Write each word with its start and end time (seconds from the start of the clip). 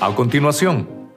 A 0.00 0.14
continuación, 0.14 1.12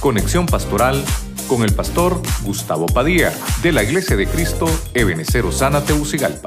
conexión 0.00 0.46
pastoral 0.46 1.04
con 1.48 1.64
el 1.64 1.74
pastor 1.74 2.22
Gustavo 2.44 2.86
Padilla 2.86 3.32
de 3.64 3.72
la 3.72 3.82
Iglesia 3.82 4.14
de 4.14 4.28
Cristo 4.28 4.66
Ebenecer 4.94 5.44
Osana 5.44 5.84
Teucigalpa. 5.84 6.46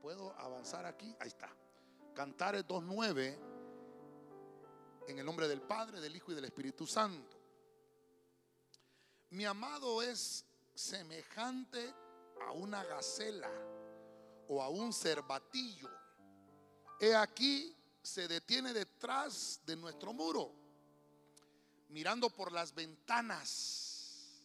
Puedo 0.00 0.32
avanzar 0.38 0.86
aquí, 0.86 1.12
ahí 1.18 1.26
está. 1.26 1.50
Cantares 2.14 2.64
2.9 2.64 3.38
en 5.08 5.18
el 5.18 5.26
nombre 5.26 5.48
del 5.48 5.62
Padre, 5.62 6.00
del 6.00 6.14
Hijo 6.14 6.30
y 6.30 6.36
del 6.36 6.44
Espíritu 6.44 6.86
Santo. 6.86 7.36
Mi 9.30 9.44
amado 9.46 10.00
es 10.00 10.46
semejante 10.76 11.92
a 12.46 12.52
una 12.52 12.84
gacela 12.84 13.50
o 14.48 14.62
a 14.62 14.68
un 14.68 14.92
cervatillo. 14.92 15.88
He 17.00 17.14
aquí 17.14 17.76
se 18.02 18.28
detiene 18.28 18.72
detrás 18.72 19.60
de 19.64 19.76
nuestro 19.76 20.12
muro, 20.12 20.52
mirando 21.88 22.30
por 22.30 22.52
las 22.52 22.74
ventanas, 22.74 24.42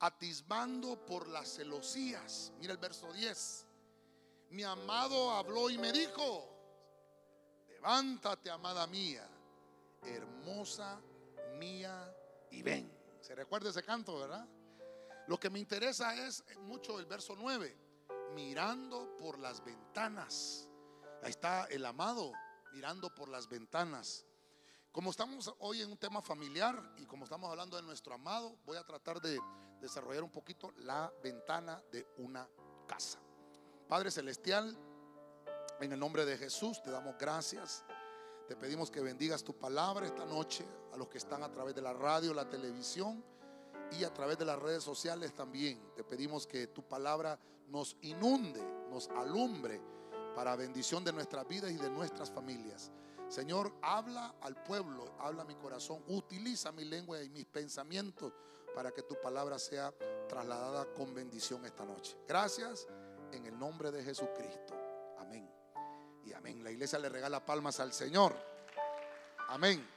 atisbando 0.00 1.04
por 1.04 1.28
las 1.28 1.56
celosías. 1.56 2.52
Mira 2.58 2.72
el 2.72 2.78
verso 2.78 3.12
10. 3.12 3.66
Mi 4.50 4.62
amado 4.62 5.30
habló 5.32 5.70
y 5.70 5.78
me 5.78 5.92
dijo, 5.92 6.48
levántate, 7.68 8.50
amada 8.50 8.86
mía, 8.86 9.28
hermosa 10.02 11.00
mía, 11.58 12.14
y 12.50 12.62
ven. 12.62 12.90
¿Se 13.20 13.34
recuerda 13.34 13.70
ese 13.70 13.82
canto, 13.82 14.18
verdad? 14.18 14.46
Lo 15.26 15.40
que 15.40 15.50
me 15.50 15.58
interesa 15.58 16.14
es 16.14 16.44
mucho 16.60 17.00
el 17.00 17.06
verso 17.06 17.34
9, 17.36 17.76
mirando 18.34 19.16
por 19.16 19.40
las 19.40 19.64
ventanas. 19.64 20.68
Ahí 21.22 21.30
está 21.30 21.64
el 21.64 21.84
amado, 21.84 22.32
mirando 22.72 23.12
por 23.12 23.28
las 23.28 23.48
ventanas. 23.48 24.24
Como 24.92 25.10
estamos 25.10 25.52
hoy 25.58 25.82
en 25.82 25.90
un 25.90 25.98
tema 25.98 26.22
familiar 26.22 26.80
y 26.96 27.06
como 27.06 27.24
estamos 27.24 27.50
hablando 27.50 27.76
de 27.76 27.82
nuestro 27.82 28.14
amado, 28.14 28.56
voy 28.64 28.76
a 28.76 28.84
tratar 28.84 29.20
de 29.20 29.40
desarrollar 29.80 30.22
un 30.22 30.30
poquito 30.30 30.70
la 30.76 31.12
ventana 31.24 31.82
de 31.90 32.06
una 32.18 32.48
casa. 32.86 33.18
Padre 33.88 34.12
Celestial, 34.12 34.78
en 35.80 35.92
el 35.92 35.98
nombre 35.98 36.24
de 36.24 36.38
Jesús 36.38 36.80
te 36.84 36.90
damos 36.92 37.18
gracias. 37.18 37.84
Te 38.46 38.54
pedimos 38.54 38.92
que 38.92 39.00
bendigas 39.00 39.42
tu 39.42 39.58
palabra 39.58 40.06
esta 40.06 40.24
noche 40.24 40.64
a 40.92 40.96
los 40.96 41.08
que 41.08 41.18
están 41.18 41.42
a 41.42 41.50
través 41.50 41.74
de 41.74 41.82
la 41.82 41.92
radio, 41.92 42.32
la 42.32 42.48
televisión 42.48 43.24
y 43.92 44.04
a 44.04 44.12
través 44.12 44.38
de 44.38 44.44
las 44.44 44.58
redes 44.58 44.82
sociales 44.82 45.34
también. 45.34 45.80
Te 45.94 46.04
pedimos 46.04 46.46
que 46.46 46.66
tu 46.68 46.82
palabra 46.82 47.38
nos 47.68 47.96
inunde, 48.02 48.62
nos 48.90 49.08
alumbre 49.08 49.80
para 50.34 50.56
bendición 50.56 51.04
de 51.04 51.12
nuestras 51.12 51.46
vidas 51.48 51.70
y 51.70 51.76
de 51.76 51.90
nuestras 51.90 52.30
familias. 52.30 52.90
Señor, 53.28 53.72
habla 53.82 54.36
al 54.42 54.62
pueblo, 54.62 55.14
habla 55.18 55.42
a 55.42 55.44
mi 55.44 55.56
corazón, 55.56 56.02
utiliza 56.08 56.70
mi 56.72 56.84
lengua 56.84 57.22
y 57.22 57.28
mis 57.30 57.46
pensamientos 57.46 58.32
para 58.74 58.92
que 58.92 59.02
tu 59.02 59.20
palabra 59.20 59.58
sea 59.58 59.92
trasladada 60.28 60.84
con 60.94 61.14
bendición 61.14 61.64
esta 61.64 61.84
noche. 61.84 62.16
Gracias 62.28 62.86
en 63.32 63.46
el 63.46 63.58
nombre 63.58 63.90
de 63.90 64.04
Jesucristo. 64.04 64.74
Amén. 65.18 65.50
Y 66.24 66.32
amén. 66.32 66.62
La 66.62 66.70
iglesia 66.70 66.98
le 66.98 67.08
regala 67.08 67.44
palmas 67.44 67.80
al 67.80 67.92
Señor. 67.92 68.36
Amén. 69.48 69.95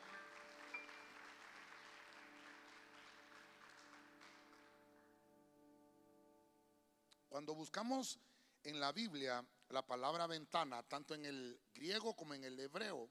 Cuando 7.39 7.55
buscamos 7.55 8.19
en 8.63 8.81
la 8.81 8.91
Biblia 8.91 9.41
la 9.69 9.81
palabra 9.87 10.27
ventana, 10.27 10.83
tanto 10.83 11.15
en 11.15 11.23
el 11.23 11.57
griego 11.73 12.13
como 12.13 12.33
en 12.33 12.43
el 12.43 12.59
hebreo, 12.59 13.09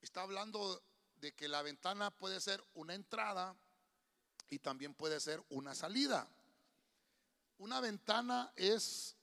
está 0.00 0.22
hablando 0.22 0.80
de 1.16 1.34
que 1.34 1.48
la 1.48 1.62
ventana 1.62 2.12
puede 2.12 2.40
ser 2.40 2.64
una 2.74 2.94
entrada 2.94 3.56
y 4.50 4.60
también 4.60 4.94
puede 4.94 5.18
ser 5.18 5.42
una 5.48 5.74
salida. 5.74 6.28
Una 7.56 7.80
ventana 7.80 8.52
es 8.54 9.16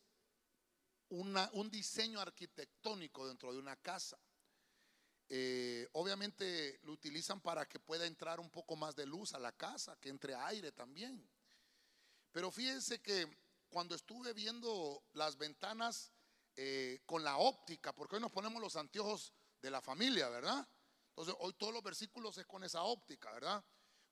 un 1.08 1.70
diseño 1.72 2.20
arquitectónico 2.20 3.25
dentro 3.25 3.53
de 3.53 3.59
una 3.59 3.78
casa. 3.78 4.20
Eh, 5.30 5.88
obviamente 5.94 6.81
lo 6.84 6.91
utilizan 6.91 7.40
para 7.40 7.66
que 7.66 7.80
pueda 7.80 8.06
entrar 8.06 8.41
un 8.41 8.50
poco 8.50 8.75
más 8.75 8.94
de 8.94 9.06
luz 9.06 9.34
a 9.34 9.40
la 9.40 9.53
casa, 9.53 9.97
que 10.02 10.09
entre 10.09 10.36
aire 10.36 10.74
también. 10.74 11.25
Pero 12.34 12.52
fíjense 12.52 13.00
que 13.00 13.45
cuando 13.75 13.94
estuve 13.94 14.31
viendo 14.31 15.03
las 15.16 15.38
ventanas 15.38 16.13
eh, 16.56 17.02
con 17.06 17.25
la 17.25 17.36
óptica, 17.36 17.94
porque 17.94 18.16
hoy 18.16 18.22
nos 18.22 18.31
ponemos 18.31 18.62
los 18.62 18.78
anteojos 18.78 19.34
de 19.62 19.69
la 19.69 19.81
familia, 19.81 20.30
¿verdad? 20.30 20.66
Entonces 21.09 21.36
hoy 21.40 21.52
todos 21.56 21.74
los 21.74 21.84
versículos 21.84 22.38
es 22.38 22.46
con 22.46 22.64
esa 22.64 22.84
óptica, 22.84 23.34
¿verdad? 23.34 23.62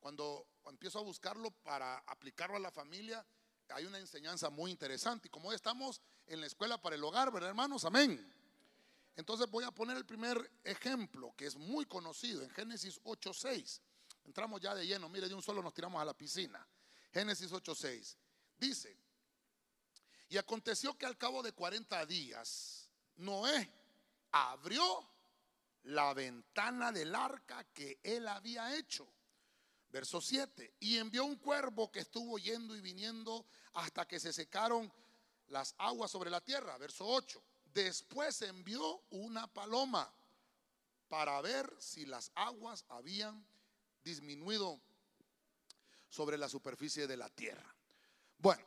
Cuando 0.02 0.50
empiezo 0.66 1.00
a 1.00 1.03
buscarlo 1.03 1.50
para 1.50 2.00
aplicarlo 2.00 2.57
a 2.57 2.59
la 2.59 2.72
familia, 2.72 3.25
hay 3.69 3.85
una 3.85 4.00
enseñanza 4.00 4.50
muy 4.50 4.69
interesante. 4.69 5.29
Y 5.29 5.31
como 5.31 5.47
hoy 5.47 5.56
estamos 5.56 6.02
en 6.28 6.41
la 6.41 6.47
escuela 6.47 6.81
para 6.81 6.97
el 6.97 7.03
hogar, 7.06 7.31
¿verdad, 7.31 7.52
hermanos? 7.52 7.85
Amén. 7.85 8.19
Entonces 9.16 9.50
voy 9.50 9.63
a 9.63 9.72
poner 9.72 9.96
el 9.96 10.06
primer 10.06 10.59
ejemplo 10.66 11.34
que 11.38 11.46
es 11.46 11.56
muy 11.56 11.85
conocido 11.85 12.41
en 12.41 12.50
Génesis 12.50 13.00
8:6. 13.06 13.79
Entramos 14.25 14.59
ya 14.59 14.75
de 14.75 14.85
lleno, 14.85 15.07
mire, 15.07 15.29
de 15.29 15.34
un 15.34 15.41
solo 15.41 15.63
nos 15.63 15.73
tiramos 15.73 16.02
a 16.02 16.03
la 16.03 16.13
piscina. 16.13 16.68
Génesis 17.13 17.50
8:6. 17.50 18.18
Dice, 18.57 19.03
y 20.34 20.38
aconteció 20.40 20.98
que 20.98 21.06
al 21.06 21.16
cabo 21.16 21.44
de 21.44 21.52
40 21.52 22.08
días, 22.08 22.90
Noé 23.18 23.72
abrió 24.32 25.08
la 25.84 26.12
ventana 26.16 26.92
del 26.92 27.14
arca 27.14 27.64
que 27.66 28.00
él 28.02 28.28
había 28.28 28.76
hecho. 28.76 29.08
Verso 29.92 30.20
7. 30.20 30.74
Y 30.80 30.98
envió 30.98 31.24
un 31.24 31.36
cuervo 31.36 31.92
que 31.92 32.00
estuvo 32.00 32.40
yendo 32.40 32.76
y 32.76 32.82
viniendo 32.82 33.46
hasta 33.74 34.08
que 34.08 34.20
se 34.20 34.34
secaron 34.34 34.92
las 35.50 35.76
aguas 35.78 36.10
sobre 36.10 36.32
la 36.32 36.42
tierra. 36.42 36.80
Verso 36.80 37.06
8. 37.06 37.40
Después 37.72 38.42
envió 38.42 39.04
una 39.12 39.46
paloma 39.46 40.12
para 41.10 41.40
ver 41.42 41.72
si 41.78 42.08
las 42.08 42.32
aguas 42.34 42.86
habían 42.90 43.46
disminuido 44.04 44.82
sobre 46.10 46.40
la 46.40 46.50
superficie 46.50 47.06
de 47.06 47.18
la 47.18 47.30
tierra. 47.30 47.76
Bueno, 48.40 48.66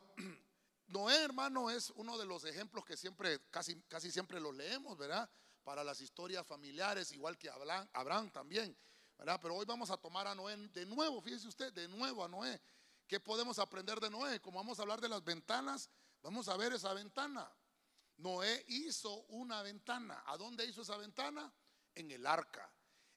Noé, 0.87 1.23
hermano, 1.23 1.69
es 1.69 1.91
uno 1.91 2.17
de 2.17 2.25
los 2.25 2.45
ejemplos 2.45 2.85
que 2.85 2.95
siempre, 2.95 3.41
casi, 3.49 3.81
casi 3.83 4.09
siempre 4.09 4.39
los 4.39 4.55
leemos, 4.55 4.97
¿verdad? 4.97 5.29
Para 5.63 5.83
las 5.83 5.99
historias 5.99 6.47
familiares, 6.47 7.11
igual 7.11 7.37
que 7.37 7.49
Abraham, 7.49 7.87
Abraham 7.91 8.31
también, 8.31 8.77
¿verdad? 9.17 9.37
Pero 9.41 9.55
hoy 9.55 9.65
vamos 9.65 9.89
a 9.89 9.97
tomar 9.97 10.27
a 10.27 10.35
Noé 10.35 10.55
de 10.69 10.85
nuevo, 10.85 11.21
fíjese 11.21 11.47
usted, 11.47 11.73
de 11.73 11.89
nuevo 11.89 12.23
a 12.23 12.29
Noé. 12.29 12.61
¿Qué 13.05 13.19
podemos 13.19 13.59
aprender 13.59 13.99
de 13.99 14.09
Noé? 14.09 14.39
Como 14.39 14.59
vamos 14.59 14.79
a 14.79 14.83
hablar 14.83 15.01
de 15.01 15.09
las 15.09 15.23
ventanas, 15.23 15.89
vamos 16.21 16.47
a 16.47 16.55
ver 16.55 16.71
esa 16.73 16.93
ventana. 16.93 17.49
Noé 18.17 18.63
hizo 18.67 19.13
una 19.27 19.61
ventana. 19.61 20.23
¿A 20.25 20.37
dónde 20.37 20.65
hizo 20.65 20.81
esa 20.81 20.97
ventana? 20.97 21.53
En 21.95 22.11
el 22.11 22.25
arca. 22.25 22.71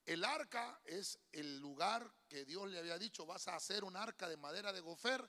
El 0.05 0.25
arca 0.25 0.81
es 0.85 1.19
el 1.31 1.59
lugar 1.59 2.13
que 2.29 2.45
Dios 2.45 2.69
le 2.69 2.79
había 2.79 2.99
dicho, 2.99 3.27
vas 3.27 3.47
a 3.47 3.55
hacer 3.55 3.85
un 3.85 3.97
arca 3.97 4.29
de 4.29 4.37
madera 4.37 4.73
de 4.73 4.81
gofer 4.81 5.29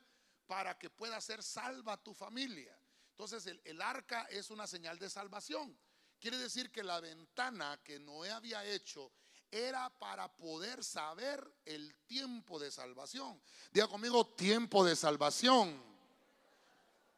para 0.51 0.77
que 0.77 0.89
pueda 0.89 1.21
ser 1.21 1.41
salva 1.41 1.95
tu 1.95 2.13
familia. 2.13 2.77
Entonces 3.11 3.47
el, 3.63 3.81
arca 3.81 4.23
es 4.23 4.49
una 4.49 4.67
señal 4.67 4.99
de 4.99 5.09
salvación. 5.09 5.79
Quiere 6.19 6.37
decir 6.37 6.69
que 6.73 6.83
la 6.83 6.99
ventana 6.99 7.79
que 7.81 7.97
Noé 8.01 8.31
había 8.31 8.65
hecho 8.65 9.13
era 9.49 9.89
para 9.89 10.27
poder 10.27 10.83
saber 10.83 11.41
el 11.63 11.95
tiempo 12.05 12.59
de 12.59 12.69
salvación. 12.69 13.41
Diga 13.71 13.87
conmigo, 13.87 14.27
tiempo 14.27 14.83
de 14.83 14.97
salvación. 14.97 15.81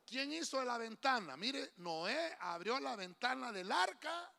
¿Quién 0.06 0.31
hizo 0.31 0.63
la 0.63 0.78
ventana? 0.78 1.36
Mire, 1.36 1.74
Noé 1.78 2.38
abrió 2.40 2.80
la 2.80 2.96
ventana 2.96 3.52
del 3.52 3.72
arca 3.72 4.31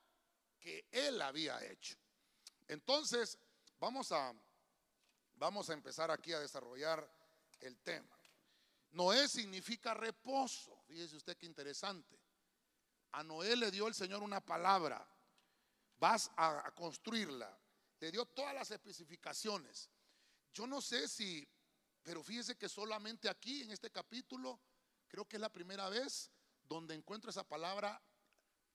que 0.61 0.87
él 0.93 1.21
había 1.21 1.61
hecho. 1.65 1.97
Entonces, 2.69 3.41
vamos 3.81 4.13
a, 4.13 4.33
vamos 5.35 5.69
a 5.69 5.73
empezar 5.73 6.13
aquí 6.13 6.33
a 6.33 6.39
desarrollar 6.39 7.05
el 7.59 7.77
tema. 7.79 8.14
Noé 8.95 9.29
significa 9.29 9.93
reposo. 9.93 10.83
Fíjese 10.87 11.17
usted 11.17 11.37
qué 11.37 11.47
interesante. 11.47 12.17
A 13.13 13.25
Noé 13.25 13.57
le 13.57 13.71
dio 13.71 13.89
el 13.89 13.95
Señor 13.95 14.23
una 14.23 14.41
palabra. 14.41 15.05
Vas 15.99 16.31
a, 16.37 16.71
construirla. 16.77 17.59
Le 17.99 18.13
dio 18.13 18.25
todas 18.27 18.55
las 18.55 18.71
especificaciones. 18.71 19.91
Yo 20.53 20.67
no 20.69 20.81
sé 20.81 21.09
si, 21.09 21.47
pero 22.03 22.23
fíjese 22.23 22.57
que 22.57 22.69
solamente 22.69 23.29
aquí 23.29 23.63
en 23.63 23.73
este 23.73 23.91
capítulo, 23.91 24.61
creo 25.09 25.25
que 25.25 25.37
es 25.37 25.41
la 25.41 25.53
primera 25.53 25.89
vez 25.89 26.31
donde 26.63 26.95
encuentro 26.95 27.31
esa 27.31 27.47
palabra 27.47 28.01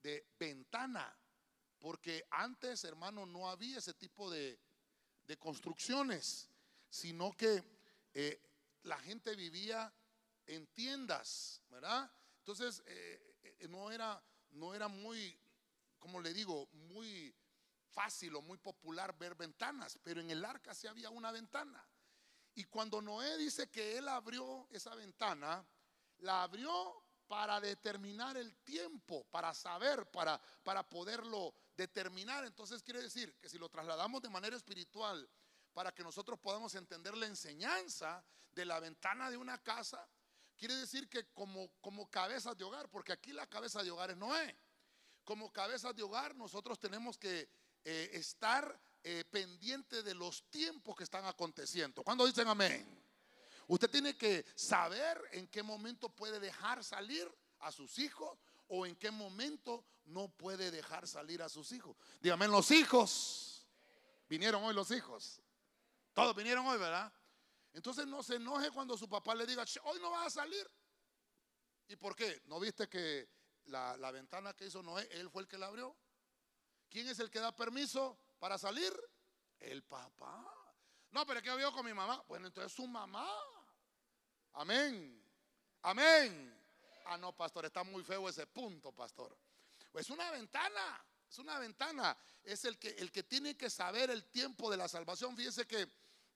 de 0.02 0.26
ventana. 0.38 1.18
Porque 1.78 2.26
antes, 2.30 2.84
hermano, 2.84 3.24
no 3.24 3.48
había 3.48 3.78
ese 3.78 3.94
tipo 3.94 4.30
de, 4.30 4.60
construcciones, 5.38 6.50
sino 6.90 7.32
que 7.32 7.62
eh, 8.12 8.42
la 8.82 8.98
gente 8.98 9.36
vivía 9.36 9.94
en 10.50 10.66
tiendas, 10.68 11.62
¿verdad? 11.68 12.10
Entonces, 12.38 12.82
eh, 12.86 13.36
eh, 13.42 13.68
no, 13.68 13.90
era, 13.90 14.22
no 14.50 14.74
era 14.74 14.88
muy, 14.88 15.38
como 15.98 16.20
le 16.20 16.32
digo, 16.32 16.68
muy 16.72 17.34
fácil 17.90 18.34
o 18.36 18.42
muy 18.42 18.58
popular 18.58 19.16
ver 19.16 19.34
ventanas, 19.34 19.98
pero 20.02 20.20
en 20.20 20.30
el 20.30 20.44
arca 20.44 20.74
sí 20.74 20.86
había 20.86 21.10
una 21.10 21.30
ventana. 21.30 21.86
Y 22.54 22.64
cuando 22.64 23.00
Noé 23.00 23.36
dice 23.38 23.70
que 23.70 23.98
él 23.98 24.08
abrió 24.08 24.66
esa 24.70 24.94
ventana, 24.94 25.64
la 26.18 26.42
abrió 26.42 27.04
para 27.28 27.60
determinar 27.60 28.36
el 28.36 28.56
tiempo, 28.64 29.24
para 29.30 29.54
saber, 29.54 30.10
para, 30.10 30.40
para 30.64 30.88
poderlo 30.88 31.54
determinar. 31.76 32.44
Entonces 32.44 32.82
quiere 32.82 33.02
decir 33.02 33.36
que 33.38 33.48
si 33.48 33.56
lo 33.56 33.68
trasladamos 33.68 34.20
de 34.20 34.28
manera 34.28 34.56
espiritual, 34.56 35.30
para 35.72 35.92
que 35.92 36.02
nosotros 36.02 36.40
podamos 36.40 36.74
entender 36.74 37.16
la 37.16 37.26
enseñanza 37.26 38.24
de 38.50 38.64
la 38.64 38.80
ventana 38.80 39.30
de 39.30 39.36
una 39.36 39.62
casa, 39.62 40.04
quiere 40.60 40.76
decir 40.76 41.08
que 41.08 41.24
como, 41.32 41.70
como 41.80 42.08
cabezas 42.10 42.56
de 42.56 42.64
hogar, 42.64 42.90
porque 42.90 43.12
aquí 43.12 43.32
la 43.32 43.46
cabeza 43.46 43.82
de 43.82 43.90
hogar 43.90 44.10
es 44.10 44.16
Noé, 44.18 44.54
como 45.24 45.50
cabezas 45.50 45.96
de 45.96 46.02
hogar 46.02 46.36
nosotros 46.36 46.78
tenemos 46.78 47.16
que 47.16 47.48
eh, 47.82 48.10
estar 48.12 48.78
eh, 49.02 49.24
pendiente 49.30 50.02
de 50.02 50.14
los 50.14 50.44
tiempos 50.50 50.94
que 50.94 51.04
están 51.04 51.24
aconteciendo. 51.24 52.04
¿Cuándo 52.04 52.26
dicen 52.26 52.46
amén? 52.46 52.86
Usted 53.68 53.88
tiene 53.88 54.18
que 54.18 54.44
saber 54.54 55.18
en 55.32 55.48
qué 55.48 55.62
momento 55.62 56.10
puede 56.10 56.38
dejar 56.38 56.84
salir 56.84 57.26
a 57.60 57.72
sus 57.72 57.98
hijos 57.98 58.38
o 58.68 58.84
en 58.84 58.96
qué 58.96 59.10
momento 59.10 59.82
no 60.04 60.28
puede 60.28 60.70
dejar 60.70 61.08
salir 61.08 61.40
a 61.40 61.48
sus 61.48 61.72
hijos. 61.72 61.96
Dígame, 62.20 62.48
los 62.48 62.70
hijos. 62.70 63.66
Vinieron 64.28 64.62
hoy 64.62 64.74
los 64.74 64.90
hijos. 64.90 65.40
Todos 66.12 66.36
vinieron 66.36 66.66
hoy, 66.66 66.78
¿verdad? 66.78 67.10
Entonces 67.72 68.06
no 68.06 68.22
se 68.22 68.36
enoje 68.36 68.70
cuando 68.70 68.96
su 68.96 69.08
papá 69.08 69.34
le 69.34 69.46
diga, 69.46 69.64
hoy 69.84 70.00
no 70.00 70.10
vas 70.10 70.26
a 70.26 70.40
salir. 70.42 70.68
¿Y 71.88 71.96
por 71.96 72.14
qué? 72.14 72.42
¿No 72.46 72.60
viste 72.60 72.88
que 72.88 73.28
la, 73.66 73.96
la 73.96 74.10
ventana 74.10 74.54
que 74.54 74.66
hizo 74.66 74.82
Noé, 74.82 75.08
él 75.12 75.30
fue 75.30 75.42
el 75.42 75.48
que 75.48 75.58
la 75.58 75.66
abrió? 75.66 75.96
¿Quién 76.88 77.08
es 77.08 77.18
el 77.20 77.30
que 77.30 77.40
da 77.40 77.54
permiso 77.54 78.18
para 78.38 78.58
salir? 78.58 78.92
El 79.58 79.82
papá. 79.84 80.60
No, 81.12 81.26
pero 81.26 81.42
¿qué 81.42 81.54
vio 81.56 81.72
con 81.72 81.84
mi 81.84 81.92
mamá? 81.92 82.22
Bueno, 82.28 82.46
entonces 82.46 82.72
su 82.72 82.86
mamá. 82.86 83.28
Amén. 84.52 85.22
Amén. 85.82 86.56
Ah, 87.06 87.16
no, 87.16 87.36
pastor, 87.36 87.64
está 87.64 87.82
muy 87.82 88.02
feo 88.04 88.28
ese 88.28 88.46
punto, 88.46 88.92
pastor. 88.92 89.36
Pues 89.90 90.06
es 90.06 90.10
una 90.10 90.30
ventana, 90.30 91.04
es 91.28 91.38
una 91.38 91.58
ventana. 91.58 92.16
Es 92.42 92.64
el 92.64 92.78
que, 92.78 92.90
el 92.90 93.10
que 93.10 93.22
tiene 93.24 93.56
que 93.56 93.68
saber 93.68 94.10
el 94.10 94.24
tiempo 94.26 94.70
de 94.70 94.76
la 94.76 94.88
salvación. 94.88 95.36
Fíjese 95.36 95.66
que, 95.66 95.88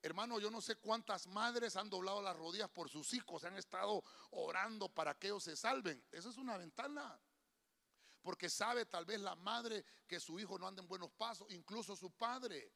hermano, 0.04 0.38
yo 0.38 0.50
no 0.50 0.60
sé 0.60 0.76
cuántas 0.76 1.26
madres 1.26 1.76
han 1.76 1.88
doblado 1.88 2.20
las 2.20 2.36
rodillas 2.36 2.68
por 2.68 2.90
sus 2.90 3.14
hijos, 3.14 3.42
han 3.44 3.56
estado 3.56 4.04
orando 4.32 4.90
para 4.90 5.14
que 5.14 5.28
ellos 5.28 5.42
se 5.42 5.56
salven. 5.56 6.04
Esa 6.12 6.28
es 6.28 6.36
una 6.36 6.58
ventana. 6.58 7.18
Porque 8.20 8.50
sabe 8.50 8.84
tal 8.84 9.06
vez 9.06 9.20
la 9.20 9.34
madre 9.34 9.82
que 10.06 10.20
su 10.20 10.38
hijo 10.38 10.58
no 10.58 10.66
anda 10.66 10.82
en 10.82 10.88
buenos 10.88 11.10
pasos, 11.12 11.50
incluso 11.50 11.96
su 11.96 12.10
padre. 12.10 12.70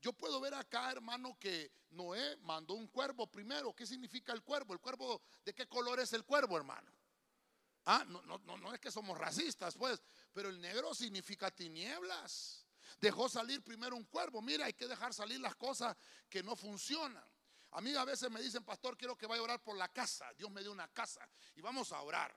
Yo 0.00 0.14
puedo 0.14 0.40
ver 0.40 0.54
acá, 0.54 0.90
hermano, 0.90 1.36
que 1.38 1.70
Noé 1.90 2.38
mandó 2.38 2.72
un 2.72 2.88
cuervo 2.88 3.26
primero. 3.26 3.74
¿Qué 3.74 3.86
significa 3.86 4.32
el 4.32 4.42
cuervo? 4.42 4.72
¿El 4.72 4.80
cuervo 4.80 5.20
de 5.44 5.54
qué 5.54 5.68
color 5.68 6.00
es 6.00 6.14
el 6.14 6.24
cuervo, 6.24 6.56
hermano? 6.56 6.90
Ah, 7.84 8.04
no, 8.08 8.22
no, 8.22 8.38
no, 8.38 8.56
no 8.56 8.72
es 8.72 8.80
que 8.80 8.90
somos 8.90 9.18
racistas, 9.18 9.76
pues, 9.76 10.02
pero 10.32 10.48
el 10.48 10.58
negro 10.58 10.94
significa 10.94 11.50
tinieblas. 11.50 12.64
Dejó 13.00 13.28
salir 13.28 13.62
primero 13.62 13.96
un 13.96 14.04
cuervo. 14.04 14.40
Mira, 14.42 14.66
hay 14.66 14.72
que 14.72 14.86
dejar 14.86 15.12
salir 15.14 15.40
las 15.40 15.56
cosas 15.56 15.96
que 16.28 16.42
no 16.42 16.56
funcionan. 16.56 17.24
A 17.72 17.80
mí 17.80 17.94
a 17.94 18.04
veces 18.04 18.30
me 18.30 18.40
dicen, 18.40 18.64
pastor, 18.64 18.96
quiero 18.96 19.16
que 19.16 19.26
vaya 19.26 19.40
a 19.40 19.44
orar 19.44 19.62
por 19.62 19.76
la 19.76 19.88
casa. 19.88 20.32
Dios 20.34 20.50
me 20.50 20.60
dio 20.60 20.72
una 20.72 20.88
casa 20.88 21.26
y 21.54 21.60
vamos 21.60 21.92
a 21.92 22.00
orar. 22.02 22.36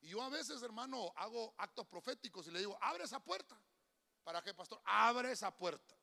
Y 0.00 0.08
yo 0.08 0.22
a 0.22 0.28
veces, 0.28 0.62
hermano, 0.62 1.12
hago 1.16 1.54
actos 1.56 1.86
proféticos 1.86 2.46
y 2.46 2.50
le 2.50 2.58
digo, 2.58 2.76
abre 2.80 3.04
esa 3.04 3.20
puerta. 3.20 3.58
¿Para 4.22 4.42
qué, 4.42 4.52
pastor? 4.54 4.80
Abre 4.84 5.32
esa 5.32 5.56
puerta 5.56 5.96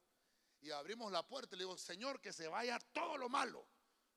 y 0.61 0.71
abrimos 0.71 1.11
la 1.11 1.27
puerta 1.27 1.55
y 1.55 1.57
le 1.57 1.65
digo, 1.65 1.77
Señor, 1.77 2.21
que 2.21 2.31
se 2.31 2.47
vaya 2.47 2.79
todo 2.93 3.17
lo 3.17 3.29
malo 3.29 3.67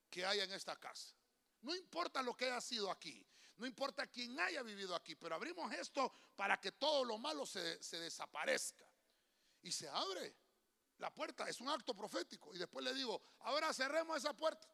que 0.09 0.25
haya 0.25 0.43
en 0.43 0.53
esta 0.53 0.75
casa. 0.75 1.15
No 1.61 1.75
importa 1.75 2.21
lo 2.21 2.35
que 2.35 2.45
haya 2.45 2.61
sido 2.61 2.91
aquí, 2.91 3.25
no 3.57 3.65
importa 3.65 4.05
quién 4.07 4.39
haya 4.39 4.61
vivido 4.61 4.95
aquí, 4.95 5.15
pero 5.15 5.35
abrimos 5.35 5.71
esto 5.73 6.13
para 6.35 6.59
que 6.59 6.73
todo 6.73 7.03
lo 7.03 7.17
malo 7.17 7.45
se, 7.45 7.81
se 7.81 7.99
desaparezca. 7.99 8.84
Y 9.65 9.71
se 9.71 9.89
abre 9.89 10.31
la 10.99 11.11
puerta, 11.11 11.49
es 11.49 11.59
un 11.59 11.69
acto 11.69 11.95
profético. 11.95 12.53
Y 12.53 12.59
después 12.59 12.85
le 12.85 12.93
digo, 12.93 13.19
ahora 13.39 13.73
cerremos 13.73 14.15
esa 14.15 14.31
puerta. 14.31 14.67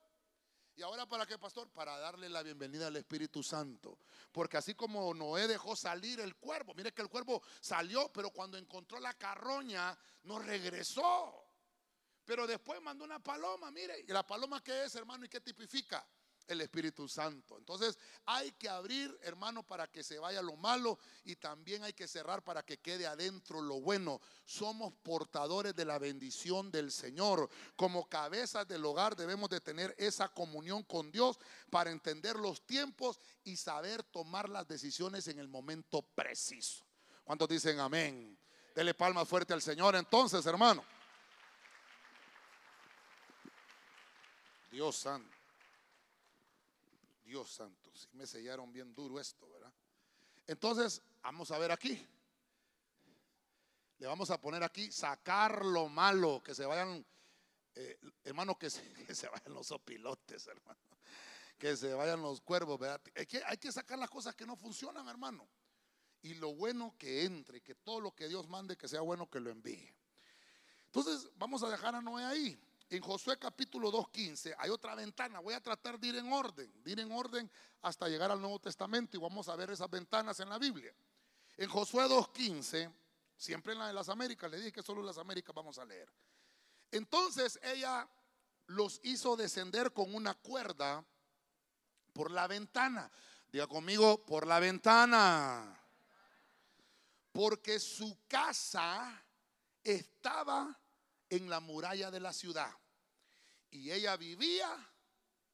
¿Y 0.76 0.82
ahora 0.82 1.06
para 1.06 1.26
qué, 1.26 1.40
pastor? 1.40 1.70
Para 1.70 1.98
darle 1.98 2.28
la 2.28 2.44
bienvenida 2.44 2.88
al 2.88 2.98
Espíritu 2.98 3.42
Santo. 3.42 4.00
Porque 4.34 4.58
así 4.58 4.76
como 4.76 5.14
Noé 5.14 5.48
dejó 5.48 5.78
salir 5.78 6.20
el 6.20 6.36
cuervo, 6.36 6.74
mire 6.74 6.94
que 6.94 7.02
el 7.02 7.08
cuervo 7.08 7.42
salió, 7.62 8.12
pero 8.12 8.32
cuando 8.32 8.58
encontró 8.58 9.00
la 9.00 9.14
carroña, 9.14 9.98
no 10.24 10.40
regresó. 10.40 11.42
Pero 12.26 12.46
después 12.46 12.82
mandó 12.82 13.06
una 13.06 13.24
paloma, 13.24 13.72
mire, 13.72 14.04
¿y 14.06 14.12
la 14.12 14.28
paloma 14.28 14.62
qué 14.62 14.84
es, 14.84 14.96
hermano? 14.96 15.24
¿Y 15.24 15.30
qué 15.30 15.40
tipifica? 15.40 16.06
El 16.48 16.62
Espíritu 16.62 17.08
Santo. 17.08 17.58
Entonces 17.58 17.98
hay 18.26 18.52
que 18.54 18.70
abrir, 18.70 19.18
hermano, 19.24 19.64
para 19.64 19.88
que 19.88 20.04
se 20.04 20.20
vaya 20.20 20.42
lo 20.42 20.56
malo 20.58 21.00
y 21.24 21.36
también 21.36 21.84
hay 21.84 21.94
que 21.94 22.08
cerrar 22.08 22.44
para 22.44 22.64
que 22.64 22.78
quede 22.78 23.08
adentro 23.08 23.62
lo 23.62 23.82
bueno. 23.82 24.20
Somos 24.46 24.94
portadores 25.04 25.76
de 25.76 25.86
la 25.86 26.00
bendición 26.00 26.72
del 26.72 26.92
Señor. 26.92 27.50
Como 27.76 28.08
cabezas 28.08 28.68
del 28.68 28.86
hogar 28.86 29.16
debemos 29.16 29.50
de 29.50 29.62
tener 29.62 29.96
esa 29.98 30.30
comunión 30.30 30.84
con 30.84 31.12
Dios 31.12 31.40
para 31.70 31.92
entender 31.92 32.36
los 32.36 32.66
tiempos 32.66 33.20
y 33.44 33.58
saber 33.58 34.04
tomar 34.04 34.50
las 34.50 34.68
decisiones 34.68 35.28
en 35.28 35.40
el 35.40 35.48
momento 35.48 36.02
preciso. 36.02 36.86
¿Cuántos 37.24 37.48
dicen 37.48 37.80
amén? 37.80 38.38
Dele 38.76 38.94
palmas 38.94 39.28
fuerte 39.28 39.54
al 39.54 39.62
Señor 39.62 39.96
entonces, 39.96 40.46
hermano. 40.46 40.84
Dios 44.72 44.96
santo. 44.96 45.41
Dios 47.32 47.50
santo. 47.50 47.90
Si 47.96 48.10
me 48.12 48.28
sellaron 48.28 48.74
bien 48.74 48.94
duro 48.94 49.18
esto, 49.18 49.50
¿verdad? 49.50 49.72
Entonces, 50.48 51.02
vamos 51.22 51.50
a 51.52 51.58
ver 51.58 51.72
aquí. 51.72 52.06
Le 54.00 54.06
vamos 54.06 54.30
a 54.32 54.42
poner 54.42 54.62
aquí, 54.64 54.92
sacar 54.92 55.64
lo 55.64 55.88
malo, 55.88 56.44
que 56.44 56.54
se 56.54 56.66
vayan, 56.66 57.06
eh, 57.76 57.98
hermano, 58.26 58.56
que 58.60 58.70
se, 58.70 58.84
vayan 59.30 59.54
los 59.54 59.72
opilotes, 59.72 60.46
hermano. 60.48 60.82
Que 61.58 61.78
se 61.78 61.94
vayan 61.94 62.22
los 62.22 62.42
cuervos, 62.42 62.78
¿verdad? 62.78 63.02
Hay 63.16 63.26
que, 63.26 63.42
hay 63.46 63.58
que 63.58 63.72
sacar 63.72 63.98
las 63.98 64.10
cosas 64.10 64.36
que 64.36 64.46
no 64.46 64.58
funcionan, 64.58 65.08
hermano. 65.08 65.48
Y 66.24 66.34
lo 66.34 66.54
bueno 66.54 66.98
que 66.98 67.24
entre, 67.24 67.62
que 67.62 67.76
todo 67.76 68.02
lo 68.02 68.14
que 68.14 68.28
Dios 68.28 68.50
mande, 68.50 68.76
que 68.76 68.90
sea 68.90 69.00
bueno 69.00 69.30
que 69.30 69.40
lo 69.40 69.50
envíe. 69.50 69.90
Entonces, 70.88 71.30
vamos 71.38 71.64
a 71.64 71.70
dejar 71.70 71.96
a 71.96 72.02
Noé 72.02 72.26
ahí 72.26 72.60
en 72.92 73.02
Josué 73.02 73.40
capítulo 73.40 73.90
2.15 73.90 74.54
hay 74.60 74.70
otra 74.70 74.96
ventana. 74.96 75.40
Voy 75.40 75.54
a 75.54 75.62
tratar 75.62 75.98
de 75.98 76.08
ir 76.08 76.16
en 76.18 76.32
orden, 76.32 76.70
de 76.84 76.92
ir 76.92 77.00
en 77.00 77.10
orden 77.10 77.50
hasta 77.82 78.10
llegar 78.10 78.30
al 78.32 78.42
Nuevo 78.42 78.60
Testamento 78.60 79.16
y 79.16 79.20
vamos 79.20 79.48
a 79.48 79.56
ver 79.56 79.72
esas 79.72 79.90
ventanas 79.90 80.42
en 80.42 80.50
la 80.50 80.60
Biblia. 80.60 80.94
En 81.56 81.70
Josué 81.70 82.04
2.15, 82.04 82.92
siempre 83.38 83.72
en 83.72 83.80
la 83.80 83.88
de 83.88 83.94
las 83.94 84.10
Américas, 84.10 84.52
le 84.52 84.58
dije 84.58 84.74
que 84.74 84.84
solo 84.84 85.00
en 85.00 85.08
las 85.08 85.18
Américas 85.18 85.56
vamos 85.56 85.78
a 85.80 85.86
leer. 85.86 86.12
Entonces 86.92 87.62
ella 87.64 88.06
los 88.68 89.00
hizo 89.04 89.38
descender 89.38 89.94
con 89.94 90.14
una 90.14 90.34
cuerda 90.34 91.02
por 92.12 92.30
la 92.30 92.46
ventana. 92.48 93.10
Diga 93.54 93.68
conmigo, 93.68 94.26
por 94.26 94.46
la 94.46 94.60
ventana. 94.60 95.80
Porque 97.32 97.80
su 97.80 98.18
casa 98.28 99.24
estaba 99.82 100.78
en 101.30 101.50
la 101.50 101.62
muralla 101.62 102.12
de 102.12 102.20
la 102.20 102.34
ciudad 102.34 102.81
y 103.72 103.92
ella 103.92 104.18
vivía 104.18 104.70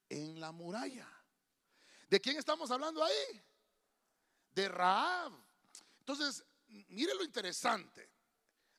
en 0.10 0.40
la 0.40 0.52
muralla. 0.52 1.08
¿De 2.10 2.20
quién 2.20 2.38
estamos 2.38 2.70
hablando 2.72 3.04
ahí? 3.04 3.44
De 4.52 4.68
Raab. 4.68 5.34
Entonces, 6.00 6.44
mire 6.68 7.14
lo 7.14 7.24
interesante. 7.24 8.10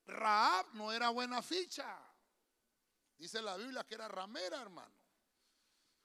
Raab 0.06 0.74
no 0.74 0.92
era 0.92 1.10
buena 1.10 1.42
ficha. 1.42 1.98
Dice 3.16 3.42
la 3.42 3.56
Biblia 3.56 3.84
que 3.84 3.94
era 3.94 4.08
ramera, 4.08 4.60
hermano. 4.60 4.94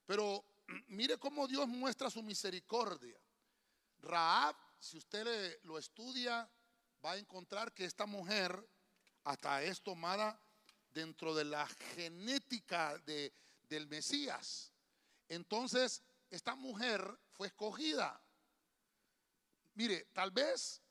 Pero 0.06 0.46
mire 0.88 1.18
cómo 1.18 1.48
Dios 1.48 1.68
muestra 1.68 2.10
su 2.10 2.22
misericordia. 2.22 3.20
Raab, 4.00 4.56
si 4.80 4.98
usted 4.98 5.60
lo 5.64 5.78
estudia, 5.78 6.50
va 7.04 7.14
a 7.14 7.18
encontrar 7.18 7.74
que 7.74 7.86
esta 7.86 8.06
mujer 8.06 8.70
hasta 9.24 9.64
es 9.64 9.82
tomada 9.82 10.40
dentro 10.94 11.34
de 11.34 11.46
la 11.46 11.68
genética 11.96 12.98
de, 13.00 13.34
del 13.64 13.88
Mesías. 13.88 14.72
Entonces, 15.28 16.04
esta 16.30 16.56
mujer 16.56 17.20
fue 17.32 17.48
escogida. 17.48 18.22
Mire, 19.76 20.06
tal 20.14 20.32
vez 20.32 20.82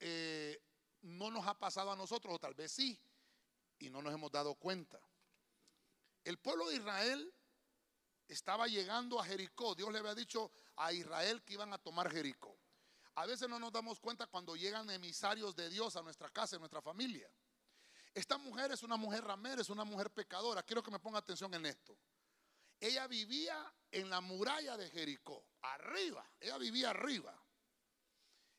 eh, 0.00 0.60
no 1.02 1.30
nos 1.30 1.46
ha 1.46 1.58
pasado 1.58 1.92
a 1.92 1.96
nosotros, 1.96 2.34
o 2.34 2.38
tal 2.38 2.54
vez 2.54 2.72
sí, 2.72 3.00
y 3.78 3.90
no 3.90 4.02
nos 4.02 4.12
hemos 4.12 4.30
dado 4.30 4.54
cuenta. 4.54 5.00
El 6.24 6.38
pueblo 6.38 6.68
de 6.68 6.76
Israel 6.76 7.34
estaba 8.28 8.66
llegando 8.66 9.18
a 9.18 9.24
Jericó. 9.24 9.74
Dios 9.74 9.92
le 9.92 9.98
había 9.98 10.14
dicho 10.14 10.50
a 10.76 10.92
Israel 10.92 11.42
que 11.42 11.54
iban 11.54 11.72
a 11.72 11.78
tomar 11.78 12.10
Jericó. 12.10 12.58
A 13.14 13.26
veces 13.26 13.48
no 13.48 13.58
nos 13.58 13.72
damos 13.72 14.00
cuenta 14.00 14.26
cuando 14.26 14.56
llegan 14.56 14.88
emisarios 14.90 15.54
de 15.56 15.68
Dios 15.68 15.96
a 15.96 16.02
nuestra 16.02 16.28
casa, 16.30 16.56
a 16.56 16.58
nuestra 16.58 16.80
familia. 16.80 17.30
Esta 18.14 18.38
mujer 18.38 18.72
es 18.72 18.82
una 18.82 18.96
mujer 18.96 19.24
ramera, 19.24 19.62
es 19.62 19.70
una 19.70 19.84
mujer 19.84 20.10
pecadora. 20.10 20.62
Quiero 20.62 20.82
que 20.82 20.90
me 20.90 20.98
ponga 20.98 21.18
atención 21.18 21.52
en 21.54 21.66
esto. 21.66 21.96
Ella 22.80 23.06
vivía 23.06 23.72
en 23.90 24.08
la 24.08 24.20
muralla 24.20 24.76
de 24.76 24.90
Jericó, 24.90 25.44
arriba. 25.62 26.28
Ella 26.40 26.58
vivía 26.58 26.90
arriba. 26.90 27.36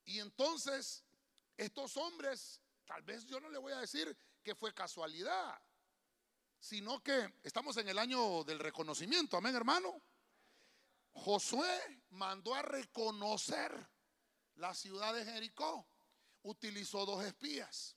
Y 0.06 0.20
entonces, 0.20 1.04
estos 1.58 1.98
hombres, 1.98 2.62
tal 2.86 3.02
vez 3.04 3.26
yo 3.26 3.40
no 3.40 3.50
le 3.50 3.58
voy 3.58 3.74
a 3.74 3.80
decir 3.80 4.16
que 4.44 4.56
fue 4.56 4.74
casualidad, 4.74 5.60
sino 6.60 7.02
que 7.02 7.34
estamos 7.44 7.76
en 7.78 7.90
el 7.90 7.98
año 7.98 8.44
del 8.44 8.60
reconocimiento. 8.60 9.38
Amén, 9.38 9.56
hermano. 9.56 10.02
Josué 11.14 12.04
mandó 12.12 12.54
a 12.56 12.62
reconocer 12.62 13.90
la 14.56 14.74
ciudad 14.74 15.14
de 15.14 15.26
Jericó. 15.26 15.86
Utilizó 16.44 17.06
dos 17.06 17.24
espías. 17.24 17.96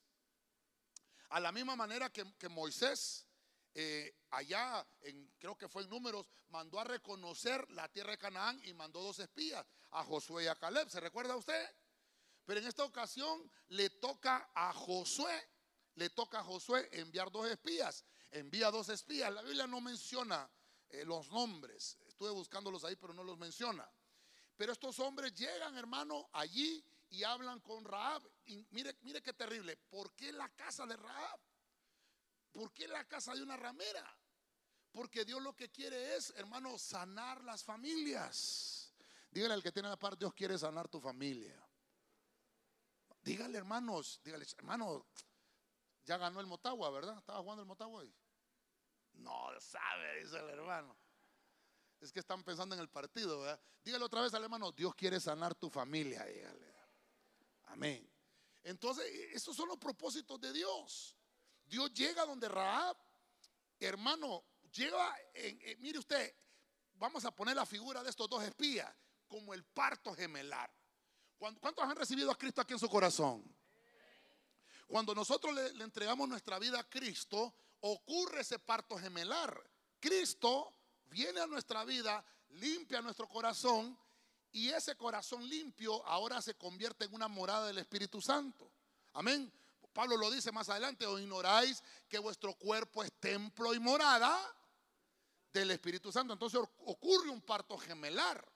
A 1.30 1.40
la 1.40 1.52
misma 1.52 1.76
manera 1.76 2.10
que, 2.10 2.48
Moisés, 2.48 3.26
eh, 3.74 4.14
allá, 4.30 4.86
en, 5.00 5.32
creo 5.38 5.56
que 5.56 5.68
fue 5.68 5.82
en 5.82 5.90
números, 5.90 6.30
mandó 6.48 6.78
a 6.78 6.84
reconocer 6.84 7.68
la 7.72 7.88
tierra 7.88 8.12
de 8.12 8.18
Canaán 8.18 8.60
y 8.64 8.74
mandó 8.74 9.02
dos 9.02 9.18
espías, 9.18 9.66
a 9.90 10.04
Josué 10.04 10.44
y 10.44 10.46
a 10.46 10.54
Caleb. 10.54 10.88
¿Se 10.88 11.00
recuerda 11.00 11.36
usted? 11.36 11.68
Pero 12.44 12.60
en 12.60 12.66
esta 12.66 12.84
ocasión 12.84 13.50
le 13.68 13.90
toca 13.90 14.50
a 14.54 14.72
Josué, 14.72 15.48
le 15.94 16.10
toca 16.10 16.40
a 16.40 16.44
Josué 16.44 16.88
enviar 16.92 17.30
dos 17.30 17.48
espías. 17.48 18.04
Envía 18.30 18.70
dos 18.70 18.88
espías. 18.88 19.32
La 19.32 19.42
Biblia 19.42 19.66
no 19.66 19.80
menciona 19.80 20.50
eh, 20.90 21.04
los 21.04 21.30
nombres. 21.30 21.98
Estuve 22.06 22.30
buscándolos 22.30 22.84
ahí, 22.84 22.96
pero 22.96 23.14
no 23.14 23.24
los 23.24 23.38
menciona. 23.38 23.88
Pero 24.56 24.72
estos 24.72 24.98
hombres 25.00 25.34
llegan, 25.34 25.76
hermano, 25.76 26.28
allí 26.32 26.84
y 27.14 27.24
hablan 27.24 27.60
con 27.60 27.84
Raab. 27.84 28.22
Y 28.46 28.66
mire, 28.70 28.96
mire 29.02 29.22
qué 29.22 29.32
terrible. 29.32 29.76
¿Por 29.76 30.14
qué 30.14 30.32
la 30.32 30.48
casa 30.50 30.84
de 30.86 30.96
Raab? 30.96 31.40
¿Por 32.52 32.72
qué 32.72 32.88
la 32.88 33.04
casa 33.06 33.34
de 33.34 33.42
una 33.42 33.56
ramera? 33.56 34.16
Porque 34.92 35.24
Dios 35.24 35.40
lo 35.42 35.54
que 35.56 35.70
quiere 35.70 36.16
es, 36.16 36.30
hermano, 36.36 36.78
sanar 36.78 37.42
las 37.44 37.64
familias. 37.64 38.92
Dígale 39.30 39.54
al 39.54 39.62
que 39.62 39.72
tiene 39.72 39.88
la 39.88 39.98
par, 39.98 40.16
Dios 40.16 40.32
quiere 40.34 40.56
sanar 40.58 40.88
tu 40.88 41.00
familia. 41.00 41.60
Dígale, 43.22 43.58
hermanos, 43.58 44.20
dígale, 44.22 44.46
hermano, 44.58 45.06
ya 46.04 46.16
ganó 46.18 46.40
el 46.40 46.46
Motagua, 46.46 46.90
¿verdad? 46.90 47.18
Estaba 47.18 47.40
jugando 47.40 47.62
el 47.62 47.68
Motagua 47.68 48.00
hoy. 48.00 48.14
No 49.14 49.48
sabe, 49.60 50.20
dice 50.20 50.38
el 50.38 50.50
hermano. 50.50 50.96
Es 52.00 52.12
que 52.12 52.20
están 52.20 52.44
pensando 52.44 52.74
en 52.74 52.80
el 52.80 52.88
partido, 52.88 53.40
¿verdad? 53.40 53.60
Dígale 53.82 54.04
otra 54.04 54.20
vez 54.20 54.34
al 54.34 54.44
hermano, 54.44 54.72
Dios 54.72 54.94
quiere 54.94 55.18
sanar 55.18 55.54
tu 55.54 55.70
familia, 55.70 56.24
dígale. 56.24 56.73
Amén. 57.74 58.08
Entonces, 58.62 59.04
esos 59.32 59.56
son 59.56 59.68
los 59.68 59.78
propósitos 59.78 60.40
de 60.40 60.52
Dios. 60.52 61.16
Dios 61.66 61.92
llega 61.92 62.24
donde 62.24 62.48
Raab, 62.48 62.96
hermano, 63.80 64.44
llega, 64.72 65.12
en, 65.34 65.80
mire 65.80 65.98
usted, 65.98 66.32
vamos 66.94 67.24
a 67.24 67.34
poner 67.34 67.56
la 67.56 67.66
figura 67.66 68.04
de 68.04 68.10
estos 68.10 68.30
dos 68.30 68.44
espías 68.44 68.94
como 69.26 69.52
el 69.52 69.64
parto 69.64 70.14
gemelar. 70.14 70.72
¿Cuántos 71.36 71.84
han 71.84 71.96
recibido 71.96 72.30
a 72.30 72.38
Cristo 72.38 72.60
aquí 72.60 72.74
en 72.74 72.78
su 72.78 72.88
corazón? 72.88 73.44
Cuando 74.86 75.16
nosotros 75.16 75.52
le 75.52 75.82
entregamos 75.82 76.28
nuestra 76.28 76.60
vida 76.60 76.78
a 76.78 76.88
Cristo, 76.88 77.52
ocurre 77.80 78.42
ese 78.42 78.60
parto 78.60 78.96
gemelar. 78.96 79.68
Cristo 79.98 80.72
viene 81.06 81.40
a 81.40 81.46
nuestra 81.48 81.84
vida, 81.84 82.24
limpia 82.50 83.02
nuestro 83.02 83.28
corazón 83.28 83.98
y 84.54 84.70
ese 84.70 84.96
corazón 84.96 85.46
limpio 85.48 86.06
ahora 86.06 86.40
se 86.40 86.54
convierte 86.54 87.04
en 87.04 87.14
una 87.14 87.26
morada 87.26 87.66
del 87.66 87.78
Espíritu 87.78 88.20
Santo. 88.20 88.70
Amén. 89.12 89.52
Pablo 89.92 90.16
lo 90.16 90.30
dice 90.30 90.52
más 90.52 90.68
adelante, 90.68 91.06
o 91.06 91.18
ignoráis 91.18 91.82
que 92.08 92.18
vuestro 92.20 92.54
cuerpo 92.54 93.02
es 93.02 93.12
templo 93.18 93.74
y 93.74 93.80
morada 93.80 94.38
del 95.52 95.72
Espíritu 95.72 96.12
Santo. 96.12 96.32
Entonces 96.32 96.60
ocurre 96.84 97.30
un 97.30 97.40
parto 97.40 97.76
gemelar. 97.76 98.48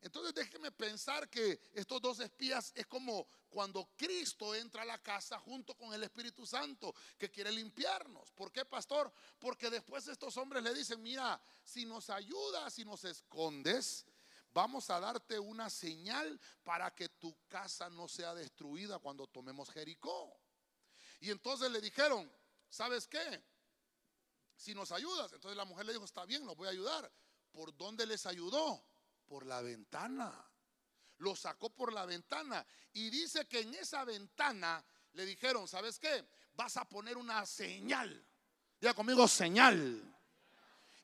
Entonces 0.00 0.32
déjeme 0.32 0.70
pensar 0.70 1.28
que 1.28 1.60
estos 1.74 2.00
dos 2.00 2.20
espías 2.20 2.70
es 2.76 2.86
como 2.86 3.26
cuando 3.48 3.90
Cristo 3.96 4.54
entra 4.54 4.82
a 4.82 4.86
la 4.86 5.02
casa 5.02 5.40
junto 5.40 5.74
con 5.76 5.92
el 5.92 6.04
Espíritu 6.04 6.46
Santo 6.46 6.94
que 7.18 7.30
quiere 7.32 7.50
limpiarnos. 7.50 8.30
¿Por 8.30 8.52
qué, 8.52 8.64
pastor? 8.64 9.12
Porque 9.40 9.70
después 9.70 10.06
estos 10.06 10.36
hombres 10.36 10.62
le 10.62 10.72
dicen, 10.72 11.02
mira, 11.02 11.40
si 11.64 11.84
nos 11.84 12.10
ayudas, 12.10 12.74
si 12.74 12.84
nos 12.84 13.02
escondes, 13.04 14.06
vamos 14.52 14.90
a 14.90 15.00
darte 15.00 15.38
una 15.38 15.70
señal 15.70 16.40
para 16.62 16.94
que 16.94 17.08
tu 17.08 17.36
casa 17.48 17.88
no 17.90 18.08
sea 18.08 18.34
destruida 18.34 18.98
cuando 18.98 19.26
tomemos 19.26 19.70
Jericó. 19.70 20.38
Y 21.20 21.30
entonces 21.30 21.70
le 21.70 21.80
dijeron, 21.80 22.30
¿sabes 22.68 23.06
qué? 23.06 23.44
Si 24.56 24.74
nos 24.74 24.92
ayudas. 24.92 25.32
Entonces 25.32 25.56
la 25.56 25.64
mujer 25.64 25.86
le 25.86 25.92
dijo, 25.92 26.04
está 26.04 26.24
bien, 26.24 26.44
los 26.44 26.56
voy 26.56 26.68
a 26.68 26.70
ayudar. 26.70 27.10
¿Por 27.50 27.76
dónde 27.76 28.06
les 28.06 28.26
ayudó? 28.26 28.84
Por 29.26 29.46
la 29.46 29.62
ventana. 29.62 30.32
Lo 31.18 31.36
sacó 31.36 31.70
por 31.70 31.92
la 31.92 32.06
ventana. 32.06 32.66
Y 32.92 33.10
dice 33.10 33.46
que 33.46 33.60
en 33.60 33.74
esa 33.74 34.04
ventana 34.04 34.84
le 35.12 35.24
dijeron, 35.26 35.68
¿sabes 35.68 35.98
qué? 35.98 36.26
Vas 36.54 36.76
a 36.76 36.88
poner 36.88 37.16
una 37.16 37.46
señal. 37.46 38.26
Diga 38.80 38.94
conmigo, 38.94 39.28
señal 39.28 40.12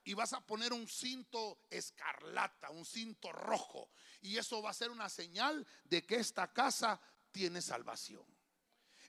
y 0.08 0.14
vas 0.14 0.32
a 0.32 0.40
poner 0.40 0.72
un 0.72 0.88
cinto 0.88 1.66
escarlata, 1.68 2.70
un 2.70 2.86
cinto 2.86 3.30
rojo. 3.30 3.90
Y 4.22 4.38
eso 4.38 4.62
va 4.62 4.70
a 4.70 4.72
ser 4.72 4.90
una 4.90 5.10
señal 5.10 5.66
de 5.84 6.06
que 6.06 6.16
esta 6.16 6.50
casa 6.50 6.98
tiene 7.30 7.60
salvación. 7.60 8.24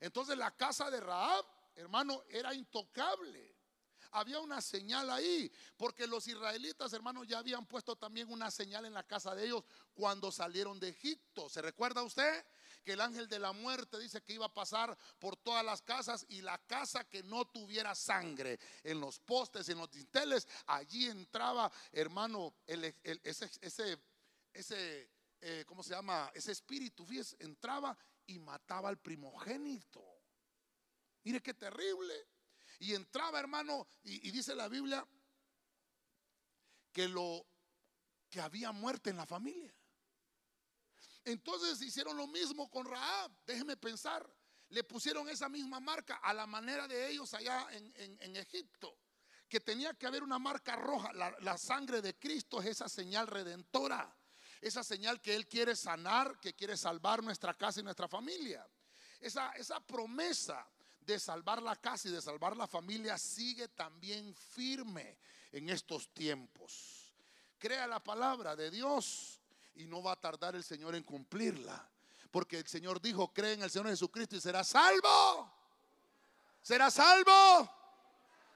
Entonces 0.02 0.38
la 0.38 0.54
casa 0.58 0.92
de 0.92 1.00
Raab, 1.00 1.46
hermano, 1.76 2.22
era 2.28 2.54
intocable. 2.54 3.56
Había 4.12 4.42
una 4.42 4.60
señal 4.60 5.10
ahí, 5.10 5.50
porque 5.78 6.06
los 6.06 6.28
israelitas, 6.28 6.92
hermanos, 6.92 7.26
ya 7.26 7.38
habían 7.38 7.66
puesto 7.66 7.96
también 7.96 8.30
una 8.30 8.52
señal 8.52 8.84
en 8.84 8.94
la 8.94 9.08
casa 9.08 9.34
de 9.34 9.46
ellos 9.46 9.64
cuando 9.94 10.34
salieron 10.34 10.82
de 10.82 10.90
Egipto. 10.90 11.48
¿Se 11.48 11.62
recuerda 11.62 12.04
usted? 12.04 12.46
Que 12.84 12.94
el 12.94 13.02
ángel 13.02 13.28
de 13.28 13.40
la 13.40 13.52
muerte 13.52 14.00
dice 14.00 14.22
que 14.22 14.34
iba 14.34 14.46
a 14.46 14.54
pasar 14.54 14.98
por 15.20 15.36
todas 15.38 15.64
las 15.64 15.82
casas 15.82 16.26
y 16.30 16.42
la 16.42 16.58
casa 16.58 17.04
que 17.04 17.24
no 17.24 17.46
tuviera 17.46 17.96
sangre 17.96 18.60
en 18.84 19.00
los 19.00 19.20
postes, 19.20 19.70
en 19.70 19.78
los 19.78 19.92
dinteles, 19.92 20.48
allí 20.68 21.08
entraba, 21.08 21.72
hermano, 21.92 22.56
ese, 22.66 22.96
ese, 23.62 24.00
ese 24.54 25.10
eh, 25.42 25.64
¿cómo 25.66 25.84
se 25.84 25.94
llama? 25.94 26.30
Ese 26.34 26.52
espíritu, 26.52 27.06
fíjese, 27.06 27.36
entraba 27.40 27.98
y 28.28 28.40
mataba 28.40 28.90
al 28.90 29.00
primogénito. 29.00 30.04
Mire 31.24 31.42
qué 31.42 31.54
terrible. 31.54 32.28
Y 32.80 32.94
entraba, 32.94 33.40
hermano, 33.40 33.88
y, 34.04 34.28
y 34.28 34.32
dice 34.32 34.56
la 34.56 34.68
Biblia 34.68 35.06
que 36.92 37.08
lo 37.08 37.46
que 38.30 38.42
había 38.42 38.72
muerte 38.72 39.10
en 39.10 39.18
la 39.18 39.26
familia. 39.26 39.74
Entonces 41.30 41.80
hicieron 41.82 42.18
lo 42.18 42.28
mismo 42.28 42.70
con 42.70 42.86
Raab. 42.86 43.32
Déjeme 43.46 43.78
pensar. 43.78 44.28
Le 44.70 44.84
pusieron 44.84 45.30
esa 45.30 45.48
misma 45.48 45.80
marca 45.80 46.16
a 46.16 46.34
la 46.34 46.48
manera 46.48 46.88
de 46.88 47.10
ellos 47.10 47.34
allá 47.34 47.68
en, 47.72 48.36
Egipto. 48.36 48.98
Que 49.48 49.60
tenía 49.60 49.94
que 49.94 50.08
haber 50.08 50.24
una 50.24 50.40
marca 50.40 50.76
roja. 50.76 51.12
La, 51.14 51.58
sangre 51.58 52.02
de 52.02 52.18
Cristo 52.18 52.62
es 52.62 52.68
esa 52.68 52.90
señal 52.90 53.28
redentora. 53.28 54.16
Esa 54.60 54.84
señal 54.84 55.22
que 55.22 55.36
Él 55.36 55.48
quiere 55.48 55.76
sanar, 55.76 56.40
que 56.40 56.56
quiere 56.56 56.76
salvar 56.76 57.24
nuestra 57.24 57.54
casa 57.54 57.80
y 57.80 57.84
nuestra 57.84 58.08
familia. 58.08 58.68
Esa, 59.20 59.52
esa 59.54 59.80
promesa 59.80 60.68
de 61.00 61.20
salvar 61.20 61.62
la 61.62 61.76
casa 61.76 62.08
y 62.08 62.12
de 62.12 62.22
salvar 62.22 62.58
la 62.58 62.68
familia 62.68 63.18
sigue 63.18 63.68
también 63.70 64.36
firme 64.36 65.18
en 65.52 65.70
estos 65.70 66.12
tiempos. 66.14 67.14
Crea 67.58 67.88
la 67.88 68.04
palabra 68.04 68.56
de 68.56 68.72
Dios 68.72 69.39
y 69.76 69.86
no 69.86 70.02
va 70.02 70.14
a 70.14 70.20
tardar 70.20 70.56
el 70.56 70.64
Señor 70.64 70.96
en 70.96 71.04
cumplirla. 71.04 71.88
Porque 72.32 72.60
el 72.60 72.68
Señor 72.68 73.02
dijo, 73.02 73.34
cree 73.34 73.54
en 73.54 73.64
el 73.64 73.72
Señor 73.72 73.88
Jesucristo 73.88 74.36
y 74.36 74.42
será 74.42 74.64
salvo. 74.64 75.52
Será 76.62 76.92
salvo. 76.92 77.70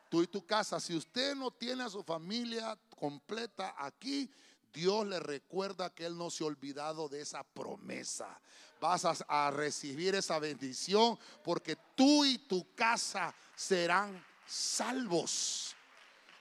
Tú 0.09 0.21
y 0.21 0.27
tu 0.27 0.45
casa, 0.45 0.79
si 0.79 0.95
usted 0.95 1.35
no 1.35 1.49
tiene 1.49 1.83
a 1.83 1.89
su 1.89 2.03
familia 2.03 2.77
completa 2.99 3.73
aquí, 3.77 4.29
Dios 4.71 5.07
le 5.07 5.19
recuerda 5.19 5.89
que 5.91 6.05
Él 6.05 6.17
no 6.17 6.29
se 6.29 6.43
ha 6.43 6.47
olvidado 6.47 7.07
de 7.07 7.21
esa 7.21 7.43
promesa. 7.43 8.39
Vas 8.79 9.05
a, 9.05 9.51
recibir 9.51 10.13
esa 10.13 10.39
bendición 10.39 11.17
porque 11.43 11.77
tú 11.95 12.25
y 12.25 12.37
tu 12.37 12.75
casa 12.75 13.33
serán 13.55 14.23
salvos. 14.45 15.75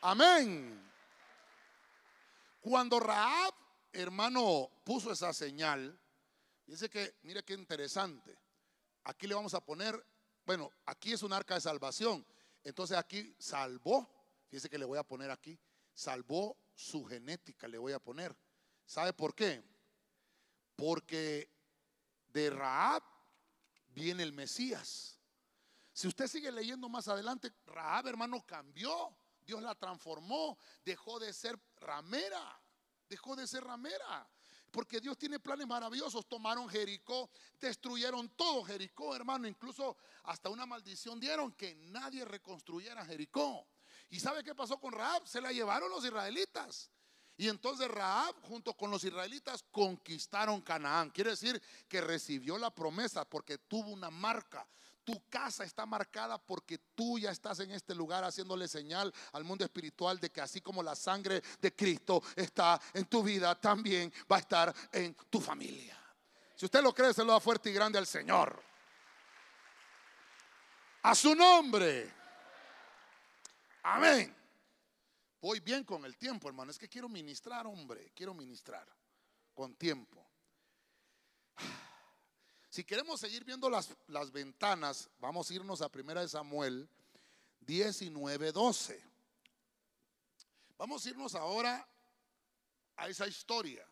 Amén. 0.01 0.83
Cuando 2.61 2.99
Raab 2.99 3.55
hermano 3.93 4.71
puso 4.85 5.13
esa 5.13 5.33
señal, 5.33 5.99
dice 6.67 6.89
que, 6.89 7.17
mire 7.23 7.45
qué 7.45 7.55
interesante. 7.55 8.39
Aquí 9.05 9.27
le 9.27 9.35
vamos 9.35 9.55
a 9.55 9.65
poner, 9.65 10.05
bueno, 10.45 10.71
aquí 10.87 11.13
es 11.13 11.23
un 11.23 11.33
arca 11.33 11.55
de 11.55 11.61
salvación. 11.61 12.25
Entonces 12.65 12.97
aquí 12.97 13.35
salvó, 13.39 14.09
fíjese 14.49 14.71
que 14.71 14.79
le 14.79 14.85
voy 14.85 14.99
a 14.99 15.03
poner 15.03 15.31
aquí, 15.31 15.59
salvó 15.93 16.57
su 16.75 17.05
genética, 17.05 17.69
le 17.69 17.79
voy 17.79 17.93
a 17.93 17.99
poner. 17.99 18.37
¿Sabe 18.87 19.13
por 19.13 19.35
qué? 19.35 19.63
Porque 20.77 21.51
de 22.29 22.51
Raab 22.51 23.03
viene 23.89 24.23
el 24.23 24.33
Mesías. 24.33 25.19
Si 25.93 26.09
usted 26.09 26.27
sigue 26.27 26.51
leyendo 26.51 26.89
más 26.89 27.09
adelante, 27.09 27.53
Raab, 27.67 28.07
hermano, 28.09 28.45
cambió. 28.47 29.15
Dios 29.45 29.63
la 29.63 29.75
transformó. 29.75 30.57
Dejó 30.85 31.19
de 31.19 31.33
ser 31.33 31.59
ramera. 31.77 32.62
Dejó 33.13 33.37
de 33.37 33.47
ser 33.47 33.63
ramera. 33.63 34.27
Porque 34.71 34.99
Dios 34.99 35.19
tiene 35.19 35.39
planes 35.39 35.67
maravillosos. 35.67 36.27
Tomaron 36.27 36.67
Jericó, 36.67 37.29
destruyeron 37.61 38.31
todo 38.31 38.65
Jericó, 38.65 39.15
hermano. 39.15 39.47
Incluso 39.47 39.99
hasta 40.23 40.49
una 40.49 40.65
maldición 40.65 41.21
dieron 41.21 41.53
que 41.53 41.75
nadie 41.75 42.25
reconstruyera 42.25 43.05
Jericó. 43.05 43.67
¿Y 44.09 44.19
sabe 44.19 44.43
qué 44.43 44.55
pasó 44.55 44.81
con 44.81 44.95
Raab? 44.95 45.27
Se 45.27 45.43
la 45.43 45.53
llevaron 45.53 45.91
los 45.91 46.03
israelitas. 46.03 46.91
Y 47.37 47.49
entonces 47.49 47.87
Raab 47.87 48.35
junto 48.41 48.73
con 48.73 48.91
los 48.91 49.05
israelitas 49.05 49.63
conquistaron 49.71 50.63
Canaán. 50.63 51.11
Quiere 51.11 51.33
decir 51.33 51.61
que 51.87 52.01
recibió 52.01 52.57
la 52.57 52.75
promesa 52.75 53.27
porque 53.27 53.59
tuvo 53.59 53.91
una 53.91 54.11
marca. 54.11 54.67
Tu 55.05 55.29
casa 55.29 55.65
está 55.65 55.85
marcada 55.85 56.39
porque 56.39 56.79
tú 56.95 57.19
ya 57.19 57.31
estás 57.31 57.59
en 57.61 57.73
este 57.73 57.95
lugar 57.95 58.23
haciéndole 58.23 58.69
señal 58.69 59.13
al 59.33 59.45
mundo 59.45 59.65
espiritual 59.65 60.21
de 60.21 60.31
que 60.31 60.41
así 60.41 60.61
como 60.61 60.83
la 60.83 60.95
sangre 60.95 61.43
de 61.61 61.75
Cristo 61.75 62.23
está 62.37 62.81
en 62.95 63.07
tu 63.07 63.23
vida, 63.23 63.61
también 63.61 64.13
va 64.31 64.37
a 64.37 64.41
estar 64.41 64.75
en 64.93 65.15
tu 65.29 65.41
familia. 65.41 65.99
Si 66.55 66.67
usted 66.67 66.83
lo 66.83 66.95
cree, 66.95 67.13
se 67.13 67.25
lo 67.25 67.33
da 67.33 67.41
fuerte 67.41 67.71
y 67.71 67.73
grande 67.73 67.99
al 67.99 68.07
Señor. 68.07 68.63
A 71.03 71.15
su 71.15 71.35
nombre. 71.35 72.15
Amén. 73.83 74.37
Voy 75.41 75.59
bien 75.59 75.83
con 75.83 76.05
el 76.05 76.17
tiempo, 76.17 76.47
hermano. 76.47 76.71
Es 76.71 76.79
que 76.79 76.89
quiero 76.89 77.09
ministrar, 77.09 77.67
hombre. 77.67 78.13
Quiero 78.15 78.33
ministrar 78.33 78.87
con 79.53 79.75
tiempo. 79.75 80.25
Si 82.73 82.85
queremos 82.85 83.21
seguir 83.21 83.45
viendo 83.45 83.69
las, 83.69 83.95
las 84.07 84.33
ventanas, 84.33 85.11
vamos 85.19 85.51
a 85.51 85.53
irnos 85.53 85.83
a 85.83 85.91
1 85.95 86.27
Samuel 86.27 86.89
19, 87.61 88.51
12. 88.51 89.05
Vamos 90.79 91.05
a 91.05 91.11
irnos 91.11 91.35
ahora 91.35 91.87
a 92.97 93.09
esa 93.09 93.27
historia. 93.27 93.87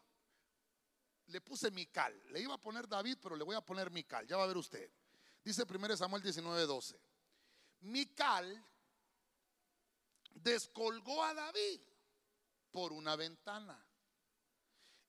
Le 1.26 1.42
puse 1.42 1.70
Mical. 1.70 2.18
Le 2.30 2.40
iba 2.40 2.54
a 2.54 2.58
poner 2.58 2.88
David, 2.88 3.18
pero 3.22 3.36
le 3.36 3.44
voy 3.44 3.54
a 3.54 3.60
poner 3.60 3.90
Mical. 3.90 4.26
Ya 4.26 4.38
va 4.38 4.44
a 4.44 4.46
ver 4.46 4.56
usted. 4.56 4.90
Dice 5.44 5.64
1 5.68 5.96
Samuel 5.98 6.22
19, 6.22 6.64
12. 6.64 6.98
Mical 7.80 8.64
descolgó 10.36 11.22
a 11.22 11.34
David 11.34 11.82
por 12.70 12.94
una 12.94 13.14
ventana 13.14 13.78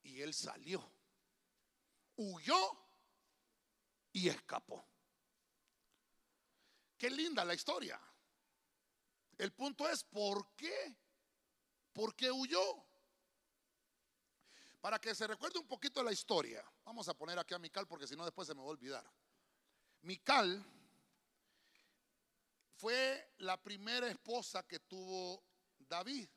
y 0.03 0.19
él 0.19 0.33
salió, 0.33 0.85
huyó 2.17 2.90
y 4.13 4.29
escapó. 4.29 4.85
Qué 6.97 7.09
linda 7.09 7.43
la 7.43 7.53
historia. 7.53 7.99
El 9.37 9.53
punto 9.53 9.87
es, 9.89 10.03
¿por 10.03 10.53
qué? 10.55 10.95
¿Por 11.93 12.15
qué 12.15 12.31
huyó? 12.31 12.85
Para 14.79 14.99
que 14.99 15.13
se 15.13 15.27
recuerde 15.27 15.59
un 15.59 15.67
poquito 15.67 16.03
la 16.03 16.11
historia, 16.11 16.63
vamos 16.83 17.07
a 17.07 17.13
poner 17.13 17.37
aquí 17.37 17.53
a 17.53 17.59
Mical 17.59 17.87
porque 17.87 18.07
si 18.07 18.15
no 18.15 18.25
después 18.25 18.47
se 18.47 18.55
me 18.55 18.61
va 18.61 18.67
a 18.67 18.71
olvidar. 18.71 19.11
Mical 20.01 20.65
fue 22.77 23.33
la 23.37 23.61
primera 23.61 24.07
esposa 24.07 24.63
que 24.67 24.79
tuvo 24.79 25.43
David. 25.77 26.27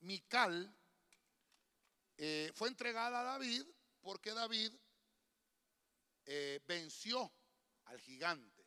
Mical 0.00 0.72
eh, 2.16 2.52
fue 2.54 2.68
entregada 2.68 3.20
a 3.20 3.24
David 3.24 3.64
porque 4.00 4.32
David 4.32 4.72
eh, 6.32 6.60
venció 6.64 7.28
al 7.86 8.00
gigante. 8.00 8.64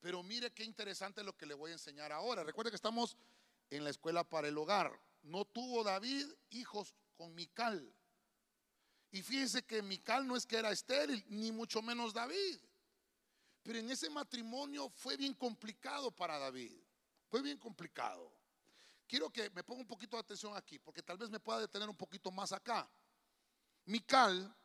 Pero 0.00 0.22
mire 0.22 0.54
qué 0.54 0.64
interesante 0.64 1.22
lo 1.22 1.36
que 1.36 1.44
le 1.44 1.52
voy 1.52 1.70
a 1.70 1.74
enseñar 1.74 2.12
ahora. 2.12 2.44
Recuerde 2.44 2.70
que 2.70 2.76
estamos 2.76 3.14
en 3.68 3.84
la 3.84 3.90
escuela 3.90 4.24
para 4.24 4.48
el 4.48 4.56
hogar. 4.56 4.98
No 5.22 5.44
tuvo 5.44 5.84
David 5.84 6.24
hijos 6.48 6.94
con 7.14 7.34
Mical. 7.34 7.94
Y 9.10 9.20
fíjense 9.20 9.66
que 9.66 9.82
Mical 9.82 10.26
no 10.26 10.34
es 10.34 10.46
que 10.46 10.56
era 10.56 10.70
estéril, 10.70 11.22
ni 11.28 11.52
mucho 11.52 11.82
menos 11.82 12.14
David. 12.14 12.58
Pero 13.62 13.78
en 13.78 13.90
ese 13.90 14.08
matrimonio 14.08 14.88
fue 14.88 15.18
bien 15.18 15.34
complicado 15.34 16.10
para 16.10 16.38
David. 16.38 16.72
Fue 17.28 17.42
bien 17.42 17.58
complicado. 17.58 18.32
Quiero 19.06 19.28
que 19.28 19.50
me 19.50 19.62
ponga 19.62 19.82
un 19.82 19.86
poquito 19.86 20.16
de 20.16 20.22
atención 20.22 20.56
aquí, 20.56 20.78
porque 20.78 21.02
tal 21.02 21.18
vez 21.18 21.28
me 21.28 21.38
pueda 21.38 21.60
detener 21.60 21.86
un 21.86 21.96
poquito 21.96 22.30
más 22.30 22.50
acá. 22.52 22.90
Mical 23.84 24.56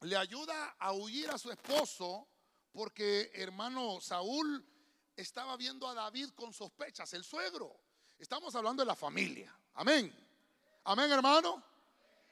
le 0.00 0.16
ayuda 0.16 0.76
a 0.78 0.92
huir 0.92 1.30
a 1.30 1.38
su 1.38 1.50
esposo 1.50 2.26
porque 2.72 3.30
hermano 3.34 4.00
Saúl 4.00 4.64
estaba 5.16 5.56
viendo 5.56 5.86
a 5.88 5.94
David 5.94 6.30
con 6.30 6.52
sospechas, 6.52 7.12
el 7.14 7.24
suegro. 7.24 7.78
Estamos 8.18 8.54
hablando 8.54 8.82
de 8.82 8.86
la 8.86 8.96
familia. 8.96 9.54
Amén. 9.74 10.12
Amén, 10.84 11.10
hermano. 11.10 11.62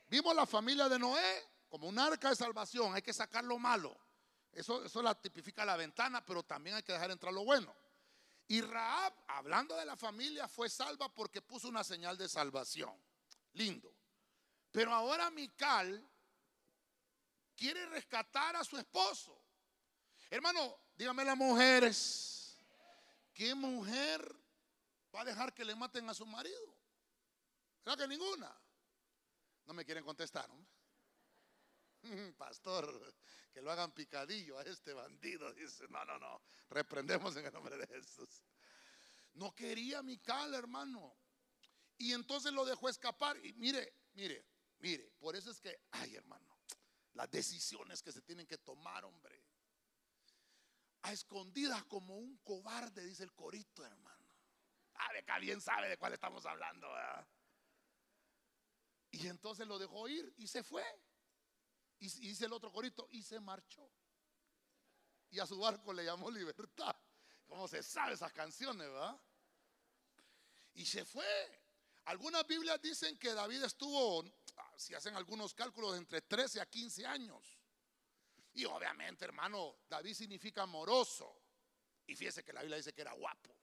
Vimos 0.08 0.34
la 0.34 0.46
familia 0.46 0.88
de 0.88 0.98
Noé 0.98 1.44
como 1.68 1.88
un 1.88 1.98
arca 1.98 2.30
de 2.30 2.36
salvación. 2.36 2.94
Hay 2.94 3.02
que 3.02 3.12
sacar 3.12 3.44
lo 3.44 3.58
malo. 3.58 3.96
Eso, 4.52 4.84
eso 4.84 5.02
la 5.02 5.14
tipifica 5.14 5.64
la 5.64 5.76
ventana, 5.76 6.24
pero 6.24 6.42
también 6.42 6.76
hay 6.76 6.82
que 6.82 6.92
dejar 6.92 7.10
entrar 7.10 7.32
lo 7.32 7.44
bueno. 7.44 7.74
Y 8.48 8.62
Raab, 8.62 9.12
hablando 9.28 9.76
de 9.76 9.84
la 9.84 9.96
familia, 9.96 10.48
fue 10.48 10.70
salva 10.70 11.12
porque 11.14 11.42
puso 11.42 11.68
una 11.68 11.84
señal 11.84 12.16
de 12.16 12.28
salvación. 12.28 12.92
Lindo. 13.52 13.92
Pero 14.70 14.94
ahora 14.94 15.30
Mical 15.30 16.06
quiere 17.58 17.84
rescatar 17.86 18.54
a 18.54 18.64
su 18.64 18.78
esposo. 18.78 19.44
Hermano, 20.30 20.78
dígame 20.94 21.24
las 21.24 21.36
mujeres, 21.36 22.56
¿qué 23.34 23.54
mujer 23.54 24.22
va 25.14 25.22
a 25.22 25.24
dejar 25.24 25.52
que 25.52 25.64
le 25.64 25.74
maten 25.74 26.08
a 26.08 26.14
su 26.14 26.24
marido? 26.24 26.78
¿Verdad 27.84 28.04
que 28.04 28.08
ninguna? 28.08 28.56
No 29.66 29.74
me 29.74 29.84
quieren 29.84 30.04
contestar. 30.04 30.48
Pastor, 32.38 33.14
que 33.52 33.60
lo 33.60 33.72
hagan 33.72 33.92
picadillo 33.92 34.58
a 34.58 34.62
este 34.62 34.92
bandido. 34.92 35.52
Dice, 35.52 35.88
no, 35.88 36.04
no, 36.04 36.18
no, 36.18 36.40
reprendemos 36.70 37.36
en 37.36 37.46
el 37.46 37.52
nombre 37.52 37.76
de 37.76 37.86
Jesús. 37.88 38.44
No 39.34 39.54
quería 39.54 40.02
Mical, 40.02 40.54
hermano. 40.54 41.16
Y 41.96 42.12
entonces 42.12 42.52
lo 42.52 42.64
dejó 42.64 42.88
escapar. 42.88 43.36
Y 43.44 43.52
mire, 43.54 43.94
mire, 44.12 44.46
mire, 44.78 45.10
por 45.18 45.34
eso 45.34 45.50
es 45.50 45.60
que, 45.60 45.80
ay, 45.90 46.14
hermano, 46.14 46.57
las 47.14 47.30
decisiones 47.30 48.02
que 48.02 48.12
se 48.12 48.22
tienen 48.22 48.46
que 48.46 48.58
tomar, 48.58 49.04
hombre. 49.04 49.44
A 51.02 51.12
escondidas 51.12 51.84
como 51.84 52.16
un 52.16 52.36
cobarde, 52.38 53.04
dice 53.04 53.24
el 53.24 53.32
corito, 53.32 53.84
hermano. 53.84 54.28
Ah, 54.94 55.12
de 55.12 55.20
acá 55.20 55.38
bien 55.38 55.60
sabe 55.60 55.88
de 55.88 55.96
cuál 55.96 56.12
estamos 56.12 56.44
hablando, 56.44 56.88
Y 59.10 59.26
entonces 59.26 59.66
lo 59.66 59.78
dejó 59.78 60.08
ir 60.08 60.32
y 60.36 60.46
se 60.46 60.62
fue. 60.62 60.84
Y, 62.00 62.08
dice 62.08 62.46
el 62.46 62.52
otro 62.52 62.72
corito, 62.72 63.06
y 63.10 63.22
se 63.22 63.40
marchó. 63.40 63.90
Y 65.30 65.40
a 65.40 65.46
su 65.46 65.58
barco 65.58 65.92
le 65.92 66.04
llamó 66.04 66.30
libertad. 66.30 66.96
Como 67.46 67.66
se 67.68 67.82
sabe 67.82 68.14
esas 68.14 68.32
canciones, 68.32 68.86
¿verdad? 68.88 69.20
Y 70.74 70.84
se 70.84 71.04
fue. 71.04 71.26
Algunas 72.04 72.46
Biblias 72.46 72.80
dicen 72.80 73.18
que 73.18 73.32
David 73.34 73.64
estuvo, 73.64 74.24
si 74.78 74.94
hacen 74.94 75.16
algunos 75.16 75.54
cálculos, 75.54 75.96
entre 75.96 76.22
13 76.22 76.60
a 76.60 76.66
15 76.66 77.06
años. 77.06 77.58
Y 78.54 78.64
obviamente, 78.64 79.24
hermano, 79.24 79.80
David 79.88 80.14
significa 80.14 80.62
amoroso. 80.62 81.42
Y 82.06 82.16
fíjese 82.16 82.44
que 82.44 82.52
la 82.52 82.60
Biblia 82.60 82.78
dice 82.78 82.94
que 82.94 83.02
era 83.02 83.12
guapo. 83.12 83.54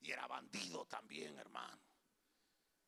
Y 0.00 0.10
era 0.12 0.26
bandido 0.26 0.86
también, 0.86 1.36
hermano 1.38 1.86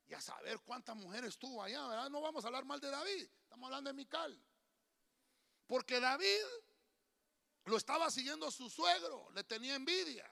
y 0.08 0.14
a 0.14 0.20
saber 0.20 0.60
cuántas 0.60 0.96
mujeres 0.96 1.38
tuvo 1.38 1.62
allá, 1.62 1.86
¿verdad? 1.86 2.08
No 2.08 2.22
vamos 2.22 2.42
a 2.42 2.48
hablar 2.48 2.64
mal 2.64 2.80
de 2.80 2.90
David, 2.90 3.28
estamos 3.42 3.66
hablando 3.66 3.90
de 3.90 3.94
Mical. 3.94 4.42
Porque 5.66 6.00
David 6.00 6.40
lo 7.66 7.76
estaba 7.76 8.10
siguiendo 8.10 8.50
su 8.50 8.70
suegro, 8.70 9.30
le 9.32 9.44
tenía 9.44 9.74
envidia. 9.74 10.26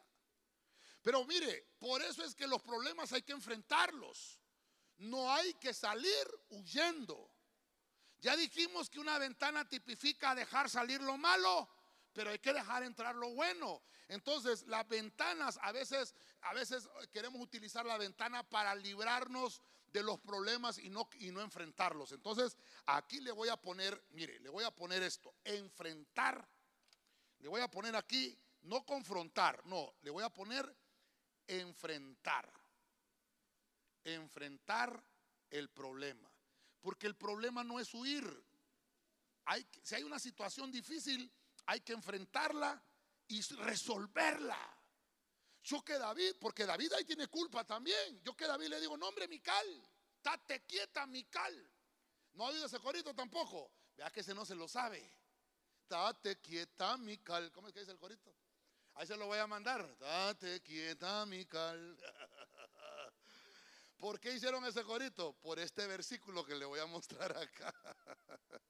Pero 1.03 1.25
mire, 1.27 1.75
por 1.79 2.01
eso 2.03 2.25
es 2.25 2.35
que 2.35 2.47
los 2.47 2.63
problemas 2.63 3.13
hay 3.13 3.23
que 3.23 3.33
enfrentarlos. 3.33 4.41
No 4.99 5.33
hay 5.33 5.55
que 5.55 5.75
salir 5.75 6.27
huyendo. 6.51 7.31
Ya 8.19 8.37
dijimos 8.37 8.89
que 8.89 8.99
una 8.99 9.19
ventana 9.19 9.69
tipifica 9.69 10.35
dejar 10.35 10.71
salir 10.71 11.01
lo 11.03 11.17
malo, 11.19 11.69
pero 12.13 12.31
hay 12.31 12.39
que 12.39 12.53
dejar 12.53 12.83
entrar 12.83 13.15
lo 13.15 13.31
bueno. 13.31 13.83
Entonces, 14.09 14.67
las 14.69 14.89
ventanas, 14.89 15.59
a 15.63 15.73
veces, 15.73 16.15
a 16.43 16.55
veces 16.55 16.89
queremos 17.13 17.41
utilizar 17.41 17.85
la 17.85 17.99
ventana 17.99 18.43
para 18.43 18.75
librarnos 18.75 19.61
de 19.93 20.03
los 20.03 20.19
problemas 20.21 20.79
y 20.79 20.89
no, 20.89 21.09
y 21.19 21.31
no 21.31 21.41
enfrentarlos. 21.41 22.13
Entonces, 22.13 22.57
aquí 22.87 23.21
le 23.21 23.33
voy 23.33 23.49
a 23.49 23.57
poner, 23.57 24.03
mire, 24.11 24.39
le 24.41 24.49
voy 24.49 24.65
a 24.65 24.71
poner 24.71 25.03
esto, 25.03 25.35
enfrentar. 25.45 26.49
Le 27.41 27.49
voy 27.49 27.61
a 27.61 27.71
poner 27.71 27.95
aquí, 27.97 28.39
no 28.63 28.85
confrontar, 28.85 29.65
no, 29.67 29.95
le 30.03 30.11
voy 30.11 30.25
a 30.25 30.31
poner 30.31 30.75
enfrentar. 31.47 32.51
Enfrentar 34.15 35.03
el 35.51 35.69
problema. 35.71 36.31
Porque 36.81 37.07
el 37.07 37.17
problema 37.17 37.65
no 37.65 37.81
es 37.81 37.93
huir. 37.95 38.25
Si 39.83 39.95
hay 39.95 40.03
una 40.03 40.19
situación 40.19 40.71
difícil, 40.71 41.31
hay 41.67 41.81
que 41.81 41.93
enfrentarla 41.93 42.83
y 43.29 43.41
resolverla. 43.43 44.59
Yo 45.63 45.85
que 45.85 45.99
David, 45.99 46.37
porque 46.41 46.65
David 46.65 46.93
ahí 46.93 47.05
tiene 47.05 47.27
culpa 47.27 47.65
también. 47.65 48.23
Yo 48.23 48.37
que 48.37 48.47
David 48.47 48.69
le 48.69 48.81
digo, 48.81 48.97
no 48.97 49.09
hombre, 49.09 49.27
Mical, 49.27 49.67
estate 50.17 50.65
quieta, 50.65 51.07
Mical. 51.07 51.71
No 52.35 52.47
ha 52.47 52.51
oído 52.51 52.67
ese 52.67 52.79
corito 52.79 53.15
tampoco. 53.15 53.73
Vea 53.97 54.11
que 54.11 54.21
ese 54.21 54.35
no 54.35 54.45
se 54.45 54.55
lo 54.55 54.69
sabe. 54.69 55.13
Estate 55.83 56.41
quieta, 56.41 56.97
Mical. 56.99 57.51
¿Cómo 57.51 57.67
es 57.67 57.75
que 57.75 57.81
dice 57.81 57.93
el 57.93 57.99
corito? 57.99 58.33
Ahí 58.95 59.07
se 59.07 59.17
lo 59.17 59.27
voy 59.27 59.39
a 59.39 59.47
mandar. 59.47 59.81
Estate 59.91 60.63
quieta, 60.63 61.27
Mical. 61.27 61.99
¿Por 63.99 64.21
qué 64.21 64.35
hicieron 64.35 64.65
ese 64.67 64.83
corito? 64.85 65.33
Por 65.43 65.59
este 65.59 65.87
versículo 65.87 66.45
que 66.45 66.55
le 66.55 66.65
voy 66.65 66.81
a 66.81 66.87
mostrar 66.87 67.37
acá. 67.37 67.75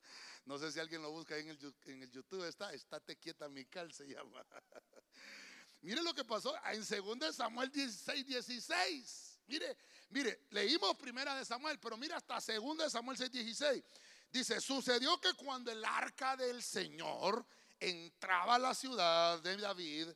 No 0.44 0.58
sé 0.58 0.70
si 0.70 0.78
alguien 0.78 1.02
lo 1.02 1.10
busca 1.10 1.36
en 1.36 1.48
el, 1.48 1.74
en 1.86 2.04
el 2.04 2.10
YouTube. 2.12 2.44
Está, 2.44 2.72
estate 2.72 3.16
quieta, 3.18 3.48
Mical 3.48 3.92
se 3.92 4.06
llama. 4.06 4.46
Mire 5.82 6.00
lo 6.02 6.14
que 6.14 6.24
pasó 6.24 6.54
en 6.72 7.18
2 7.18 7.34
Samuel 7.34 7.68
16, 7.70 8.24
16. 8.24 9.40
Mire, 9.48 9.76
mire, 10.10 10.46
leímos 10.50 10.96
primera 10.96 11.34
de 11.34 11.44
Samuel, 11.44 11.78
pero 11.80 11.96
mira 11.96 12.16
hasta 12.16 12.38
2 12.40 12.90
Samuel 12.90 13.16
6, 13.16 13.30
16. 13.30 13.84
Dice, 14.30 14.60
sucedió 14.60 15.20
que 15.20 15.34
cuando 15.34 15.70
el 15.70 15.84
arca 15.84 16.36
del 16.36 16.62
Señor 16.62 17.44
entraba 17.78 18.56
a 18.56 18.58
la 18.58 18.74
ciudad 18.74 19.40
de 19.40 19.56
David, 19.56 20.08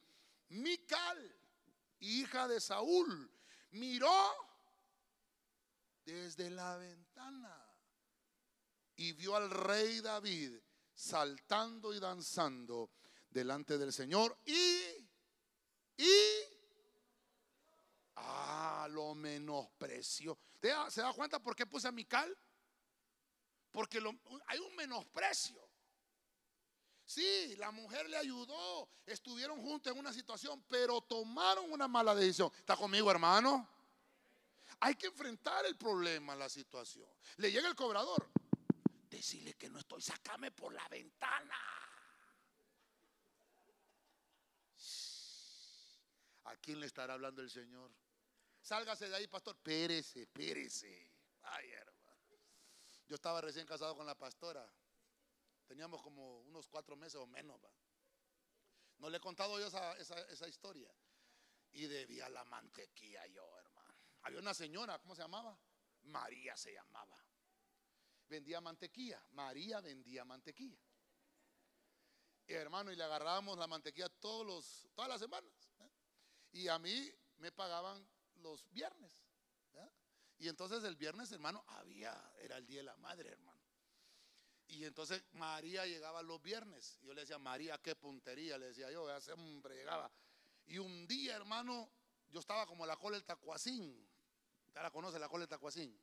Mical, 0.48 1.36
hija 2.00 2.48
de 2.48 2.60
Saúl, 2.60 3.30
miró 3.70 4.49
desde 6.04 6.50
la 6.50 6.76
ventana 6.76 7.70
y 8.96 9.12
vio 9.12 9.36
al 9.36 9.50
rey 9.50 10.00
David 10.00 10.58
saltando 10.94 11.94
y 11.94 12.00
danzando 12.00 12.90
delante 13.30 13.78
del 13.78 13.92
Señor 13.92 14.36
y, 14.44 15.08
y, 15.96 16.12
ah, 18.16 18.86
lo 18.90 19.14
menospreció. 19.14 20.38
¿Se 20.90 21.00
da 21.00 21.12
cuenta 21.14 21.42
por 21.42 21.56
qué 21.56 21.64
puse 21.66 21.88
a 21.88 21.92
Mical? 21.92 22.36
Porque 23.72 24.02
hay 24.46 24.58
un 24.58 24.76
menosprecio. 24.76 25.70
Sí, 27.04 27.56
la 27.56 27.72
mujer 27.72 28.08
le 28.08 28.16
ayudó, 28.16 28.88
estuvieron 29.06 29.60
juntos 29.60 29.92
en 29.92 29.98
una 29.98 30.12
situación, 30.12 30.62
pero 30.68 31.00
tomaron 31.00 31.72
una 31.72 31.88
mala 31.88 32.14
decisión. 32.14 32.52
¿Está 32.56 32.76
conmigo, 32.76 33.10
hermano? 33.10 33.68
Hay 34.80 34.94
que 34.94 35.08
enfrentar 35.08 35.66
el 35.66 35.76
problema, 35.76 36.34
la 36.34 36.48
situación. 36.48 37.08
Le 37.36 37.52
llega 37.52 37.68
el 37.68 37.76
cobrador. 37.76 38.30
Decirle 39.10 39.54
que 39.54 39.68
no 39.68 39.78
estoy, 39.78 40.00
sácame 40.00 40.50
por 40.52 40.72
la 40.72 40.86
ventana. 40.88 41.56
¿A 46.44 46.56
quién 46.56 46.80
le 46.80 46.86
estará 46.86 47.14
hablando 47.14 47.42
el 47.42 47.50
Señor? 47.50 47.92
Sálgase 48.62 49.08
de 49.08 49.16
ahí, 49.16 49.26
pastor. 49.26 49.56
Pérese, 49.56 50.26
pérese. 50.28 51.12
Ay, 51.42 51.70
hermano. 51.70 52.38
Yo 53.06 53.16
estaba 53.16 53.40
recién 53.40 53.66
casado 53.66 53.94
con 53.94 54.06
la 54.06 54.16
pastora. 54.16 54.66
Teníamos 55.66 56.00
como 56.02 56.40
unos 56.40 56.66
cuatro 56.68 56.96
meses 56.96 57.16
o 57.16 57.26
menos. 57.26 57.60
No 58.98 59.10
le 59.10 59.18
he 59.18 59.20
contado 59.20 59.58
yo 59.58 59.66
esa, 59.66 59.92
esa 59.96 60.48
historia. 60.48 60.90
Y 61.72 61.86
debía 61.86 62.28
la 62.28 62.44
mantequilla 62.44 63.26
yo. 63.26 63.59
Había 64.22 64.38
una 64.38 64.54
señora, 64.54 64.98
¿cómo 64.98 65.14
se 65.14 65.22
llamaba? 65.22 65.58
María 66.02 66.56
se 66.56 66.72
llamaba. 66.72 67.16
Vendía 68.28 68.60
mantequilla. 68.60 69.22
María 69.30 69.80
vendía 69.80 70.24
mantequilla. 70.24 70.78
Y 72.46 72.52
hermano, 72.52 72.90
y 72.92 72.96
le 72.96 73.04
agarrábamos 73.04 73.58
la 73.58 73.66
mantequilla 73.66 74.08
todos 74.08 74.46
los, 74.46 74.88
todas 74.94 75.08
las 75.08 75.20
semanas. 75.20 75.52
¿eh? 75.78 75.90
Y 76.52 76.68
a 76.68 76.78
mí 76.78 77.10
me 77.38 77.52
pagaban 77.52 78.06
los 78.36 78.68
viernes. 78.70 79.20
Y 80.40 80.48
entonces 80.48 80.82
el 80.84 80.96
viernes, 80.96 81.30
hermano, 81.32 81.62
había, 81.68 82.32
era 82.38 82.56
el 82.56 82.66
día 82.66 82.78
de 82.78 82.84
la 82.84 82.96
madre, 82.96 83.28
hermano. 83.28 83.60
Y 84.68 84.86
entonces 84.86 85.22
María 85.32 85.84
llegaba 85.84 86.22
los 86.22 86.40
viernes. 86.40 86.98
Yo 87.02 87.12
le 87.12 87.20
decía, 87.20 87.38
María, 87.38 87.76
qué 87.82 87.94
puntería, 87.94 88.56
le 88.56 88.68
decía 88.68 88.90
yo, 88.90 89.04
hombre 89.34 89.76
llegaba. 89.76 90.10
Y 90.64 90.78
un 90.78 91.06
día, 91.06 91.36
hermano, 91.36 91.92
yo 92.30 92.40
estaba 92.40 92.66
como 92.66 92.86
la 92.86 92.96
cola 92.96 93.18
del 93.18 93.26
tacuacín. 93.26 94.08
¿Ya 94.74 94.82
la 94.82 94.90
conoce 94.90 95.18
la 95.18 95.28
cola 95.28 95.42
del 95.42 95.48
tacuacín? 95.48 95.98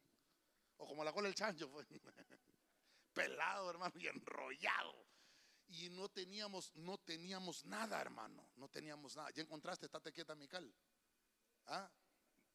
O 0.77 0.87
como 0.87 1.03
la 1.03 1.13
cola 1.13 1.27
del 1.27 1.35
chancho. 1.35 1.69
Pues. 1.71 1.87
Pelado, 3.13 3.69
hermano, 3.69 3.93
y 3.97 4.07
enrollado. 4.07 5.07
Y 5.69 5.89
no 5.89 6.07
teníamos, 6.09 6.73
no 6.75 6.97
teníamos 6.97 7.65
nada, 7.65 7.99
hermano. 7.99 8.49
No 8.55 8.69
teníamos 8.69 9.15
nada. 9.15 9.31
Ya 9.31 9.41
encontraste, 9.41 9.85
estate 9.85 10.13
quieta, 10.13 10.35
Mical. 10.35 10.73
¿Ah? 11.65 11.89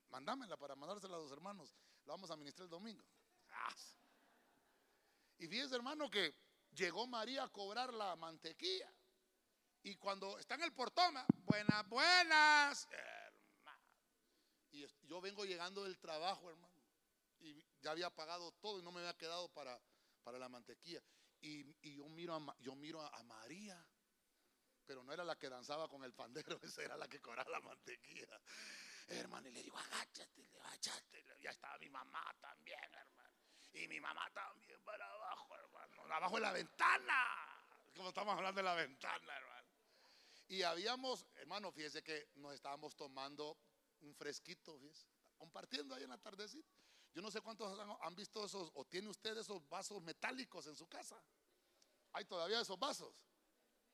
Mándamela 0.09 0.57
para 0.57 0.77
mandársela 0.77 1.17
a 1.17 1.19
los 1.19 1.33
hermanos. 1.33 1.75
La 2.05 2.13
vamos 2.13 2.31
a 2.31 2.37
ministrar 2.37 2.65
el 2.65 2.71
domingo. 2.71 3.05
Y 5.39 5.49
fíjese, 5.49 5.75
hermano, 5.75 6.09
que 6.09 6.35
llegó 6.71 7.07
María 7.07 7.45
a 7.45 7.49
cobrar 7.49 7.93
la 7.93 8.15
mantequilla. 8.17 8.93
Y 9.83 9.97
cuando 9.97 10.39
está 10.39 10.55
en 10.55 10.63
el 10.63 10.73
portón, 10.73 11.15
buenas, 11.45 11.89
buenas. 11.89 12.89
Y 14.73 14.87
yo 15.07 15.21
vengo 15.21 15.45
llegando 15.45 15.85
del 15.85 15.99
trabajo, 15.99 16.51
hermano. 16.51 16.75
Y 17.41 17.65
ya 17.81 17.91
había 17.91 18.11
pagado 18.11 18.53
todo 18.53 18.79
y 18.79 18.83
no 18.83 18.91
me 18.91 19.01
había 19.01 19.17
quedado 19.17 19.49
para, 19.53 19.79
para 20.23 20.39
la 20.39 20.49
mantequilla. 20.49 21.03
Y, 21.41 21.95
yo 21.97 22.09
miro, 22.09 22.35
a, 22.35 22.57
yo 22.61 22.75
miro 22.75 23.01
a, 23.03 23.23
María, 23.25 23.85
pero 24.87 25.03
no 25.03 25.13
era 25.13 25.25
la 25.25 25.37
que 25.37 25.49
danzaba 25.49 25.89
con 25.89 26.05
el 26.05 26.15
pandero, 26.15 26.59
esa 26.63 26.83
era 26.83 26.97
la 26.97 27.09
que 27.09 27.21
cobraba 27.21 27.51
la 27.51 27.61
mantequilla. 27.61 28.41
Hermano, 29.09 29.49
y 29.49 29.53
le 29.53 29.63
digo, 29.63 29.77
agáchate, 29.77 30.49
agáchate. 30.61 31.25
Ya 31.41 31.51
estaba 31.51 31.77
mi 31.79 31.91
mamá 31.91 32.35
también, 32.41 32.79
hermano. 32.95 33.35
Y 33.75 33.89
mi 33.89 34.01
mamá 34.01 34.31
también 34.33 34.81
para 34.85 35.05
abajo, 35.05 35.57
hermano. 35.57 36.15
Abajo 36.15 36.37
de 36.37 36.43
la 36.43 36.53
ventana. 36.53 37.27
Como 37.97 38.09
estamos 38.09 38.37
hablando 38.37 38.61
de 38.61 38.63
la 38.63 38.75
ventana, 38.75 39.37
hermano. 39.37 39.69
Y 40.47 40.63
habíamos, 40.63 41.27
hermano, 41.35 41.73
fíjese 41.73 42.03
que 42.03 42.29
nos 42.37 42.55
estábamos 42.55 42.95
tomando 42.95 43.59
un 44.03 44.15
fresquito, 44.15 44.79
compartiendo 45.37 45.95
ahí 45.95 46.03
en 46.03 46.11
la 46.11 46.19
tardecita. 46.19 46.75
Yo 47.15 47.21
no 47.21 47.31
sé 47.31 47.41
cuántos 47.41 47.79
han, 48.01 48.15
visto 48.15 48.45
esos, 48.45 48.71
o 48.75 48.85
tiene 48.87 49.09
usted 49.09 49.37
esos 49.37 49.69
vasos 49.69 50.01
metálicos 50.03 50.67
en 50.67 50.77
su 50.77 50.87
casa. 50.89 51.23
¿Hay 52.13 52.25
todavía 52.25 52.61
esos 52.61 52.79
vasos? 52.79 53.15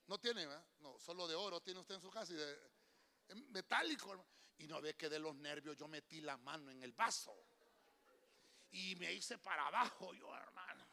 No 0.06 0.18
tiene, 0.18 0.46
No, 0.78 0.98
solo 0.98 1.26
de 1.26 1.34
oro 1.34 1.60
tiene 1.60 1.80
usted 1.80 1.96
en 1.96 2.00
su 2.00 2.10
casa 2.10 2.32
y 2.32 2.36
de 2.36 2.56
metálico. 3.48 4.24
Y 4.58 4.66
no 4.66 4.80
ve 4.80 4.96
que 4.96 5.08
de 5.08 5.18
los 5.18 5.34
nervios 5.36 5.76
yo 5.76 5.88
metí 5.88 6.20
la 6.20 6.36
mano 6.36 6.70
en 6.70 6.82
el 6.82 6.92
vaso. 6.92 7.34
Y 8.70 8.94
me 8.96 9.12
hice 9.12 9.38
para 9.38 9.66
abajo 9.66 10.12
yo, 10.14 10.34
hermano. 10.36 10.86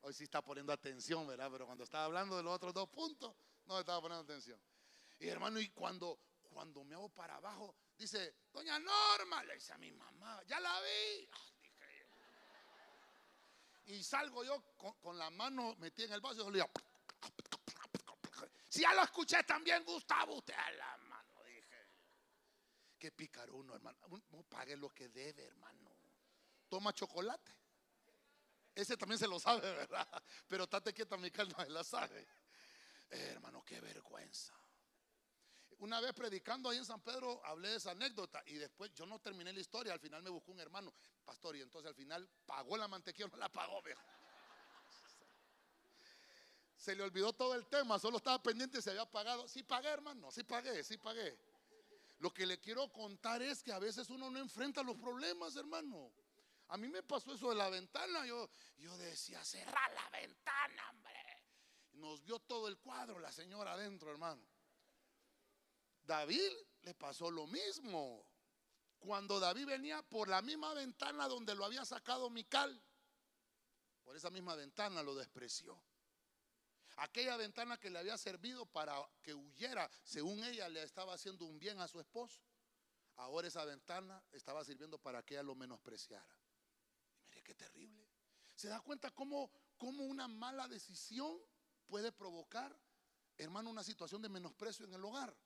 Hoy 0.00 0.12
sí 0.12 0.24
está 0.24 0.42
poniendo 0.42 0.72
atención, 0.72 1.26
¿verdad? 1.26 1.50
Pero 1.50 1.66
cuando 1.66 1.84
estaba 1.84 2.04
hablando 2.04 2.36
de 2.36 2.42
los 2.42 2.54
otros 2.54 2.72
dos 2.72 2.88
puntos, 2.88 3.34
no 3.66 3.78
estaba 3.78 4.00
poniendo 4.00 4.24
atención. 4.24 4.60
Y 5.18 5.28
hermano, 5.28 5.60
y 5.60 5.68
cuando, 5.70 6.18
cuando 6.42 6.84
me 6.84 6.94
hago 6.94 7.08
para 7.08 7.36
abajo, 7.36 7.74
Dice, 7.98 8.36
doña 8.52 8.78
Norma, 8.78 9.42
le 9.42 9.54
dice 9.54 9.72
a 9.72 9.78
mi 9.78 9.90
mamá, 9.90 10.40
ya 10.46 10.60
la 10.60 10.80
vi. 10.80 11.28
y 13.86 14.04
salgo 14.04 14.44
yo 14.44 14.62
con, 14.76 15.18
la 15.18 15.30
mano 15.30 15.74
metida 15.78 16.06
en 16.06 16.12
el 16.12 16.20
vaso 16.20 16.48
y 16.48 16.52
le 16.52 16.58
digo, 16.58 16.70
si 18.68 18.82
ya 18.82 18.94
lo 18.94 19.02
escuché 19.02 19.42
también, 19.42 19.84
Gustavo, 19.84 20.36
usted 20.36 20.54
a 20.54 20.70
la 20.70 20.96
mano, 21.08 21.42
dije. 21.42 21.88
Que 22.96 23.10
picar 23.10 23.50
uno, 23.50 23.74
hermano. 23.74 23.98
No 24.30 24.44
pague 24.44 24.76
lo 24.76 24.90
que 24.90 25.08
debe, 25.08 25.44
hermano. 25.46 25.90
Toma 26.68 26.92
chocolate. 26.92 27.52
Ese 28.76 28.96
también 28.96 29.18
se 29.18 29.26
lo 29.26 29.40
sabe, 29.40 29.60
¿verdad? 29.74 30.22
Pero 30.46 30.68
tate 30.68 30.94
quieta, 30.94 31.16
mi 31.16 31.32
calma, 31.32 31.64
la 31.64 31.82
sabe. 31.82 32.28
hermano, 33.10 33.64
qué 33.64 33.80
vergüenza 33.80 34.54
una 35.78 36.00
vez 36.00 36.12
predicando 36.12 36.68
ahí 36.68 36.78
en 36.78 36.84
San 36.84 37.00
Pedro, 37.00 37.40
hablé 37.44 37.68
de 37.68 37.76
esa 37.76 37.92
anécdota 37.92 38.42
y 38.46 38.54
después 38.54 38.92
yo 38.94 39.06
no 39.06 39.20
terminé 39.20 39.52
la 39.52 39.60
historia. 39.60 39.92
Al 39.92 40.00
final 40.00 40.22
me 40.22 40.30
buscó 40.30 40.52
un 40.52 40.60
hermano, 40.60 40.92
pastor, 41.24 41.56
y 41.56 41.60
entonces 41.60 41.88
al 41.88 41.94
final 41.94 42.28
pagó 42.44 42.76
la 42.76 42.88
mantequilla, 42.88 43.28
no 43.28 43.36
la 43.36 43.48
pagó, 43.48 43.80
viejo. 43.82 44.02
Se 46.76 46.94
le 46.94 47.02
olvidó 47.02 47.32
todo 47.32 47.54
el 47.54 47.66
tema, 47.66 47.98
solo 47.98 48.18
estaba 48.18 48.42
pendiente 48.42 48.80
se 48.82 48.90
había 48.90 49.06
pagado. 49.06 49.46
Sí 49.48 49.62
pagué, 49.62 49.88
hermano, 49.88 50.30
sí 50.30 50.42
pagué, 50.44 50.82
sí 50.82 50.96
pagué. 50.96 51.38
Lo 52.18 52.32
que 52.32 52.46
le 52.46 52.58
quiero 52.58 52.90
contar 52.92 53.42
es 53.42 53.62
que 53.62 53.72
a 53.72 53.78
veces 53.78 54.10
uno 54.10 54.30
no 54.30 54.38
enfrenta 54.38 54.82
los 54.82 54.96
problemas, 54.96 55.54
hermano. 55.56 56.12
A 56.68 56.76
mí 56.76 56.88
me 56.88 57.02
pasó 57.02 57.32
eso 57.32 57.50
de 57.50 57.54
la 57.54 57.68
ventana. 57.70 58.26
Yo, 58.26 58.50
yo 58.78 58.96
decía, 58.98 59.44
cerrar 59.44 59.92
la 59.94 60.10
ventana, 60.10 60.90
hombre. 60.90 61.14
Nos 61.92 62.22
vio 62.24 62.38
todo 62.40 62.68
el 62.68 62.78
cuadro 62.78 63.18
la 63.18 63.32
señora 63.32 63.72
adentro, 63.72 64.10
hermano. 64.10 64.42
David 66.08 66.50
le 66.82 66.94
pasó 66.94 67.30
lo 67.30 67.46
mismo. 67.46 68.24
cuando 68.98 69.38
David 69.38 69.66
venía 69.66 70.02
por 70.02 70.28
la 70.28 70.42
misma 70.42 70.74
ventana 70.74 71.28
donde 71.28 71.54
lo 71.54 71.64
había 71.64 71.84
sacado 71.84 72.30
Mical, 72.30 72.82
por 74.02 74.16
esa 74.16 74.28
misma 74.30 74.56
ventana 74.56 75.04
lo 75.04 75.14
despreció. 75.14 75.80
Aquella 76.96 77.36
ventana 77.36 77.78
que 77.78 77.90
le 77.90 77.98
había 78.00 78.18
servido 78.18 78.66
para 78.66 78.96
que 79.22 79.34
huyera, 79.34 79.88
según 80.02 80.42
ella 80.42 80.68
le 80.68 80.82
estaba 80.82 81.14
haciendo 81.14 81.44
un 81.44 81.60
bien 81.60 81.78
a 81.78 81.86
su 81.86 82.00
esposo, 82.00 82.40
ahora 83.16 83.46
esa 83.46 83.64
ventana 83.64 84.20
estaba 84.32 84.64
sirviendo 84.64 84.98
para 84.98 85.22
que 85.22 85.34
ella 85.34 85.44
lo 85.44 85.54
menospreciara. 85.54 86.34
mire 87.26 87.42
qué 87.42 87.54
terrible. 87.54 88.04
¿Se 88.54 88.66
da 88.68 88.80
cuenta 88.80 89.12
cómo, 89.12 89.52
cómo 89.76 90.04
una 90.04 90.26
mala 90.26 90.66
decisión 90.66 91.38
puede 91.86 92.10
provocar, 92.10 92.76
hermano, 93.36 93.70
una 93.70 93.84
situación 93.84 94.22
de 94.22 94.28
menosprecio 94.28 94.86
en 94.86 94.94
el 94.94 95.04
hogar? 95.04 95.36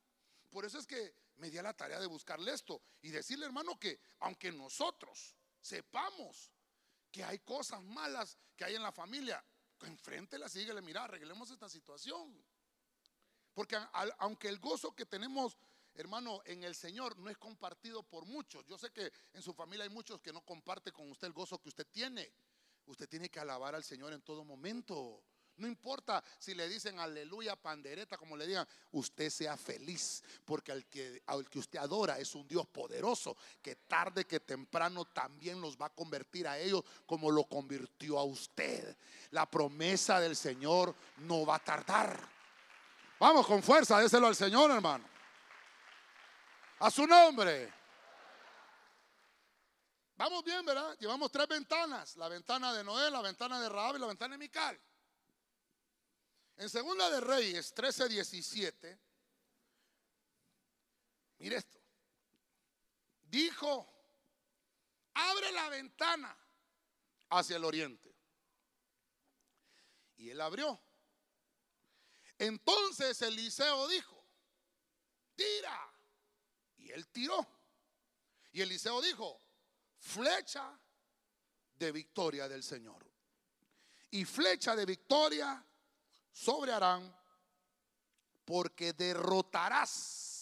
Por 0.53 0.65
eso 0.65 0.77
es 0.77 0.85
que 0.85 1.15
me 1.37 1.49
di 1.49 1.57
a 1.57 1.63
la 1.63 1.73
tarea 1.73 1.99
de 1.99 2.05
buscarle 2.05 2.53
esto 2.53 2.79
y 3.01 3.09
decirle, 3.09 3.47
hermano, 3.47 3.79
que 3.79 3.99
aunque 4.19 4.51
nosotros 4.51 5.35
sepamos 5.59 6.51
que 7.11 7.23
hay 7.23 7.39
cosas 7.39 7.81
malas 7.81 8.37
que 8.55 8.63
hay 8.63 8.75
en 8.75 8.83
la 8.83 8.91
familia, 8.91 9.43
enfrente 9.81 10.37
la 10.37 10.47
síguele, 10.47 10.79
mira, 10.83 11.05
arreglemos 11.05 11.49
esta 11.49 11.67
situación. 11.67 12.45
Porque 13.55 13.75
aunque 14.19 14.47
el 14.47 14.59
gozo 14.59 14.95
que 14.95 15.07
tenemos, 15.07 15.57
hermano, 15.95 16.43
en 16.45 16.63
el 16.63 16.75
Señor 16.75 17.17
no 17.17 17.31
es 17.31 17.37
compartido 17.39 18.03
por 18.03 18.25
muchos, 18.25 18.63
yo 18.67 18.77
sé 18.77 18.91
que 18.91 19.11
en 19.33 19.41
su 19.41 19.55
familia 19.55 19.85
hay 19.85 19.89
muchos 19.89 20.21
que 20.21 20.31
no 20.31 20.45
comparten 20.45 20.93
con 20.93 21.09
usted 21.09 21.25
el 21.25 21.33
gozo 21.33 21.59
que 21.59 21.69
usted 21.69 21.87
tiene. 21.91 22.31
Usted 22.85 23.09
tiene 23.09 23.29
que 23.29 23.39
alabar 23.39 23.73
al 23.73 23.83
Señor 23.83 24.13
en 24.13 24.21
todo 24.21 24.45
momento. 24.45 25.23
No 25.57 25.67
importa 25.67 26.23
si 26.39 26.55
le 26.55 26.67
dicen 26.67 26.99
aleluya, 26.99 27.55
pandereta, 27.55 28.17
como 28.17 28.35
le 28.35 28.47
digan, 28.47 28.67
usted 28.91 29.29
sea 29.29 29.55
feliz, 29.55 30.23
porque 30.45 30.71
al 30.71 30.85
que, 30.87 31.21
al 31.27 31.47
que 31.47 31.59
usted 31.59 31.77
adora 31.79 32.17
es 32.17 32.33
un 32.33 32.47
Dios 32.47 32.65
poderoso, 32.67 33.37
que 33.61 33.75
tarde 33.75 34.25
que 34.25 34.39
temprano 34.39 35.05
también 35.05 35.61
los 35.61 35.77
va 35.77 35.87
a 35.87 35.89
convertir 35.89 36.47
a 36.47 36.57
ellos 36.57 36.83
como 37.05 37.29
lo 37.29 37.43
convirtió 37.43 38.17
a 38.17 38.23
usted. 38.23 38.97
La 39.29 39.49
promesa 39.49 40.19
del 40.19 40.35
Señor 40.35 40.95
no 41.17 41.45
va 41.45 41.55
a 41.55 41.63
tardar. 41.63 42.19
Vamos 43.19 43.45
con 43.45 43.61
fuerza, 43.61 43.99
déselo 43.99 44.27
al 44.27 44.35
Señor, 44.35 44.71
hermano. 44.71 45.05
A 46.79 46.89
su 46.89 47.05
nombre. 47.05 47.71
Vamos 50.15 50.43
bien, 50.43 50.65
¿verdad? 50.65 50.97
Llevamos 50.99 51.31
tres 51.31 51.47
ventanas: 51.47 52.17
la 52.17 52.27
ventana 52.27 52.73
de 52.73 52.83
Noé, 52.83 53.09
la 53.11 53.21
ventana 53.21 53.61
de 53.61 53.69
Rahab 53.69 53.95
y 53.95 53.99
la 53.99 54.07
ventana 54.07 54.33
de 54.33 54.39
Mical. 54.39 54.79
En 56.57 56.69
Segunda 56.69 57.09
de 57.09 57.19
Reyes 57.19 57.73
13, 57.73 58.09
17, 58.09 58.99
mire 61.39 61.57
esto. 61.57 61.79
Dijo, 63.23 63.91
abre 65.13 65.51
la 65.51 65.69
ventana 65.69 66.37
hacia 67.29 67.57
el 67.57 67.65
oriente. 67.65 68.13
Y 70.17 70.29
él 70.29 70.39
abrió. 70.39 70.79
Entonces 72.37 73.21
Eliseo 73.21 73.87
dijo, 73.87 74.23
tira. 75.35 75.91
Y 76.77 76.91
él 76.91 77.07
tiró. 77.07 77.45
Y 78.51 78.61
Eliseo 78.61 79.01
dijo, 79.01 79.39
flecha 79.97 80.79
de 81.75 81.91
victoria 81.91 82.47
del 82.47 82.63
Señor. 82.63 83.03
Y 84.11 84.25
flecha 84.25 84.75
de 84.75 84.85
victoria 84.85 85.65
sobre 86.33 86.73
Arán, 86.73 87.15
porque 88.43 88.91
derrotarás 88.91 90.33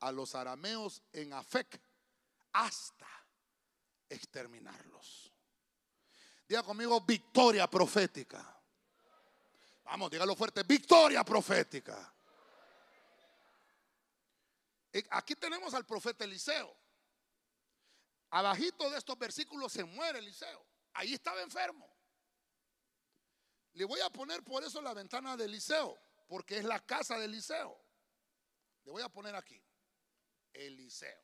a 0.00 0.10
los 0.10 0.34
arameos 0.34 1.02
en 1.12 1.32
Afec 1.32 1.80
hasta 2.52 3.06
exterminarlos. 4.08 5.32
Diga 6.48 6.62
conmigo 6.62 7.00
victoria 7.02 7.68
profética. 7.68 8.58
Vamos, 9.84 10.10
dígalo 10.10 10.34
fuerte, 10.34 10.62
victoria 10.62 11.22
profética. 11.22 12.14
Aquí 15.10 15.34
tenemos 15.34 15.74
al 15.74 15.84
profeta 15.84 16.24
Eliseo. 16.24 16.74
Abajito 18.30 18.90
de 18.90 18.98
estos 18.98 19.18
versículos 19.18 19.72
se 19.72 19.84
muere 19.84 20.18
Eliseo. 20.18 20.66
Ahí 20.94 21.14
estaba 21.14 21.40
enfermo. 21.42 21.97
Le 23.74 23.84
voy 23.84 24.00
a 24.00 24.10
poner 24.10 24.42
por 24.42 24.62
eso 24.64 24.80
la 24.82 24.94
ventana 24.94 25.36
de 25.36 25.44
Eliseo, 25.44 25.98
porque 26.26 26.58
es 26.58 26.64
la 26.64 26.84
casa 26.84 27.18
de 27.18 27.26
Eliseo. 27.26 27.78
Le 28.84 28.90
voy 28.92 29.02
a 29.02 29.08
poner 29.08 29.34
aquí, 29.34 29.62
Eliseo. 30.52 31.22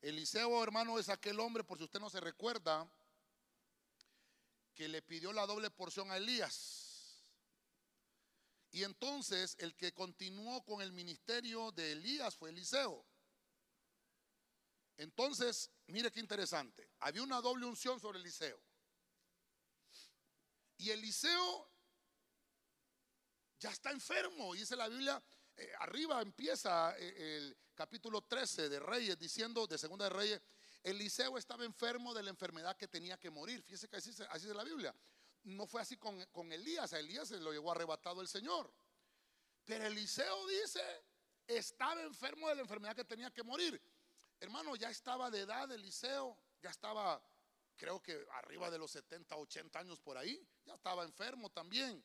Eliseo, 0.00 0.62
hermano, 0.62 0.98
es 0.98 1.08
aquel 1.08 1.38
hombre, 1.40 1.64
por 1.64 1.78
si 1.78 1.84
usted 1.84 2.00
no 2.00 2.10
se 2.10 2.20
recuerda, 2.20 2.90
que 4.74 4.88
le 4.88 5.02
pidió 5.02 5.32
la 5.32 5.46
doble 5.46 5.70
porción 5.70 6.10
a 6.10 6.16
Elías. 6.16 6.92
Y 8.72 8.84
entonces 8.84 9.54
el 9.58 9.76
que 9.76 9.92
continuó 9.92 10.64
con 10.64 10.80
el 10.80 10.92
ministerio 10.92 11.70
de 11.72 11.92
Elías 11.92 12.36
fue 12.36 12.50
Eliseo. 12.50 13.04
Entonces, 14.96 15.70
mire 15.86 16.10
qué 16.10 16.20
interesante. 16.20 16.90
Había 17.00 17.22
una 17.22 17.40
doble 17.40 17.66
unción 17.66 18.00
sobre 18.00 18.18
Eliseo. 18.18 18.60
Y 20.82 20.90
Eliseo 20.90 21.70
ya 23.60 23.70
está 23.70 23.92
enfermo. 23.92 24.52
Dice 24.52 24.74
la 24.74 24.88
Biblia, 24.88 25.22
eh, 25.56 25.70
arriba 25.78 26.20
empieza 26.20 26.98
eh, 26.98 27.36
el 27.36 27.56
capítulo 27.72 28.22
13 28.22 28.68
de 28.68 28.80
Reyes, 28.80 29.16
diciendo, 29.16 29.68
de 29.68 29.78
Segunda 29.78 30.06
de 30.06 30.10
Reyes, 30.10 30.42
Eliseo 30.82 31.38
estaba 31.38 31.64
enfermo 31.64 32.12
de 32.12 32.24
la 32.24 32.30
enfermedad 32.30 32.76
que 32.76 32.88
tenía 32.88 33.16
que 33.16 33.30
morir. 33.30 33.62
Fíjese 33.62 33.88
que 33.88 33.94
así, 33.94 34.10
así 34.30 34.48
es 34.48 34.56
la 34.56 34.64
Biblia. 34.64 34.92
No 35.44 35.68
fue 35.68 35.82
así 35.82 35.96
con, 35.98 36.20
con 36.32 36.50
Elías, 36.50 36.92
a 36.92 36.98
Elías 36.98 37.28
se 37.28 37.38
lo 37.38 37.52
llevó 37.52 37.70
arrebatado 37.70 38.20
el 38.20 38.26
Señor. 38.26 38.74
Pero 39.64 39.86
Eliseo 39.86 40.48
dice, 40.48 40.82
estaba 41.46 42.02
enfermo 42.02 42.48
de 42.48 42.56
la 42.56 42.62
enfermedad 42.62 42.96
que 42.96 43.04
tenía 43.04 43.30
que 43.30 43.44
morir. 43.44 43.80
Hermano, 44.40 44.74
ya 44.74 44.90
estaba 44.90 45.30
de 45.30 45.42
edad 45.42 45.70
Eliseo, 45.70 46.36
ya 46.60 46.70
estaba 46.70 47.22
creo 47.76 48.02
que 48.02 48.26
arriba 48.32 48.70
de 48.70 48.78
los 48.78 48.90
70, 48.90 49.36
80 49.36 49.78
años 49.78 50.00
por 50.00 50.16
ahí, 50.16 50.46
ya 50.64 50.74
estaba 50.74 51.04
enfermo 51.04 51.50
también. 51.50 52.04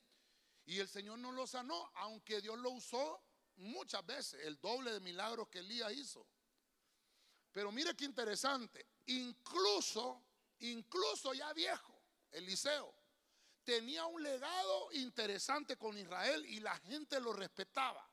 Y 0.66 0.80
el 0.80 0.88
Señor 0.88 1.20
no 1.20 1.32
lo 1.32 1.48
sanó, 1.48 1.92
aunque 1.96 2.42
Dios 2.42 2.58
lo 2.60 2.72
usó 2.72 3.22
muchas 3.58 4.06
veces, 4.06 4.46
el 4.46 4.60
doble 4.60 4.92
de 4.92 5.00
milagros 5.00 5.48
que 5.50 5.60
Elías 5.60 5.94
hizo. 5.94 6.28
Pero 7.52 7.72
mire 7.72 7.96
qué 7.96 8.06
interesante, 8.06 8.86
incluso, 9.08 10.24
incluso 10.60 11.34
ya 11.34 11.54
viejo, 11.54 12.00
Eliseo, 12.32 12.94
tenía 13.64 14.06
un 14.06 14.22
legado 14.22 14.92
interesante 14.94 15.78
con 15.78 15.98
Israel 15.98 16.46
y 16.46 16.60
la 16.60 16.78
gente 16.80 17.20
lo 17.20 17.34
respetaba. 17.34 18.08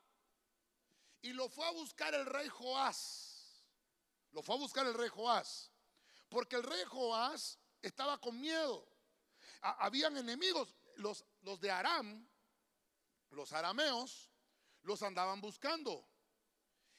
Y 1.22 1.32
lo 1.32 1.48
fue 1.48 1.66
a 1.66 1.70
buscar 1.70 2.14
el 2.14 2.26
rey 2.26 2.48
Joás. 2.48 3.62
Lo 4.32 4.42
fue 4.42 4.56
a 4.56 4.58
buscar 4.58 4.86
el 4.86 4.94
rey 4.94 5.08
Joás. 5.08 5.70
Porque 6.34 6.56
el 6.56 6.64
rey 6.64 6.82
Joás 6.86 7.60
estaba 7.80 8.20
con 8.20 8.40
miedo. 8.40 8.84
habían 9.60 10.16
enemigos, 10.16 10.74
los, 10.96 11.24
los 11.42 11.60
de 11.60 11.70
Aram, 11.70 12.28
los 13.30 13.52
arameos, 13.52 14.32
los 14.82 15.00
andaban 15.04 15.40
buscando. 15.40 16.04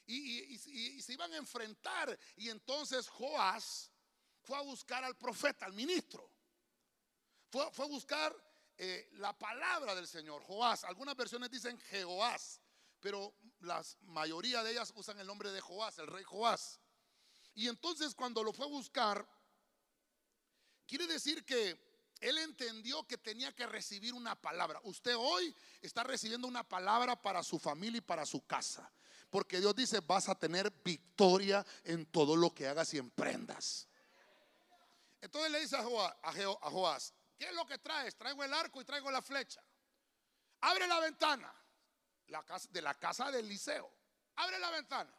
Y, 0.06 0.58
se 1.02 1.12
iban 1.12 1.34
a 1.34 1.36
enfrentar. 1.36 2.18
Y 2.38 2.48
entonces 2.48 3.10
Joás 3.10 3.92
fue 4.42 4.58
a 4.58 4.62
buscar 4.62 5.04
al 5.04 5.18
profeta, 5.18 5.66
al 5.66 5.74
ministro. 5.74 6.32
Fue, 7.50 7.70
fue 7.74 7.88
a 7.88 7.90
buscar 7.90 8.34
eh, 8.78 9.10
la 9.16 9.38
palabra 9.38 9.96
del 9.96 10.08
Señor, 10.08 10.44
Joás. 10.44 10.86
Algunas 10.86 11.18
versiones 11.18 11.52
dicen 11.52 11.78
Jehoás, 11.78 12.62
pero 13.02 13.36
la 13.60 13.84
mayoría 14.04 14.64
de 14.64 14.72
ellas 14.72 14.94
usan 14.96 15.20
el 15.20 15.28
nombre 15.28 15.52
de 15.52 15.60
Joás, 15.60 16.00
el 16.00 16.08
rey 16.08 16.24
Joás. 16.24 16.80
Y 17.56 17.68
entonces 17.68 18.14
cuando 18.14 18.44
lo 18.44 18.54
fue 18.54 18.66
a 18.66 18.70
buscar, 18.70 19.28
quiere 20.86 21.08
decir 21.08 21.44
que 21.46 21.84
él 22.20 22.38
entendió 22.38 23.06
que 23.08 23.18
tenía 23.18 23.54
que 23.54 23.66
recibir 23.66 24.14
una 24.14 24.36
palabra. 24.40 24.80
Usted 24.84 25.16
hoy 25.18 25.56
está 25.82 26.04
recibiendo 26.04 26.48
una 26.48 26.68
palabra 26.68 27.22
para 27.22 27.44
su 27.44 27.58
familia 27.58 28.00
y 28.00 28.02
para 28.02 28.26
su 28.26 28.46
casa. 28.46 28.92
Porque 29.30 29.60
Dios 29.60 29.76
dice, 29.76 30.00
vas 30.02 30.30
a 30.30 30.36
tener 30.36 30.72
victoria 30.84 31.66
en 31.84 32.06
todo 32.06 32.36
lo 32.36 32.54
que 32.54 32.68
hagas 32.68 32.94
y 32.94 32.98
emprendas. 32.98 33.88
Entonces 35.22 35.52
le 35.52 35.60
dice 35.62 35.78
a 35.78 35.84
Joás, 36.70 37.14
¿qué 37.38 37.46
es 37.46 37.54
lo 37.54 37.66
que 37.66 37.78
traes? 37.80 38.16
Traigo 38.16 38.44
el 38.44 38.54
arco 38.54 38.82
y 38.82 38.86
traigo 38.86 39.10
la 39.12 39.22
flecha. 39.22 39.64
Abre 40.62 40.88
la 40.88 41.00
ventana 41.00 41.54
de 42.70 42.82
la 42.82 42.94
casa 42.96 43.32
del 43.32 43.46
Eliseo. 43.46 43.92
Abre 44.36 44.60
la 44.60 44.72
ventana. 44.72 45.14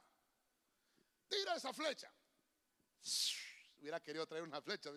Tira 1.28 1.56
esa 1.56 1.72
flecha. 1.72 2.10
Hubiera 3.78 4.00
querido 4.00 4.26
traer 4.26 4.42
una 4.42 4.60
flecha, 4.60 4.90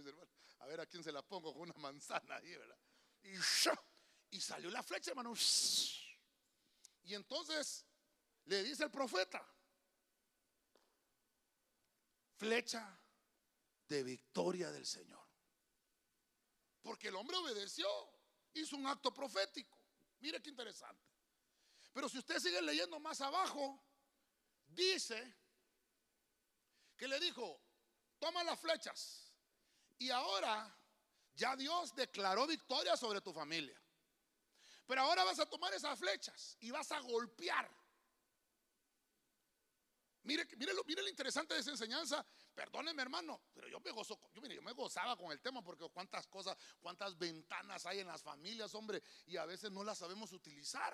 A 0.59 0.65
ver 0.65 0.81
a 0.81 0.85
quién 0.85 1.03
se 1.03 1.11
la 1.11 1.21
pongo 1.21 1.53
con 1.53 1.63
una 1.63 1.73
manzana 1.77 2.35
ahí, 2.35 2.55
y 4.31 4.39
salió 4.41 4.69
la 4.69 4.83
flecha, 4.83 5.11
hermano. 5.11 5.33
Y 7.03 7.13
entonces 7.13 7.85
le 8.45 8.63
dice 8.63 8.83
el 8.83 8.91
profeta, 8.91 9.45
flecha 12.37 12.99
de 13.87 14.03
victoria 14.03 14.71
del 14.71 14.85
Señor. 14.85 15.27
Porque 16.81 17.09
el 17.09 17.15
hombre 17.15 17.37
obedeció, 17.37 17.87
hizo 18.53 18.75
un 18.75 18.87
acto 18.87 19.13
profético. 19.13 19.77
Mire 20.19 20.41
qué 20.41 20.49
interesante. 20.49 21.05
Pero 21.93 22.07
si 22.07 22.19
usted 22.19 22.39
sigue 22.39 22.61
leyendo 22.61 22.99
más 22.99 23.19
abajo, 23.21 23.83
dice 24.67 25.35
que 26.95 27.07
le 27.07 27.19
dijo, 27.19 27.61
toma 28.19 28.43
las 28.43 28.59
flechas. 28.59 29.33
Y 29.97 30.09
ahora 30.11 30.75
ya 31.35 31.55
Dios 31.55 31.95
declaró 31.95 32.45
victoria 32.47 32.95
sobre 32.95 33.21
tu 33.21 33.33
familia. 33.33 33.79
Pero 34.85 35.01
ahora 35.01 35.23
vas 35.23 35.39
a 35.39 35.45
tomar 35.45 35.73
esas 35.73 35.97
flechas 35.99 36.57
y 36.59 36.71
vas 36.71 36.91
a 36.91 36.99
golpear. 36.99 37.69
Mire, 40.23 40.47
mire, 40.57 40.73
lo, 40.73 40.83
mire 40.83 41.01
lo 41.01 41.09
interesante 41.09 41.53
de 41.53 41.61
esa 41.61 41.71
enseñanza. 41.71 42.25
Perdóneme, 42.53 43.01
hermano, 43.01 43.41
pero 43.53 43.67
yo 43.67 43.79
me 43.79 43.91
gozo, 43.91 44.19
yo, 44.33 44.41
mire, 44.41 44.55
yo 44.55 44.61
me 44.61 44.73
gozaba 44.73 45.15
con 45.15 45.31
el 45.31 45.39
tema 45.41 45.63
porque 45.63 45.87
cuántas 45.89 46.27
cosas, 46.27 46.57
cuántas 46.81 47.17
ventanas 47.17 47.85
hay 47.85 47.99
en 47.99 48.07
las 48.07 48.21
familias, 48.21 48.75
hombre, 48.75 49.01
y 49.27 49.37
a 49.37 49.45
veces 49.45 49.71
no 49.71 49.83
las 49.83 49.97
sabemos 49.97 50.33
utilizar. 50.33 50.93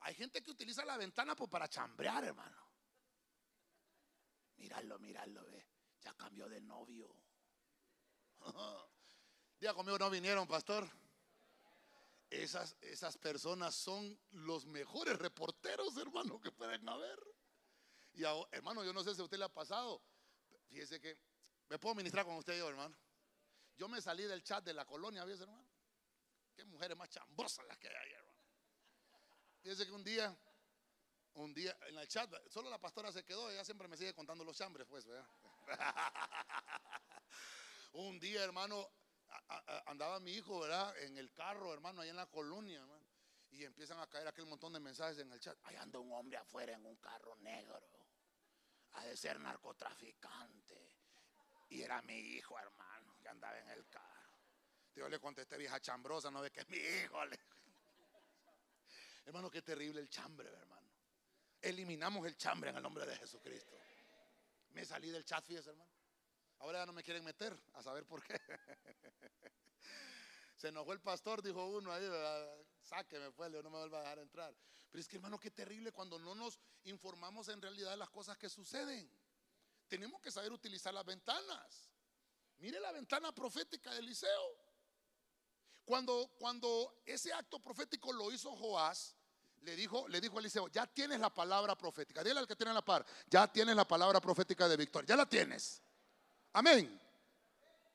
Hay 0.00 0.14
gente 0.14 0.42
que 0.42 0.50
utiliza 0.50 0.84
la 0.84 0.96
ventana 0.96 1.34
pues, 1.34 1.50
para 1.50 1.68
chambrear, 1.68 2.24
hermano. 2.24 2.56
Míralo, 4.56 4.98
míralo, 4.98 5.44
ve. 5.44 5.77
Ya 6.00 6.14
cambió 6.14 6.48
de 6.48 6.60
novio. 6.60 7.14
Día 9.60 9.74
conmigo 9.74 9.98
no 9.98 10.10
vinieron, 10.10 10.46
pastor. 10.46 10.88
Esas, 12.30 12.76
esas 12.80 13.16
personas 13.16 13.74
son 13.74 14.18
los 14.30 14.66
mejores 14.66 15.18
reporteros, 15.18 15.96
hermano, 15.96 16.40
que 16.40 16.52
pueden 16.52 16.88
haber. 16.88 17.18
Y 18.12 18.24
hermano, 18.50 18.84
yo 18.84 18.92
no 18.92 19.02
sé 19.02 19.14
si 19.14 19.20
a 19.20 19.24
usted 19.24 19.38
le 19.38 19.44
ha 19.44 19.48
pasado. 19.48 20.02
Fíjese 20.68 21.00
que 21.00 21.18
me 21.68 21.78
puedo 21.78 21.94
ministrar 21.94 22.24
con 22.24 22.36
usted 22.36 22.58
yo, 22.58 22.68
hermano. 22.68 22.96
Yo 23.76 23.88
me 23.88 24.00
salí 24.02 24.24
del 24.24 24.42
chat 24.42 24.64
de 24.64 24.74
la 24.74 24.84
colonia, 24.84 25.24
¿ves, 25.24 25.40
hermano? 25.40 25.66
Qué 26.54 26.64
mujeres 26.64 26.96
más 26.96 27.08
chambosas 27.08 27.64
las 27.66 27.78
que 27.78 27.88
hay 27.88 28.12
hermano. 28.12 28.42
Fíjese 29.62 29.86
que 29.86 29.92
un 29.92 30.02
día, 30.02 30.36
un 31.34 31.54
día 31.54 31.76
en 31.86 31.98
el 31.98 32.08
chat, 32.08 32.30
solo 32.48 32.68
la 32.68 32.80
pastora 32.80 33.12
se 33.12 33.24
quedó, 33.24 33.50
ella 33.50 33.64
siempre 33.64 33.86
me 33.86 33.96
sigue 33.96 34.12
contando 34.14 34.44
los 34.44 34.56
chambres, 34.56 34.86
pues, 34.88 35.06
¿verdad? 35.06 35.28
un 37.92 38.18
día, 38.18 38.44
hermano, 38.44 38.90
andaba 39.86 40.20
mi 40.20 40.32
hijo, 40.32 40.60
¿verdad? 40.60 40.96
En 41.02 41.18
el 41.18 41.32
carro, 41.32 41.72
hermano, 41.72 42.00
ahí 42.00 42.08
en 42.08 42.16
la 42.16 42.26
colonia, 42.26 42.80
hermano. 42.80 43.06
Y 43.50 43.64
empiezan 43.64 43.98
a 44.00 44.06
caer 44.06 44.28
aquel 44.28 44.46
montón 44.46 44.72
de 44.72 44.80
mensajes 44.80 45.18
en 45.18 45.32
el 45.32 45.40
chat. 45.40 45.56
Ahí 45.64 45.76
anda 45.76 45.98
un 45.98 46.12
hombre 46.12 46.36
afuera 46.36 46.74
en 46.74 46.84
un 46.84 46.96
carro 46.96 47.34
negro. 47.36 47.80
Ha 48.92 49.04
de 49.04 49.16
ser 49.16 49.40
narcotraficante. 49.40 50.96
Y 51.70 51.82
era 51.82 52.00
mi 52.02 52.14
hijo, 52.14 52.58
hermano, 52.58 53.16
que 53.20 53.28
andaba 53.28 53.58
en 53.58 53.68
el 53.70 53.86
carro. 53.88 54.06
Yo 54.94 55.08
le 55.08 55.18
contesté, 55.18 55.56
vieja 55.56 55.80
chambrosa, 55.80 56.30
no 56.30 56.40
ve 56.40 56.50
que 56.50 56.60
es 56.60 56.68
mi 56.68 56.78
hijo. 56.78 57.18
Hermano, 59.24 59.50
qué 59.50 59.62
terrible 59.62 60.00
el 60.00 60.08
chambre, 60.08 60.48
hermano. 60.48 60.88
Eliminamos 61.60 62.26
el 62.26 62.36
chambre 62.36 62.70
en 62.70 62.76
el 62.76 62.82
nombre 62.82 63.06
de 63.06 63.16
Jesucristo. 63.16 63.76
Me 64.70 64.84
salí 64.84 65.10
del 65.10 65.24
chat, 65.24 65.44
fíjese, 65.44 65.70
hermano. 65.70 65.90
Ahora 66.60 66.80
ya 66.80 66.86
no 66.86 66.92
me 66.92 67.02
quieren 67.02 67.24
meter, 67.24 67.56
a 67.74 67.82
saber 67.82 68.04
por 68.04 68.22
qué. 68.22 68.34
Se 70.56 70.68
enojó 70.68 70.92
el 70.92 71.00
pastor, 71.00 71.40
dijo 71.40 71.64
uno 71.66 71.92
ahí, 71.92 72.04
sáqueme 72.82 73.30
pues, 73.30 73.50
no 73.50 73.70
me 73.70 73.78
vuelva 73.78 73.98
a 73.98 74.02
dejar 74.02 74.18
entrar. 74.18 74.54
Pero 74.90 75.00
es 75.00 75.08
que 75.08 75.16
hermano, 75.16 75.38
qué 75.38 75.50
terrible 75.50 75.92
cuando 75.92 76.18
no 76.18 76.34
nos 76.34 76.58
informamos 76.84 77.48
en 77.48 77.62
realidad 77.62 77.90
de 77.90 77.96
las 77.96 78.10
cosas 78.10 78.36
que 78.36 78.48
suceden. 78.48 79.08
Tenemos 79.86 80.20
que 80.20 80.30
saber 80.30 80.52
utilizar 80.52 80.92
las 80.92 81.04
ventanas. 81.04 81.90
Mire 82.58 82.80
la 82.80 82.90
ventana 82.90 83.32
profética 83.32 83.92
de 83.92 84.00
Eliseo. 84.00 84.68
Cuando, 85.84 86.28
cuando 86.38 87.02
ese 87.06 87.32
acto 87.32 87.60
profético 87.60 88.12
lo 88.12 88.32
hizo 88.32 88.54
Joás, 88.56 89.16
le 89.62 89.76
dijo, 89.76 90.08
le 90.08 90.20
dijo 90.20 90.38
Eliseo, 90.38 90.68
ya 90.68 90.86
tienes 90.86 91.20
la 91.20 91.32
palabra 91.32 91.76
profética. 91.76 92.22
Dile 92.22 92.38
al 92.38 92.46
que 92.46 92.56
tiene 92.56 92.72
la 92.72 92.84
par, 92.84 93.04
ya 93.28 93.46
tienes 93.46 93.76
la 93.76 93.86
palabra 93.86 94.20
profética 94.20 94.68
de 94.68 94.76
victoria. 94.76 95.08
Ya 95.08 95.16
la 95.16 95.28
tienes. 95.28 95.82
Amén. 96.52 97.00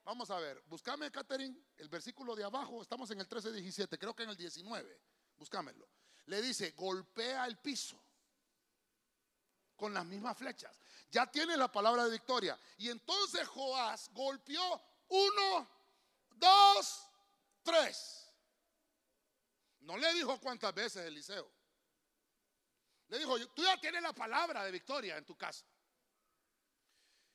Vamos 0.06 0.30
a 0.32 0.40
ver, 0.40 0.62
buscame, 0.68 1.10
Catherine, 1.12 1.58
el 1.78 1.88
versículo 1.88 2.36
de 2.36 2.44
abajo, 2.44 2.82
estamos 2.82 3.10
en 3.12 3.22
el 3.22 3.30
13-17, 3.30 3.98
creo 3.98 4.14
que 4.14 4.24
en 4.24 4.32
el 4.32 4.38
19, 4.38 5.00
buscámelo. 5.38 5.88
Le 6.26 6.42
dice, 6.42 6.72
golpea 6.72 7.46
el 7.46 7.58
piso 7.58 7.98
con 9.78 9.94
las 9.94 10.06
mismas 10.06 10.38
flechas. 10.38 10.78
Ya 11.10 11.30
tiene 11.30 11.56
la 11.56 11.72
palabra 11.72 12.06
de 12.06 12.12
victoria. 12.12 12.60
Y 12.78 12.90
entonces 12.90 13.48
Joás 13.48 14.10
golpeó 14.14 14.82
uno, 15.10 15.70
dos, 16.36 17.04
tres. 17.62 18.28
No 19.82 19.98
le 19.98 20.14
dijo 20.14 20.40
cuántas 20.40 20.74
veces 20.74 21.06
Eliseo. 21.06 21.50
Le 23.14 23.20
dijo, 23.20 23.38
tú 23.50 23.64
ya 23.64 23.80
tienes 23.80 24.02
la 24.02 24.12
palabra 24.12 24.66
de 24.66 24.72
victoria 24.72 25.18
en 25.18 25.24
tu 25.24 25.38
casa. 25.38 25.64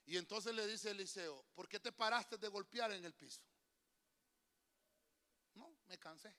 Y 0.07 0.17
entonces 0.17 0.53
le 0.53 0.67
dice 0.67 0.91
Eliseo, 0.91 1.45
¿por 1.55 1.69
qué 1.69 1.79
te 1.79 1.93
paraste 1.93 2.37
de 2.37 2.49
golpear 2.49 2.91
en 2.91 3.05
el 3.05 3.15
piso? 3.15 3.41
No, 5.55 5.73
me 5.87 5.97
cansé. 5.97 6.35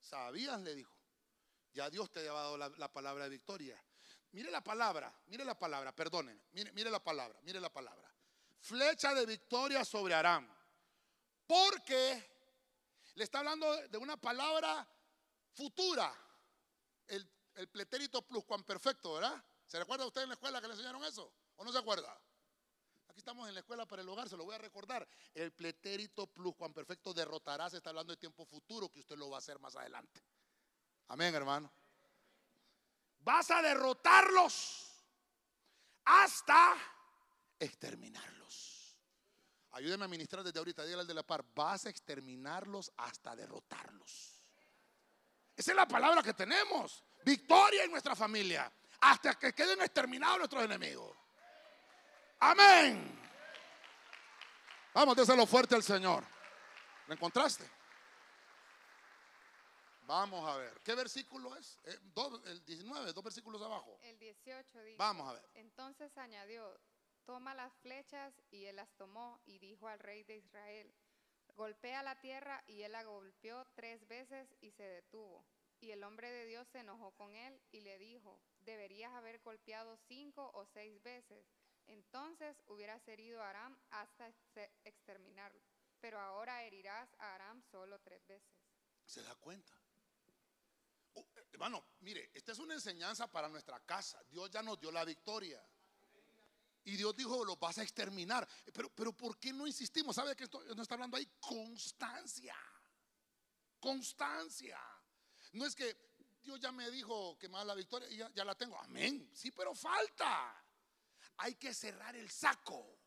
Sabías, 0.00 0.58
le 0.62 0.74
dijo. 0.74 0.96
Ya 1.74 1.90
Dios 1.90 2.10
te 2.10 2.26
ha 2.26 2.32
dado 2.32 2.56
la, 2.56 2.90
palabra 2.90 3.24
de 3.24 3.28
victoria. 3.28 3.78
Mire 4.30 4.50
la 4.50 4.64
palabra, 4.64 5.14
mire 5.26 5.44
la 5.44 5.58
palabra, 5.58 5.94
perdónenme, 5.94 6.42
mire, 6.52 6.72
mire 6.72 6.90
la 6.90 7.04
palabra, 7.04 7.38
mire 7.42 7.60
la 7.60 7.70
palabra. 7.70 8.10
Flecha 8.60 9.12
de 9.12 9.26
victoria 9.26 9.84
sobre 9.84 10.14
Aram. 10.14 10.48
Porque 11.46 12.24
le 13.12 13.24
está 13.24 13.40
hablando 13.40 13.76
de 13.88 13.98
una 13.98 14.16
palabra 14.16 14.88
futura. 15.52 16.10
El, 17.08 17.30
el 17.54 17.68
pretérito 17.68 18.26
perfecto, 18.66 19.14
¿verdad? 19.14 19.44
¿Se 19.66 19.78
recuerda 19.78 20.06
usted 20.06 20.22
en 20.22 20.28
la 20.28 20.34
escuela 20.34 20.60
que 20.60 20.68
le 20.68 20.74
enseñaron 20.74 21.04
eso? 21.04 21.32
¿O 21.56 21.64
no 21.64 21.72
se 21.72 21.78
acuerda? 21.78 22.12
Aquí 23.08 23.18
estamos 23.18 23.46
en 23.46 23.54
la 23.54 23.60
escuela 23.60 23.86
para 23.86 24.00
el 24.02 24.08
hogar, 24.08 24.28
se 24.28 24.36
lo 24.36 24.44
voy 24.44 24.54
a 24.54 24.58
recordar. 24.58 25.06
El 25.34 25.52
pretérito 25.52 26.26
perfecto 26.72 27.12
derrotará, 27.12 27.68
se 27.68 27.76
está 27.76 27.90
hablando 27.90 28.12
de 28.12 28.16
tiempo 28.16 28.46
futuro, 28.46 28.90
que 28.90 29.00
usted 29.00 29.16
lo 29.16 29.28
va 29.28 29.36
a 29.36 29.38
hacer 29.38 29.58
más 29.58 29.76
adelante. 29.76 30.24
Amén, 31.08 31.34
hermano. 31.34 31.70
Vas 33.18 33.50
a 33.50 33.60
derrotarlos 33.60 34.90
hasta 36.04 36.74
exterminarlos. 37.58 38.96
Ayúdeme 39.72 40.04
a 40.06 40.08
ministrar 40.08 40.42
desde 40.42 40.58
ahorita, 40.58 40.84
dígale 40.84 41.02
al 41.02 41.06
de 41.06 41.14
la 41.14 41.22
par, 41.22 41.44
vas 41.54 41.86
a 41.86 41.90
exterminarlos 41.90 42.92
hasta 42.96 43.36
derrotarlos. 43.36 44.32
Esa 45.54 45.70
es 45.70 45.76
la 45.76 45.86
palabra 45.86 46.22
que 46.22 46.34
tenemos. 46.34 47.04
Victoria 47.24 47.84
en 47.84 47.90
nuestra 47.90 48.14
familia, 48.14 48.70
hasta 49.00 49.34
que 49.38 49.52
queden 49.52 49.80
exterminados 49.80 50.38
nuestros 50.38 50.64
enemigos. 50.64 51.16
Amén. 52.40 53.20
Vamos, 54.94 55.16
déselo 55.16 55.46
fuerte 55.46 55.74
al 55.74 55.82
Señor. 55.82 56.24
¿Lo 57.06 57.14
encontraste? 57.14 57.68
Vamos 60.02 60.46
a 60.48 60.56
ver. 60.56 60.80
¿Qué 60.82 60.94
versículo 60.94 61.56
es? 61.56 61.78
Eh, 61.84 61.98
el 62.46 62.64
19, 62.64 63.12
dos 63.12 63.24
versículos 63.24 63.62
abajo. 63.62 63.98
El 64.02 64.18
18 64.18 64.82
dice. 64.82 64.96
Vamos 64.98 65.28
a 65.28 65.32
ver. 65.34 65.48
Entonces 65.54 66.16
añadió, 66.18 66.78
toma 67.24 67.54
las 67.54 67.72
flechas 67.78 68.34
y 68.50 68.66
él 68.66 68.76
las 68.76 68.92
tomó 68.96 69.40
y 69.46 69.58
dijo 69.58 69.88
al 69.88 69.98
rey 70.00 70.24
de 70.24 70.36
Israel, 70.36 70.92
golpea 71.54 72.02
la 72.02 72.20
tierra 72.20 72.62
y 72.66 72.82
él 72.82 72.92
la 72.92 73.04
golpeó 73.04 73.64
tres 73.74 74.06
veces 74.08 74.54
y 74.60 74.70
se 74.72 74.82
detuvo. 74.82 75.44
Y 75.82 75.90
el 75.90 76.02
hombre 76.04 76.30
de 76.30 76.46
Dios 76.46 76.66
se 76.68 76.78
enojó 76.78 77.10
con 77.12 77.34
él 77.34 77.60
y 77.72 77.80
le 77.80 77.98
dijo, 77.98 78.40
deberías 78.60 79.12
haber 79.12 79.40
golpeado 79.40 79.98
cinco 80.08 80.50
o 80.54 80.64
seis 80.64 81.02
veces 81.02 81.44
entonces 81.86 82.56
hubieras 82.66 83.06
herido 83.08 83.42
a 83.42 83.50
Aram 83.50 83.78
hasta 83.90 84.32
exterminarlo. 84.84 85.60
Pero 86.00 86.20
ahora 86.20 86.64
herirás 86.64 87.08
a 87.18 87.34
Aram 87.34 87.62
solo 87.70 88.00
tres 88.00 88.26
veces. 88.26 88.50
¿Se 89.04 89.22
da 89.22 89.34
cuenta? 89.36 89.72
Uh, 91.14 91.24
hermano, 91.52 91.84
mire, 92.00 92.30
esta 92.32 92.52
es 92.52 92.58
una 92.58 92.74
enseñanza 92.74 93.30
para 93.30 93.48
nuestra 93.48 93.80
casa. 93.80 94.22
Dios 94.24 94.50
ya 94.50 94.62
nos 94.62 94.80
dio 94.80 94.90
la 94.90 95.04
victoria. 95.04 95.62
Y 96.84 96.96
Dios 96.96 97.14
dijo, 97.14 97.44
lo 97.44 97.56
vas 97.56 97.78
a 97.78 97.82
exterminar. 97.82 98.48
Pero, 98.72 98.90
pero 98.90 99.12
¿por 99.12 99.38
qué 99.38 99.52
no 99.52 99.66
insistimos? 99.66 100.16
¿Sabe 100.16 100.34
que 100.34 100.44
esto 100.44 100.62
no 100.74 100.82
está 100.82 100.94
hablando 100.94 101.16
ahí? 101.16 101.30
Constancia. 101.38 102.56
Constancia. 103.78 104.80
No 105.52 105.66
es 105.66 105.74
que 105.74 105.96
Dios 106.42 106.58
ya 106.60 106.72
me 106.72 106.90
dijo 106.90 107.38
que 107.38 107.48
me 107.48 107.58
da 107.58 107.64
la 107.64 107.74
victoria 107.74 108.08
y 108.10 108.16
ya, 108.16 108.44
la 108.44 108.54
tengo. 108.54 108.78
Amén. 108.78 109.30
Sí, 109.32 109.50
pero 109.50 109.74
falta 109.74 110.62
hay 111.38 111.54
que 111.54 111.72
cerrar 111.72 112.16
el 112.16 112.30
saco. 112.30 112.98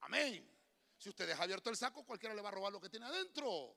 Amén. 0.00 0.50
Si 0.98 1.08
usted 1.08 1.26
deja 1.26 1.42
abierto 1.42 1.70
el 1.70 1.76
saco, 1.76 2.04
cualquiera 2.04 2.34
le 2.34 2.42
va 2.42 2.48
a 2.48 2.52
robar 2.52 2.72
lo 2.72 2.80
que 2.80 2.88
tiene 2.88 3.06
adentro. 3.06 3.76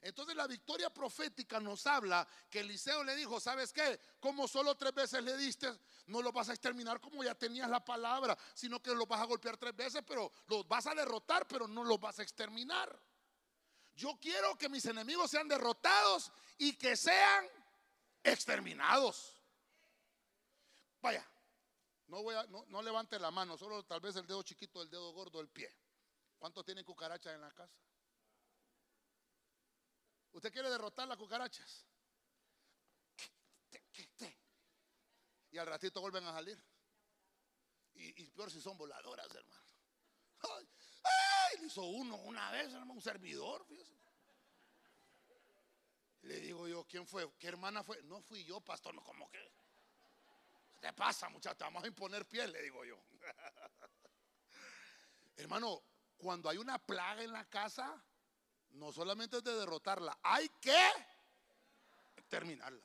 Entonces 0.00 0.36
la 0.36 0.46
victoria 0.46 0.90
profética 0.90 1.58
nos 1.60 1.86
habla 1.86 2.26
que 2.48 2.60
Eliseo 2.60 3.02
le 3.02 3.16
dijo, 3.16 3.40
¿sabes 3.40 3.72
qué? 3.72 3.98
Como 4.20 4.46
solo 4.46 4.76
tres 4.76 4.94
veces 4.94 5.22
le 5.22 5.36
diste, 5.36 5.68
no 6.06 6.22
lo 6.22 6.32
vas 6.32 6.48
a 6.48 6.52
exterminar 6.52 7.00
como 7.00 7.24
ya 7.24 7.34
tenías 7.34 7.68
la 7.68 7.84
palabra, 7.84 8.38
sino 8.54 8.80
que 8.80 8.94
los 8.94 9.08
vas 9.08 9.20
a 9.20 9.24
golpear 9.24 9.56
tres 9.56 9.74
veces, 9.74 10.02
pero 10.06 10.32
los 10.46 10.66
vas 10.68 10.86
a 10.86 10.94
derrotar, 10.94 11.46
pero 11.48 11.66
no 11.66 11.82
los 11.82 11.98
vas 11.98 12.18
a 12.20 12.22
exterminar. 12.22 12.96
Yo 13.98 14.16
quiero 14.20 14.56
que 14.56 14.68
mis 14.68 14.86
enemigos 14.86 15.28
sean 15.28 15.48
derrotados 15.48 16.30
y 16.56 16.78
que 16.78 16.96
sean 16.96 17.44
exterminados. 18.22 19.34
Vaya, 21.00 21.28
no, 22.06 22.80
levante 22.80 23.18
la 23.18 23.32
mano, 23.32 23.58
solo 23.58 23.84
tal 23.84 24.00
vez 24.00 24.14
el 24.14 24.24
dedo 24.24 24.44
chiquito, 24.44 24.82
el 24.82 24.88
dedo 24.88 25.10
gordo, 25.12 25.40
el 25.40 25.48
pie. 25.48 25.68
¿Cuántos 26.38 26.64
tienen 26.64 26.84
cucarachas 26.84 27.34
en 27.34 27.40
la 27.40 27.52
casa? 27.52 27.76
¿Usted 30.30 30.52
quiere 30.52 30.70
derrotar 30.70 31.08
las 31.08 31.18
cucarachas? 31.18 31.84
Y 35.50 35.58
al 35.58 35.66
ratito 35.66 36.00
vuelven 36.00 36.24
a 36.24 36.32
salir. 36.34 36.62
Y, 37.94 38.22
y 38.22 38.30
peor 38.30 38.48
si 38.48 38.60
son 38.60 38.78
voladoras, 38.78 39.26
hermano. 39.34 39.66
Ay, 40.56 40.68
le 41.60 41.66
hizo 41.66 41.82
uno 41.82 42.16
una 42.16 42.50
vez, 42.50 42.72
hermano, 42.72 42.92
un 42.92 43.02
servidor. 43.02 43.66
Le 46.22 46.40
digo 46.40 46.68
yo, 46.68 46.84
¿quién 46.86 47.06
fue? 47.06 47.30
¿Qué 47.38 47.48
hermana 47.48 47.82
fue? 47.82 48.02
No 48.02 48.20
fui 48.20 48.44
yo, 48.44 48.60
pastor, 48.60 48.94
no, 48.94 49.02
como 49.02 49.30
que. 49.30 49.38
¿Qué 50.74 50.88
te 50.88 50.92
pasa, 50.92 51.28
muchacha? 51.28 51.64
Vamos 51.64 51.84
a 51.84 51.86
imponer 51.86 52.26
piel, 52.26 52.52
le 52.52 52.62
digo 52.62 52.84
yo. 52.84 53.00
Hermano, 55.36 55.82
cuando 56.16 56.48
hay 56.48 56.58
una 56.58 56.78
plaga 56.78 57.22
en 57.22 57.32
la 57.32 57.44
casa, 57.44 58.02
no 58.70 58.92
solamente 58.92 59.38
es 59.38 59.44
de 59.44 59.54
derrotarla, 59.54 60.18
hay 60.22 60.48
que 60.60 60.90
terminarla. 62.28 62.84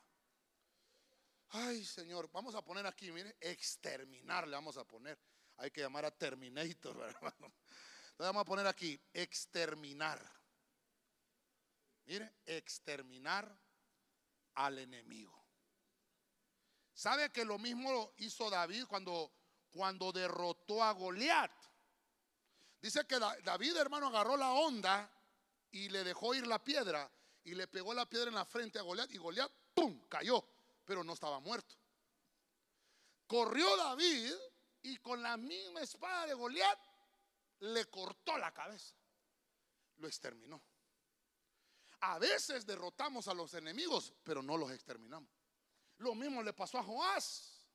Ay, 1.50 1.84
Señor, 1.84 2.32
vamos 2.32 2.56
a 2.56 2.64
poner 2.64 2.86
aquí, 2.88 3.12
mire, 3.12 3.36
exterminarle, 3.40 4.56
vamos 4.56 4.78
a 4.78 4.86
poner. 4.86 5.20
Hay 5.58 5.70
que 5.70 5.82
llamar 5.82 6.06
a 6.06 6.12
Terminator, 6.12 6.98
hermano. 7.10 7.54
Entonces 8.14 8.28
vamos 8.28 8.42
a 8.42 8.46
poner 8.46 8.68
aquí, 8.68 9.00
exterminar. 9.12 10.22
Mire, 12.06 12.32
exterminar 12.46 13.60
al 14.54 14.78
enemigo. 14.78 15.34
¿Sabe 16.94 17.32
que 17.32 17.44
lo 17.44 17.58
mismo 17.58 18.14
hizo 18.18 18.52
David 18.52 18.86
cuando, 18.86 19.32
cuando 19.72 20.12
derrotó 20.12 20.84
a 20.84 20.92
Goliat? 20.92 21.52
Dice 22.80 23.04
que 23.08 23.18
David, 23.18 23.78
hermano, 23.78 24.08
agarró 24.08 24.38
la 24.38 24.52
onda 24.52 25.10
y 25.72 25.90
le 25.90 26.04
dejó 26.04 26.36
ir 26.36 26.46
la 26.46 26.64
piedra 26.64 27.10
y 27.44 27.56
le 27.56 27.68
pegó 27.68 27.96
la 27.96 28.08
piedra 28.08 28.30
en 28.30 28.36
la 28.36 28.46
frente 28.46 28.78
a 28.78 28.84
Goliat 28.84 29.10
y 29.12 29.18
Goliat, 29.18 29.52
¡pum!, 29.74 30.08
cayó, 30.08 30.46
pero 30.86 31.04
no 31.04 31.14
estaba 31.14 31.40
muerto. 31.40 31.76
Corrió 33.26 33.76
David 33.76 34.34
y 34.84 34.98
con 34.98 35.24
la 35.24 35.36
misma 35.36 35.82
espada 35.82 36.28
de 36.28 36.36
Goliat 36.36 36.93
le 37.64 37.86
cortó 37.86 38.38
la 38.38 38.54
cabeza, 38.54 38.94
lo 39.98 40.08
exterminó. 40.08 40.62
A 42.02 42.20
veces 42.20 42.66
derrotamos 42.66 43.30
a 43.30 43.34
los 43.34 43.54
enemigos, 43.54 44.14
pero 44.24 44.42
no 44.42 44.58
los 44.58 44.72
exterminamos. 44.72 45.30
Lo 46.00 46.14
mismo 46.14 46.44
le 46.44 46.52
pasó 46.52 46.80
a 46.80 46.84
Joás. 46.84 47.66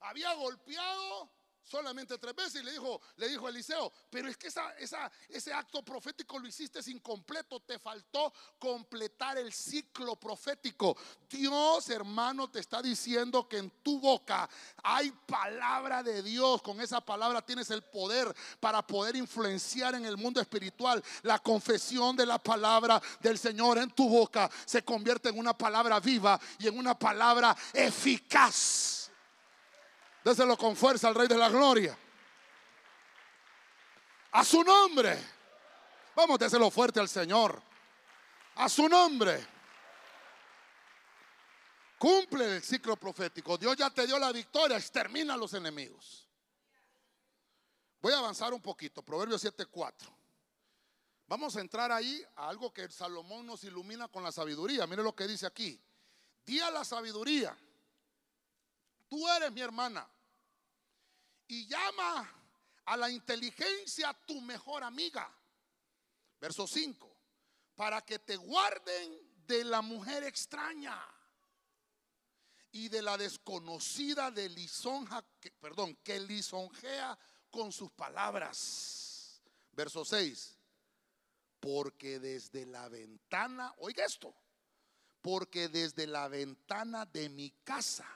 Había 0.00 0.32
golpeado 0.34 1.32
solamente 1.64 2.18
tres 2.18 2.34
veces 2.34 2.62
y 2.62 2.64
le 2.64 2.72
dijo, 2.72 3.00
le 3.16 3.28
dijo 3.28 3.48
Eliseo, 3.48 3.92
pero 4.10 4.28
es 4.28 4.36
que 4.36 4.48
esa, 4.48 4.72
esa, 4.74 5.10
ese 5.28 5.52
acto 5.52 5.82
profético 5.82 6.38
lo 6.38 6.46
hiciste 6.46 6.80
incompleto, 6.90 7.60
te 7.60 7.78
faltó 7.78 8.32
completar 8.58 9.38
el 9.38 9.52
ciclo 9.52 10.16
profético. 10.16 10.96
Dios, 11.28 11.88
hermano, 11.88 12.50
te 12.50 12.60
está 12.60 12.82
diciendo 12.82 13.48
que 13.48 13.58
en 13.58 13.70
tu 13.82 13.98
boca 13.98 14.48
hay 14.82 15.10
palabra 15.26 16.02
de 16.02 16.22
Dios, 16.22 16.62
con 16.62 16.80
esa 16.80 17.00
palabra 17.00 17.42
tienes 17.42 17.70
el 17.70 17.82
poder 17.82 18.34
para 18.60 18.86
poder 18.86 19.16
influenciar 19.16 19.94
en 19.94 20.04
el 20.04 20.16
mundo 20.16 20.40
espiritual. 20.40 21.02
La 21.22 21.38
confesión 21.38 22.16
de 22.16 22.26
la 22.26 22.38
palabra 22.38 23.00
del 23.20 23.38
Señor 23.38 23.78
en 23.78 23.90
tu 23.90 24.08
boca 24.08 24.50
se 24.64 24.84
convierte 24.84 25.28
en 25.28 25.38
una 25.38 25.56
palabra 25.56 26.00
viva 26.00 26.40
y 26.58 26.68
en 26.68 26.78
una 26.78 26.98
palabra 26.98 27.56
eficaz. 27.72 29.03
Déselo 30.24 30.56
con 30.56 30.74
fuerza 30.74 31.08
al 31.08 31.14
Rey 31.14 31.28
de 31.28 31.36
la 31.36 31.50
Gloria. 31.50 31.96
A 34.32 34.42
su 34.42 34.64
nombre. 34.64 35.22
Vamos, 36.16 36.38
déselo 36.38 36.70
fuerte 36.70 36.98
al 36.98 37.10
Señor. 37.10 37.62
A 38.54 38.68
su 38.70 38.88
nombre. 38.88 39.46
Cumple 41.98 42.56
el 42.56 42.62
ciclo 42.62 42.96
profético. 42.96 43.58
Dios 43.58 43.76
ya 43.76 43.90
te 43.90 44.06
dio 44.06 44.18
la 44.18 44.32
victoria. 44.32 44.78
Extermina 44.78 45.34
a 45.34 45.36
los 45.36 45.52
enemigos. 45.52 46.26
Voy 48.00 48.14
a 48.14 48.18
avanzar 48.18 48.54
un 48.54 48.62
poquito. 48.62 49.02
Proverbios 49.02 49.44
7:4. 49.44 50.08
Vamos 51.26 51.54
a 51.56 51.60
entrar 51.60 51.92
ahí 51.92 52.24
a 52.36 52.48
algo 52.48 52.72
que 52.72 52.90
Salomón 52.90 53.46
nos 53.46 53.62
ilumina 53.64 54.08
con 54.08 54.22
la 54.22 54.32
sabiduría. 54.32 54.86
Mire 54.86 55.02
lo 55.02 55.14
que 55.14 55.26
dice 55.26 55.46
aquí. 55.46 55.78
Di 56.46 56.60
a 56.60 56.70
la 56.70 56.84
sabiduría. 56.84 57.56
Tú 59.08 59.28
eres 59.28 59.52
mi 59.52 59.60
hermana 59.60 60.08
y 61.48 61.66
llama 61.66 62.30
a 62.86 62.96
la 62.96 63.10
inteligencia 63.10 64.12
tu 64.26 64.40
mejor 64.40 64.82
amiga. 64.82 65.30
Verso 66.40 66.66
5. 66.66 67.10
Para 67.74 68.02
que 68.02 68.18
te 68.18 68.36
guarden 68.36 69.18
de 69.46 69.64
la 69.64 69.82
mujer 69.82 70.24
extraña 70.24 71.00
y 72.72 72.88
de 72.88 73.02
la 73.02 73.16
desconocida 73.16 74.30
de 74.30 74.48
lisonja, 74.48 75.24
perdón, 75.60 75.96
que 76.02 76.18
lisonjea 76.20 77.18
con 77.50 77.72
sus 77.72 77.90
palabras. 77.92 79.40
Verso 79.72 80.04
6. 80.04 80.58
Porque 81.60 82.18
desde 82.18 82.66
la 82.66 82.88
ventana, 82.88 83.72
oiga 83.78 84.04
esto, 84.04 84.34
porque 85.22 85.68
desde 85.68 86.06
la 86.06 86.28
ventana 86.28 87.06
de 87.06 87.28
mi 87.28 87.50
casa 87.64 88.06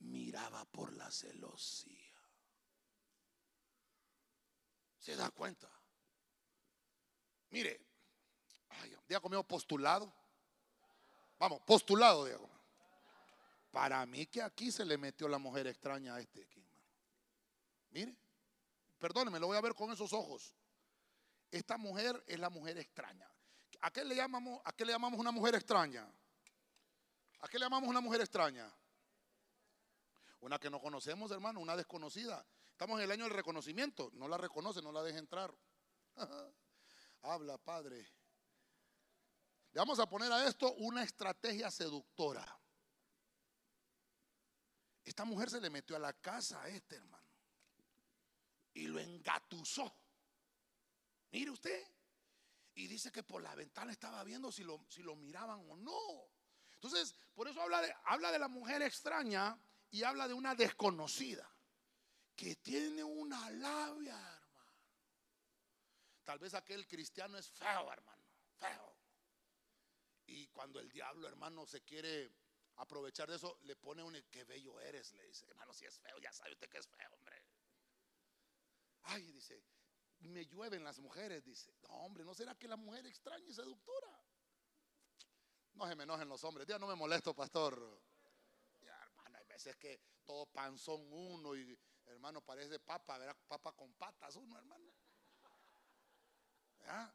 miraba 0.00 0.64
por 0.66 0.92
la 0.92 1.10
celosía. 1.10 1.95
¿Se 5.06 5.14
da 5.14 5.30
cuenta? 5.30 5.70
Mire, 7.50 7.80
ay, 8.70 9.20
conmigo 9.20 9.44
postulado. 9.44 10.12
Vamos, 11.38 11.60
postulado, 11.60 12.24
Diego. 12.24 12.50
Para 13.70 14.04
mí 14.04 14.26
que 14.26 14.42
aquí 14.42 14.72
se 14.72 14.84
le 14.84 14.98
metió 14.98 15.28
la 15.28 15.38
mujer 15.38 15.68
extraña 15.68 16.16
a 16.16 16.20
este 16.20 16.42
aquí, 16.42 16.60
Mire, 17.90 18.16
perdóneme, 18.98 19.38
lo 19.38 19.46
voy 19.46 19.56
a 19.56 19.60
ver 19.60 19.76
con 19.76 19.92
esos 19.92 20.12
ojos. 20.12 20.52
Esta 21.52 21.78
mujer 21.78 22.20
es 22.26 22.40
la 22.40 22.50
mujer 22.50 22.76
extraña. 22.76 23.30
¿A 23.82 23.92
qué 23.92 24.04
le 24.04 24.16
llamamos, 24.16 24.60
a 24.64 24.72
qué 24.72 24.84
le 24.84 24.90
llamamos 24.90 25.20
una 25.20 25.30
mujer 25.30 25.54
extraña? 25.54 26.04
¿A 27.42 27.46
qué 27.46 27.60
le 27.60 27.66
llamamos 27.66 27.88
una 27.88 28.00
mujer 28.00 28.22
extraña? 28.22 28.68
Una 30.40 30.58
que 30.58 30.68
no 30.68 30.80
conocemos, 30.80 31.30
hermano, 31.30 31.60
una 31.60 31.76
desconocida. 31.76 32.44
Estamos 32.76 32.98
en 32.98 33.04
el 33.04 33.10
año 33.10 33.24
del 33.24 33.32
reconocimiento. 33.32 34.10
No 34.12 34.28
la 34.28 34.36
reconoce, 34.36 34.82
no 34.82 34.92
la 34.92 35.02
deja 35.02 35.18
entrar. 35.18 35.50
Habla, 37.22 37.56
Padre. 37.56 38.06
Le 39.72 39.80
vamos 39.80 39.98
a 39.98 40.06
poner 40.06 40.30
a 40.30 40.46
esto 40.46 40.74
una 40.74 41.02
estrategia 41.02 41.70
seductora. 41.70 42.46
Esta 45.02 45.24
mujer 45.24 45.48
se 45.48 45.58
le 45.62 45.70
metió 45.70 45.96
a 45.96 46.00
la 46.00 46.12
casa 46.12 46.60
a 46.60 46.68
este 46.68 46.96
hermano 46.96 47.26
y 48.74 48.88
lo 48.88 49.00
engatusó. 49.00 49.96
Mire 51.30 51.52
usted. 51.52 51.82
Y 52.74 52.88
dice 52.88 53.10
que 53.10 53.22
por 53.22 53.42
la 53.42 53.54
ventana 53.54 53.90
estaba 53.90 54.22
viendo 54.22 54.52
si 54.52 54.64
lo, 54.64 54.84
si 54.90 55.02
lo 55.02 55.16
miraban 55.16 55.64
o 55.70 55.76
no. 55.76 56.30
Entonces, 56.74 57.16
por 57.32 57.48
eso 57.48 57.58
habla 57.62 57.80
habla 58.04 58.30
de 58.30 58.38
la 58.38 58.48
mujer 58.48 58.82
extraña 58.82 59.58
y 59.90 60.02
habla 60.02 60.28
de 60.28 60.34
una 60.34 60.54
desconocida 60.54 61.55
que 62.36 62.56
tiene 62.56 63.02
una 63.02 63.50
labia, 63.50 64.14
hermano. 64.14 64.76
Tal 66.22 66.38
vez 66.38 66.54
aquel 66.54 66.86
cristiano 66.86 67.38
es 67.38 67.48
feo, 67.50 67.90
hermano, 67.90 68.22
feo. 68.58 68.96
Y 70.26 70.48
cuando 70.48 70.78
el 70.78 70.90
diablo, 70.90 71.26
hermano, 71.26 71.66
se 71.66 71.82
quiere 71.82 72.30
aprovechar 72.76 73.28
de 73.30 73.36
eso, 73.36 73.58
le 73.62 73.74
pone 73.76 74.02
un 74.02 74.20
que 74.30 74.44
bello 74.44 74.78
eres, 74.80 75.12
le 75.14 75.26
dice, 75.26 75.46
hermano, 75.46 75.72
si 75.72 75.86
es 75.86 75.98
feo, 75.98 76.18
ya 76.18 76.32
sabe 76.32 76.52
usted 76.52 76.68
que 76.68 76.78
es 76.78 76.86
feo, 76.86 77.10
hombre. 77.14 77.42
Ay, 79.04 79.32
dice, 79.32 79.64
me 80.18 80.44
llueven 80.46 80.84
las 80.84 80.98
mujeres, 80.98 81.44
dice. 81.44 81.72
No, 81.82 81.88
hombre, 81.88 82.24
¿no 82.24 82.34
será 82.34 82.54
que 82.54 82.68
la 82.68 82.76
mujer 82.76 83.06
extraña 83.06 83.46
y 83.46 83.54
seductora? 83.54 84.22
No 85.74 85.86
se 85.86 85.94
me 85.94 86.04
enojen 86.04 86.28
los 86.28 86.42
hombres, 86.44 86.66
ya 86.66 86.78
no 86.78 86.86
me 86.86 86.94
molesto, 86.94 87.34
pastor. 87.34 88.02
Ya, 88.82 89.00
hermano, 89.02 89.38
hay 89.38 89.44
veces 89.46 89.76
que 89.76 90.00
todo 90.24 90.46
panzón 90.46 91.06
uno 91.12 91.54
y 91.54 91.78
Hermano, 92.06 92.40
parece 92.40 92.78
papa, 92.78 93.18
¿verdad? 93.18 93.36
Papa 93.48 93.72
con 93.72 93.92
patas 93.94 94.36
uno, 94.36 94.56
hermano. 94.56 94.92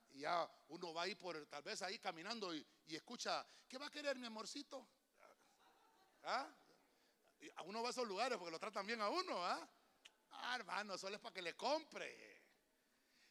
Y 0.10 0.20
ya 0.20 0.50
uno 0.68 0.94
va 0.94 1.04
ahí 1.04 1.16
por, 1.16 1.46
tal 1.48 1.64
vez 1.64 1.82
ahí 1.82 1.98
caminando 1.98 2.54
y, 2.54 2.66
y 2.88 2.96
escucha, 2.96 3.46
¿qué 3.68 3.78
va 3.78 3.88
a 3.88 3.90
querer 3.90 4.18
mi 4.18 4.28
amorcito? 4.28 4.86
¿Ah? 6.24 6.48
Uno 7.66 7.82
va 7.82 7.88
a 7.88 7.92
esos 7.92 8.08
lugares 8.08 8.38
porque 8.38 8.52
lo 8.52 8.60
tratan 8.60 8.86
bien 8.86 9.02
a 9.02 9.10
uno, 9.10 9.46
¿ah? 9.46 9.68
Ah, 10.32 10.56
hermano, 10.56 10.98
solo 10.98 11.16
es 11.16 11.22
para 11.22 11.34
que 11.34 11.42
le 11.42 11.56
compre. 11.56 12.42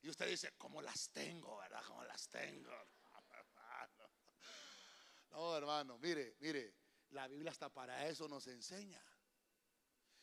Y 0.03 0.09
usted 0.09 0.29
dice, 0.29 0.55
¿cómo 0.57 0.81
las 0.81 1.11
tengo, 1.11 1.59
verdad? 1.59 1.83
¿Cómo 1.87 2.05
las 2.05 2.29
tengo? 2.29 2.71
No, 5.31 5.57
hermano, 5.57 5.97
mire, 5.99 6.35
mire, 6.41 6.75
la 7.11 7.29
Biblia 7.29 7.53
hasta 7.53 7.73
para 7.73 8.05
eso 8.09 8.27
nos 8.29 8.49
enseña. 8.49 9.01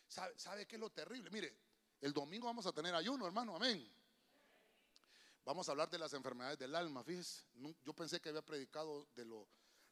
¿Sabe, 0.07 0.37
¿Sabe 0.37 0.65
qué 0.65 0.75
es 0.75 0.79
lo 0.79 0.89
terrible? 0.89 1.29
Mire, 1.29 1.55
el 2.01 2.13
domingo 2.13 2.47
vamos 2.47 2.65
a 2.65 2.71
tener 2.71 2.93
ayuno, 2.93 3.25
hermano, 3.25 3.55
amén. 3.55 3.91
Vamos 5.47 5.69
a 5.69 5.71
hablar 5.71 5.89
de 5.89 5.97
las 5.97 6.11
enfermedades 6.11 6.59
del 6.59 6.75
alma, 6.75 7.03
fíjese. 7.05 7.45
Yo 7.85 7.93
pensé 7.93 8.19
que 8.19 8.27
había 8.27 8.41
predicado 8.41 9.07
de, 9.15 9.23
lo, 9.23 9.47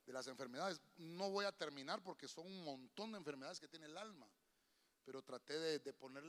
de 0.05 0.11
las 0.11 0.27
enfermedades. 0.27 0.81
No 0.97 1.31
voy 1.31 1.45
a 1.45 1.51
terminar 1.53 2.03
porque 2.03 2.27
son 2.27 2.45
un 2.45 2.63
montón 2.65 3.13
de 3.13 3.17
enfermedades 3.17 3.59
que 3.59 3.69
tiene 3.69 3.85
el 3.85 3.97
alma. 3.97 4.29
Pero 5.05 5.21
traté 5.21 5.57
de, 5.57 5.93
poner 5.93 6.23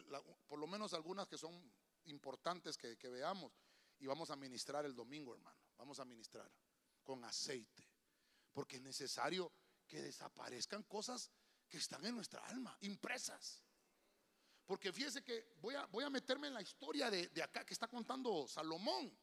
por 0.47 0.61
lo 0.61 0.69
menos 0.69 0.95
algunas 0.95 1.27
que 1.27 1.37
son 1.37 1.61
importantes 2.05 2.77
que, 2.77 2.97
que 2.97 3.09
veamos. 3.09 3.53
Y 3.99 4.07
vamos 4.07 4.31
a 4.31 4.37
ministrar 4.37 4.85
el 4.85 4.95
domingo, 4.95 5.35
hermano. 5.35 5.59
Vamos 5.77 5.99
a 5.99 6.05
ministrar 6.05 6.49
con 7.03 7.25
aceite. 7.25 7.85
Porque 8.53 8.77
es 8.77 8.83
necesario 8.83 9.53
que 9.89 10.03
desaparezcan 10.03 10.85
cosas 10.85 11.33
que 11.69 11.79
están 11.79 12.05
en 12.07 12.15
nuestra 12.15 12.47
alma, 12.47 12.77
impresas. 12.83 13.66
Porque 14.67 14.93
fíjese 14.93 15.23
que 15.23 15.53
voy 15.61 15.75
a, 15.77 15.87
voy 15.87 16.05
a 16.05 16.11
meterme 16.11 16.49
en 16.49 16.55
la 16.55 16.63
historia 16.63 17.09
de, 17.11 17.29
de 17.29 17.43
acá 17.43 17.65
que 17.65 17.73
está 17.73 17.87
contando 17.87 18.47
Salomón. 18.49 19.17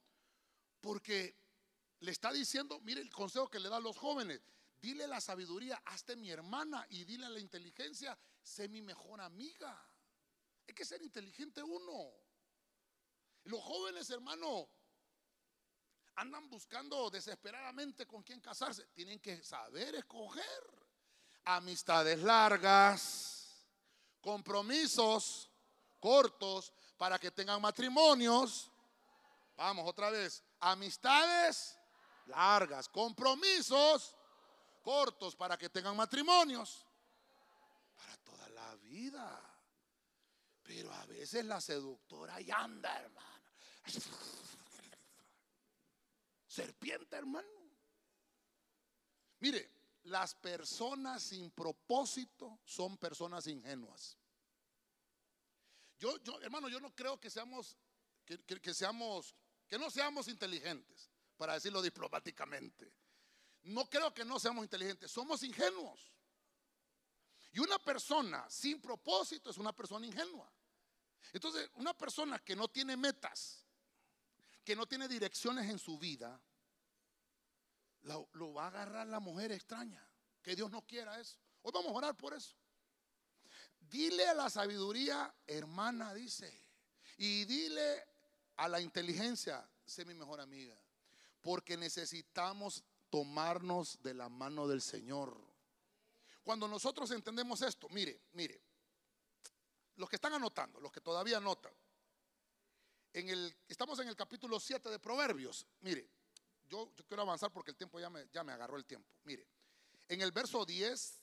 Porque 0.80 1.36
le 2.00 2.12
está 2.12 2.32
diciendo, 2.32 2.80
mire 2.82 3.02
el 3.02 3.10
consejo 3.10 3.50
que 3.50 3.60
le 3.60 3.70
da 3.70 3.78
a 3.78 3.82
los 3.82 3.98
jóvenes. 3.98 4.42
Dile 4.82 5.08
la 5.08 5.22
sabiduría, 5.22 5.82
hazte 5.86 6.16
mi 6.16 6.30
hermana 6.30 6.86
y 6.90 7.06
dile 7.06 7.30
la 7.30 7.40
inteligencia, 7.40 8.18
sé 8.42 8.68
mi 8.68 8.82
mejor 8.82 9.22
amiga. 9.22 9.82
Hay 10.68 10.74
que 10.74 10.84
ser 10.84 11.02
inteligente 11.02 11.64
uno. 11.64 12.12
Los 13.46 13.62
jóvenes, 13.62 14.10
hermano, 14.10 14.70
andan 16.16 16.50
buscando 16.50 17.10
desesperadamente 17.10 18.06
con 18.06 18.24
quién 18.24 18.40
casarse. 18.40 18.86
Tienen 18.88 19.20
que 19.20 19.44
saber 19.44 19.96
escoger. 19.96 20.44
Amistades 21.46 22.20
largas, 22.20 23.43
compromisos 24.24 25.52
cortos 26.00 26.74
para 26.98 27.20
que 27.20 27.30
tengan 27.30 27.62
matrimonios. 27.62 28.72
Vamos 29.58 29.88
otra 29.88 30.10
vez. 30.10 30.42
Amistades 30.62 31.78
largas, 32.28 32.88
compromisos 32.88 34.16
cortos 34.82 35.36
para 35.36 35.58
que 35.58 35.70
tengan 35.70 35.96
matrimonios. 35.96 36.88
Para 37.98 38.18
toda 38.18 38.50
la 38.50 38.76
vida. 38.78 39.40
Pero 40.64 40.92
a 40.94 41.06
veces 41.06 41.44
la 41.44 41.60
seductora 41.60 42.40
ya 42.40 42.56
anda, 42.56 42.98
hermano. 42.98 43.52
Serpiente, 46.48 47.18
hermano. 47.18 47.48
Mire, 49.40 49.73
las 50.04 50.36
personas 50.36 51.24
sin 51.24 51.52
propósito 51.52 52.60
son 52.66 52.98
personas 52.98 53.48
ingenuas. 53.48 54.18
Yo, 56.00 56.18
yo, 56.24 56.40
hermano, 56.42 56.68
yo 56.70 56.80
no 56.80 56.94
creo 56.94 57.20
que 57.20 57.30
seamos, 57.30 57.78
que, 58.26 58.38
que- 58.44 58.60
que 58.60 58.74
seamos, 58.74 59.36
que 59.68 59.78
no 59.78 59.90
seamos 59.90 60.28
inteligentes, 60.28 61.10
para 61.38 61.54
decirlo 61.54 61.82
diplomáticamente. 61.82 62.94
No 63.64 63.90
creo 63.90 64.14
que 64.14 64.26
no 64.26 64.40
seamos 64.40 64.64
inteligentes, 64.64 65.10
somos 65.12 65.42
ingenuos. 65.44 66.12
Y 67.54 67.60
una 67.60 67.80
persona 67.80 68.50
sin 68.50 68.82
propósito 68.82 69.50
es 69.52 69.58
una 69.58 69.74
persona 69.74 70.06
ingenua. 70.06 70.52
Entonces, 71.32 71.70
una 71.76 71.94
persona 71.94 72.40
que 72.40 72.56
no 72.56 72.68
tiene 72.68 72.98
metas, 72.98 73.66
que 74.66 74.76
no 74.76 74.86
tiene 74.86 75.08
direcciones 75.08 75.70
en 75.70 75.80
su 75.80 75.98
vida, 75.98 76.42
lo, 78.04 78.54
va 78.54 78.66
a 78.66 78.68
agarrar 78.68 79.08
la 79.08 79.20
mujer 79.20 79.52
extraña. 79.52 80.06
Que 80.42 80.56
Dios 80.56 80.70
no 80.72 80.86
quiera 80.86 81.20
eso. 81.20 81.38
Hoy 81.62 81.72
vamos 81.74 81.92
a 81.92 81.96
orar 81.96 82.18
por 82.18 82.34
eso. 82.34 82.56
Dile 83.80 84.28
a 84.28 84.34
la 84.34 84.50
sabiduría, 84.50 85.34
hermana, 85.48 86.14
dice. 86.14 86.52
Y 87.18 87.46
dile 87.46 88.06
a 88.58 88.68
la 88.68 88.82
inteligencia, 88.82 89.68
sé 89.86 90.06
mi 90.06 90.14
mejor 90.14 90.42
amiga. 90.42 90.78
Porque 91.42 91.78
necesitamos 91.78 92.84
tomarnos 93.10 94.02
de 94.02 94.14
la 94.14 94.30
mano 94.30 94.68
del 94.68 94.82
Señor. 94.82 95.38
Cuando 96.44 96.68
nosotros 96.68 97.12
entendemos 97.12 97.62
esto, 97.62 97.88
mire, 97.90 98.20
mire, 98.34 98.62
los 99.96 100.10
que 100.10 100.18
están 100.18 100.34
anotando, 100.34 100.80
los 100.82 100.92
que 100.92 101.00
todavía 101.00 101.38
anotan, 101.38 101.72
en 103.14 103.30
el, 103.30 103.56
estamos 103.68 104.00
en 104.00 104.08
el 104.08 104.16
capítulo 104.16 104.60
7 104.60 104.90
de 104.90 105.00
Proverbios. 105.00 105.68
Mire, 105.82 106.10
yo, 106.70 106.92
quiero 107.08 107.24
avanzar 107.24 107.52
porque 107.52 107.72
el 107.72 107.78
tiempo 107.78 108.00
ya 108.00 108.10
me, 108.10 108.52
agarró 108.52 108.78
el 108.78 108.86
tiempo. 108.86 109.16
Mire, 109.24 109.48
en 110.08 110.22
el 110.22 110.32
verso 110.32 110.66
10 110.66 111.22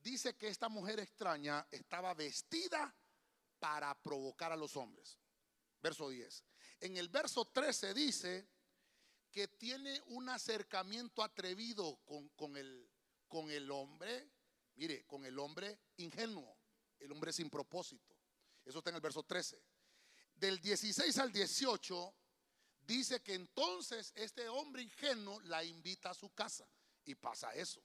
dice 0.00 0.36
que 0.36 0.48
esta 0.48 0.68
mujer 0.68 1.00
extraña 1.00 1.66
estaba 1.70 2.14
vestida 2.14 2.94
para 3.58 3.94
provocar 4.02 4.52
a 4.52 4.56
los 4.56 4.76
hombres. 4.76 5.18
Verso 5.80 6.08
10. 6.08 6.44
En 6.80 6.96
el 6.96 7.08
verso 7.08 7.44
13 7.44 7.94
dice 7.94 8.48
que 9.30 9.48
tiene 9.48 10.00
un 10.06 10.28
acercamiento 10.28 11.22
atrevido 11.22 12.00
con, 12.04 12.28
con 12.30 12.56
el, 12.56 12.90
con 13.28 13.50
el 13.50 13.70
hombre, 13.70 14.30
mire, 14.76 15.04
con 15.06 15.24
el 15.24 15.38
hombre 15.38 15.78
ingenuo, 15.96 16.56
el 16.98 17.12
hombre 17.12 17.32
sin 17.32 17.50
propósito. 17.50 18.16
Eso 18.64 18.78
está 18.78 18.90
en 18.90 18.96
el 18.96 19.02
verso 19.02 19.22
13. 19.22 19.62
Del 20.34 20.60
16 20.60 21.18
al 21.18 21.32
18 21.32 22.14
dice 22.86 23.22
que 23.22 23.34
entonces 23.34 24.12
este 24.14 24.48
hombre 24.48 24.82
ingenuo 24.82 25.40
la 25.40 25.64
invita 25.64 26.10
a 26.10 26.14
su 26.14 26.32
casa 26.32 26.66
y 27.04 27.14
pasa 27.14 27.52
eso. 27.54 27.82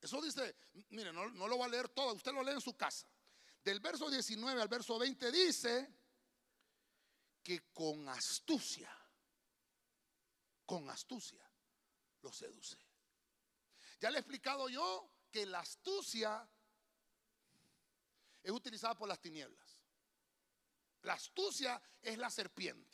Eso 0.00 0.20
dice, 0.20 0.54
mire, 0.90 1.12
no, 1.12 1.28
no 1.30 1.48
lo 1.48 1.56
voy 1.56 1.66
a 1.66 1.68
leer 1.68 1.88
todo, 1.88 2.14
usted 2.14 2.32
lo 2.32 2.42
lee 2.42 2.52
en 2.52 2.60
su 2.60 2.76
casa. 2.76 3.08
Del 3.64 3.80
verso 3.80 4.08
19 4.08 4.62
al 4.62 4.68
verso 4.68 4.98
20 4.98 5.32
dice 5.32 5.92
que 7.42 7.72
con 7.72 8.08
astucia, 8.08 8.94
con 10.64 10.88
astucia, 10.88 11.44
lo 12.22 12.32
seduce. 12.32 12.78
Ya 14.00 14.10
le 14.10 14.18
he 14.18 14.20
explicado 14.20 14.68
yo 14.68 15.10
que 15.30 15.44
la 15.46 15.60
astucia 15.60 16.48
es 18.42 18.52
utilizada 18.52 18.94
por 18.94 19.08
las 19.08 19.20
tinieblas. 19.20 19.78
La 21.02 21.14
astucia 21.14 21.80
es 22.00 22.16
la 22.18 22.30
serpiente. 22.30 22.87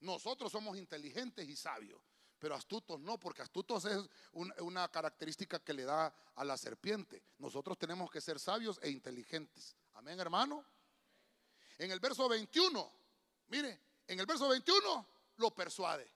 Nosotros 0.00 0.52
somos 0.52 0.76
inteligentes 0.76 1.48
y 1.48 1.56
sabios, 1.56 2.00
pero 2.38 2.54
astutos 2.54 3.00
no, 3.00 3.18
porque 3.18 3.42
astutos 3.42 3.84
es 3.86 3.98
un- 4.32 4.52
una 4.60 4.88
característica 4.88 5.58
que 5.58 5.72
le 5.72 5.84
da 5.84 6.14
a 6.34 6.44
la 6.44 6.56
serpiente. 6.56 7.22
Nosotros 7.38 7.78
tenemos 7.78 8.10
que 8.10 8.20
ser 8.20 8.38
sabios 8.38 8.78
e 8.82 8.90
inteligentes. 8.90 9.74
Amén, 9.94 10.20
hermano. 10.20 10.64
En 11.78 11.90
el 11.90 12.00
verso 12.00 12.28
21, 12.28 12.92
mire, 13.48 13.80
en 14.06 14.20
el 14.20 14.26
verso 14.26 14.48
21 14.48 15.06
lo 15.36 15.54
persuade. 15.54 16.10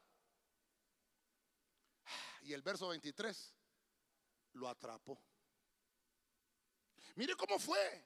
Y 2.43 2.53
el 2.53 2.62
verso 2.62 2.89
23 2.89 3.55
lo 4.55 4.68
atrapó. 4.68 5.20
Mire 7.16 7.35
cómo 7.37 7.59
fue. 7.59 8.05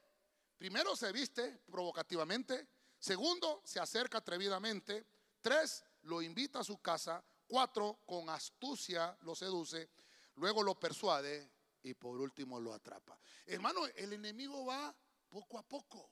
Primero 0.58 0.96
se 0.96 1.12
viste 1.12 1.62
provocativamente. 1.70 2.66
Segundo, 2.98 3.62
se 3.64 3.80
acerca 3.80 4.18
atrevidamente. 4.18 5.06
Tres, 5.44 5.84
lo 6.04 6.22
invita 6.22 6.60
a 6.60 6.64
su 6.64 6.80
casa. 6.80 7.22
Cuatro, 7.46 8.00
con 8.06 8.30
astucia 8.30 9.14
lo 9.20 9.34
seduce. 9.34 9.90
Luego 10.36 10.62
lo 10.62 10.80
persuade. 10.80 11.52
Y 11.82 11.92
por 11.92 12.18
último 12.18 12.58
lo 12.58 12.72
atrapa. 12.72 13.20
Hermano, 13.44 13.84
el 13.94 14.14
enemigo 14.14 14.64
va 14.64 14.96
poco 15.28 15.58
a 15.58 15.62
poco. 15.62 16.10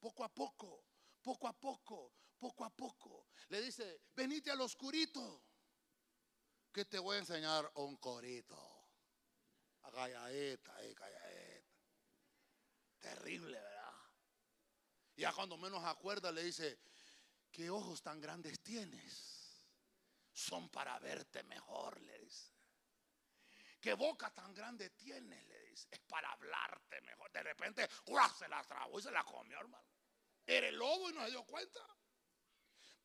Poco 0.00 0.24
a 0.24 0.28
poco. 0.28 0.86
Poco 1.22 1.46
a 1.46 1.52
poco. 1.52 2.14
Poco 2.36 2.64
a 2.64 2.70
poco. 2.70 3.28
Le 3.50 3.62
dice, 3.62 4.00
venite 4.12 4.50
al 4.50 4.60
oscurito. 4.60 5.44
Que 6.72 6.84
te 6.84 6.98
voy 6.98 7.14
a 7.14 7.20
enseñar 7.20 7.70
un 7.76 7.94
corito. 7.98 8.58
Calladita, 9.80 10.82
eh, 10.82 10.94
calladita. 10.96 11.68
Terrible, 12.98 13.56
¿verdad? 13.56 13.94
Ya 15.14 15.32
cuando 15.32 15.56
menos 15.58 15.84
acuerda 15.84 16.32
le 16.32 16.42
dice, 16.42 16.80
¿qué 17.54 17.70
ojos 17.70 18.02
tan 18.02 18.20
grandes 18.20 18.60
tienes? 18.60 19.62
Son 20.32 20.68
para 20.68 20.98
verte 20.98 21.44
mejor, 21.44 22.00
le 22.02 22.18
dice. 22.18 22.52
¿Qué 23.80 23.94
boca 23.94 24.34
tan 24.34 24.52
grande 24.52 24.90
tienes? 24.90 25.46
Le 25.46 25.60
dice. 25.66 25.86
Es 25.88 26.00
para 26.00 26.32
hablarte 26.32 27.00
mejor. 27.02 27.30
De 27.30 27.42
repente, 27.44 27.88
¡guau! 28.06 28.28
se 28.36 28.48
la 28.48 28.62
trabó 28.64 28.98
y 28.98 29.02
se 29.02 29.12
la 29.12 29.22
comió, 29.22 29.60
hermano. 29.60 29.86
Era 30.44 30.68
el 30.68 30.74
lobo 30.74 31.08
y 31.08 31.12
no 31.12 31.24
se 31.24 31.30
dio 31.30 31.44
cuenta. 31.44 31.80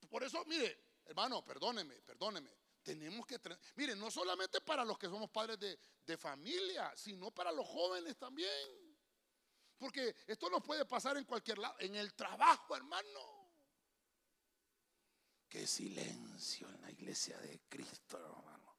Por 0.09 0.23
eso, 0.23 0.43
mire, 0.45 0.93
hermano, 1.05 1.45
perdóneme, 1.45 2.01
perdóneme. 2.01 2.49
Tenemos 2.81 3.27
que, 3.27 3.39
mire, 3.75 3.95
no 3.95 4.09
solamente 4.09 4.61
para 4.61 4.83
los 4.83 4.97
que 4.97 5.07
somos 5.07 5.29
padres 5.29 5.59
de, 5.59 5.79
de 6.03 6.17
familia, 6.17 6.91
sino 6.95 7.29
para 7.29 7.51
los 7.51 7.67
jóvenes 7.67 8.17
también. 8.17 8.97
Porque 9.77 10.15
esto 10.25 10.49
nos 10.49 10.63
puede 10.63 10.85
pasar 10.85 11.17
en 11.17 11.25
cualquier 11.25 11.59
lado, 11.59 11.75
en 11.79 11.93
el 11.95 12.15
trabajo, 12.15 12.75
hermano. 12.75 13.38
Qué 15.49 15.65
silencio 15.65 16.69
en 16.69 16.81
la 16.81 16.91
iglesia 16.91 17.35
de 17.39 17.59
Cristo, 17.67 18.17
hermano. 18.19 18.77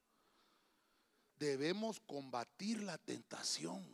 Debemos 1.35 1.99
combatir 2.01 2.83
la 2.83 2.97
tentación. 2.97 3.85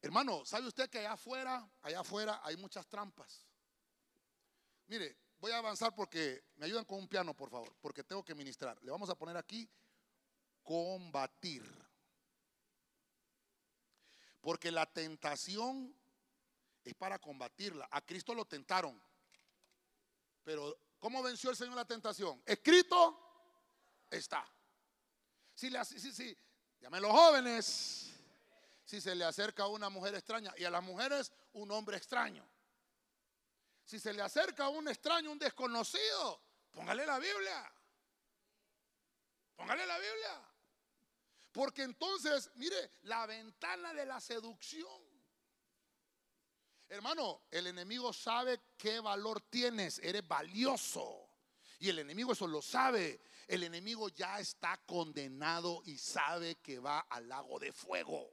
Hermano, 0.00 0.46
¿sabe 0.46 0.68
usted 0.68 0.88
que 0.88 1.00
allá 1.00 1.12
afuera, 1.12 1.70
allá 1.82 2.00
afuera 2.00 2.40
hay 2.42 2.56
muchas 2.56 2.86
trampas? 2.86 3.46
Mire, 4.86 5.18
voy 5.38 5.52
a 5.52 5.58
avanzar 5.58 5.94
porque 5.94 6.42
me 6.56 6.64
ayudan 6.64 6.86
con 6.86 6.98
un 6.98 7.08
piano, 7.08 7.36
por 7.36 7.50
favor, 7.50 7.76
porque 7.82 8.04
tengo 8.04 8.24
que 8.24 8.34
ministrar. 8.34 8.82
Le 8.82 8.90
vamos 8.90 9.10
a 9.10 9.14
poner 9.14 9.36
aquí 9.36 9.68
combatir. 10.62 11.62
Porque 14.40 14.70
la 14.70 14.86
tentación 14.86 15.94
es 16.82 16.94
para 16.94 17.18
combatirla. 17.18 17.86
A 17.90 18.00
Cristo 18.00 18.34
lo 18.34 18.46
tentaron. 18.46 18.98
Pero 20.42 20.78
¿cómo 21.00 21.22
venció 21.22 21.50
el 21.50 21.56
Señor 21.56 21.74
la 21.74 21.84
tentación? 21.84 22.40
Escrito 22.46 23.18
está. 24.08 24.46
Si 25.54 25.68
le 25.68 25.84
si, 25.84 25.98
si, 26.12 26.36
llamen 26.80 27.02
los 27.02 27.10
jóvenes. 27.10 28.06
Si 28.84 29.00
se 29.00 29.14
le 29.14 29.24
acerca 29.24 29.64
a 29.64 29.66
una 29.68 29.88
mujer 29.88 30.14
extraña 30.14 30.52
y 30.56 30.64
a 30.64 30.70
las 30.70 30.82
mujeres 30.82 31.32
un 31.52 31.70
hombre 31.70 31.96
extraño. 31.96 32.48
Si 33.84 33.98
se 33.98 34.12
le 34.12 34.22
acerca 34.22 34.64
a 34.64 34.68
un 34.68 34.88
extraño, 34.88 35.32
un 35.32 35.38
desconocido, 35.38 36.40
póngale 36.70 37.04
la 37.06 37.18
Biblia. 37.18 37.72
Póngale 39.56 39.86
la 39.86 39.98
Biblia. 39.98 40.50
Porque 41.52 41.82
entonces, 41.82 42.50
mire, 42.54 42.92
la 43.02 43.26
ventana 43.26 43.92
de 43.92 44.06
la 44.06 44.20
seducción. 44.20 45.09
Hermano, 46.90 47.42
el 47.52 47.68
enemigo 47.68 48.12
sabe 48.12 48.60
qué 48.76 48.98
valor 48.98 49.40
tienes, 49.42 50.00
eres 50.00 50.26
valioso. 50.26 51.28
Y 51.78 51.88
el 51.88 52.00
enemigo 52.00 52.32
eso 52.32 52.48
lo 52.48 52.60
sabe. 52.60 53.20
El 53.46 53.62
enemigo 53.62 54.08
ya 54.08 54.40
está 54.40 54.76
condenado 54.86 55.82
y 55.86 55.96
sabe 55.98 56.56
que 56.56 56.80
va 56.80 56.98
al 57.08 57.28
lago 57.28 57.60
de 57.60 57.72
fuego. 57.72 58.28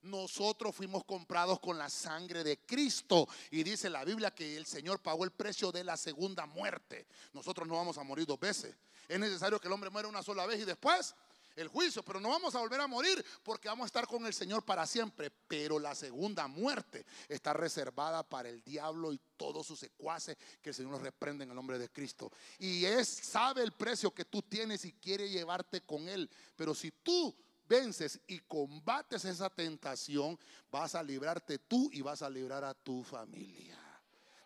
Nosotros 0.00 0.74
fuimos 0.74 1.04
comprados 1.04 1.60
con 1.60 1.76
la 1.76 1.90
sangre 1.90 2.42
de 2.42 2.58
Cristo 2.60 3.28
y 3.50 3.62
dice 3.62 3.90
la 3.90 4.02
Biblia 4.02 4.30
que 4.30 4.56
el 4.56 4.64
Señor 4.64 5.00
pagó 5.00 5.24
el 5.24 5.30
precio 5.30 5.70
de 5.70 5.84
la 5.84 5.98
segunda 5.98 6.46
muerte. 6.46 7.06
Nosotros 7.34 7.68
no 7.68 7.74
vamos 7.74 7.98
a 7.98 8.02
morir 8.02 8.24
dos 8.24 8.40
veces. 8.40 8.74
Es 9.08 9.20
necesario 9.20 9.60
que 9.60 9.68
el 9.68 9.74
hombre 9.74 9.90
muera 9.90 10.08
una 10.08 10.22
sola 10.22 10.46
vez 10.46 10.60
y 10.60 10.64
después 10.64 11.14
el 11.60 11.68
juicio, 11.68 12.02
pero 12.02 12.20
no 12.20 12.28
vamos 12.28 12.54
a 12.54 12.60
volver 12.60 12.80
a 12.80 12.86
morir 12.86 13.24
porque 13.42 13.68
vamos 13.68 13.84
a 13.84 13.86
estar 13.86 14.06
con 14.06 14.24
el 14.26 14.34
Señor 14.34 14.64
para 14.64 14.86
siempre. 14.86 15.30
Pero 15.30 15.78
la 15.78 15.94
segunda 15.94 16.46
muerte 16.48 17.06
está 17.28 17.52
reservada 17.52 18.22
para 18.22 18.48
el 18.48 18.62
diablo 18.62 19.12
y 19.12 19.20
todos 19.36 19.66
sus 19.66 19.78
secuaces 19.78 20.36
que 20.62 20.70
el 20.70 20.74
Señor 20.74 20.92
nos 20.92 21.02
reprende 21.02 21.44
en 21.44 21.50
el 21.50 21.56
nombre 21.56 21.78
de 21.78 21.88
Cristo. 21.88 22.30
Y 22.58 22.84
es 22.84 23.08
sabe 23.08 23.62
el 23.62 23.72
precio 23.72 24.12
que 24.12 24.24
tú 24.24 24.42
tienes 24.42 24.84
y 24.84 24.92
quiere 24.92 25.28
llevarte 25.28 25.80
con 25.82 26.08
él. 26.08 26.30
Pero 26.56 26.74
si 26.74 26.90
tú 26.90 27.34
vences 27.68 28.20
y 28.26 28.40
combates 28.40 29.24
esa 29.24 29.48
tentación, 29.48 30.38
vas 30.70 30.94
a 30.94 31.02
librarte 31.02 31.58
tú 31.58 31.88
y 31.92 32.02
vas 32.02 32.22
a 32.22 32.28
librar 32.28 32.64
a 32.64 32.74
tu 32.74 33.04
familia. 33.04 33.78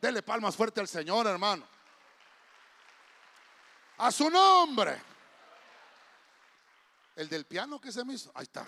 Dele 0.00 0.22
palmas 0.22 0.54
fuerte 0.54 0.80
al 0.80 0.88
Señor, 0.88 1.26
hermano. 1.26 1.66
A 3.96 4.12
su 4.12 4.28
nombre. 4.28 5.13
El 7.16 7.28
del 7.28 7.46
piano 7.46 7.80
que 7.80 7.92
se 7.92 8.04
me 8.04 8.14
hizo. 8.14 8.30
Ahí 8.34 8.44
está. 8.44 8.66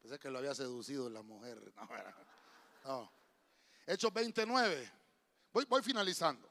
Pensé 0.00 0.18
que 0.18 0.30
lo 0.30 0.38
había 0.38 0.54
seducido 0.54 1.08
la 1.08 1.22
mujer. 1.22 1.58
No, 2.84 3.02
no. 3.02 3.12
Hechos 3.86 4.12
29. 4.12 4.92
Voy, 5.52 5.64
voy 5.66 5.82
finalizando. 5.82 6.48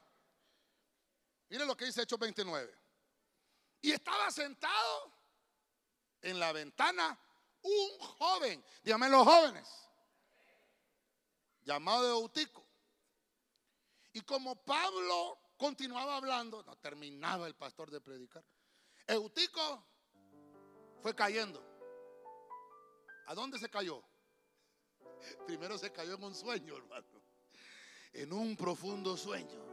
Mire 1.48 1.66
lo 1.66 1.76
que 1.76 1.86
dice 1.86 2.02
Hechos 2.02 2.18
29. 2.18 2.72
Y 3.80 3.90
estaba 3.90 4.30
sentado 4.30 5.12
en 6.22 6.38
la 6.38 6.52
ventana 6.52 7.18
un 7.62 7.98
joven. 7.98 8.64
Dígame 8.82 9.08
los 9.08 9.24
jóvenes. 9.24 9.68
Llamado 11.62 12.08
Eutico. 12.08 12.64
Y 14.12 14.20
como 14.22 14.56
Pablo 14.64 15.38
continuaba 15.56 16.16
hablando, 16.16 16.62
no 16.62 16.76
terminaba 16.76 17.46
el 17.46 17.54
pastor 17.54 17.90
de 17.90 18.00
predicar. 18.00 18.44
Eutico 19.06 19.87
fue 21.02 21.14
cayendo. 21.14 21.62
¿A 23.26 23.34
dónde 23.34 23.58
se 23.58 23.68
cayó? 23.68 24.02
Primero 25.46 25.76
se 25.78 25.92
cayó 25.92 26.14
en 26.14 26.24
un 26.24 26.34
sueño, 26.34 26.76
hermano. 26.76 27.22
En 28.12 28.32
un 28.32 28.56
profundo 28.56 29.16
sueño. 29.16 29.66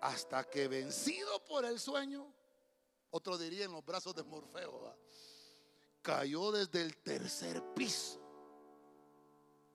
Hasta 0.00 0.44
que 0.44 0.68
vencido 0.68 1.44
por 1.44 1.64
el 1.64 1.80
sueño, 1.80 2.32
otro 3.10 3.36
diría 3.36 3.64
en 3.64 3.72
los 3.72 3.84
brazos 3.84 4.14
de 4.14 4.22
Morfeo, 4.22 4.96
cayó 6.02 6.52
desde 6.52 6.82
el 6.82 6.96
tercer 6.98 7.62
piso 7.74 8.20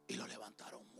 y 0.07 0.15
lo 0.15 0.25
levantaron 0.27 0.92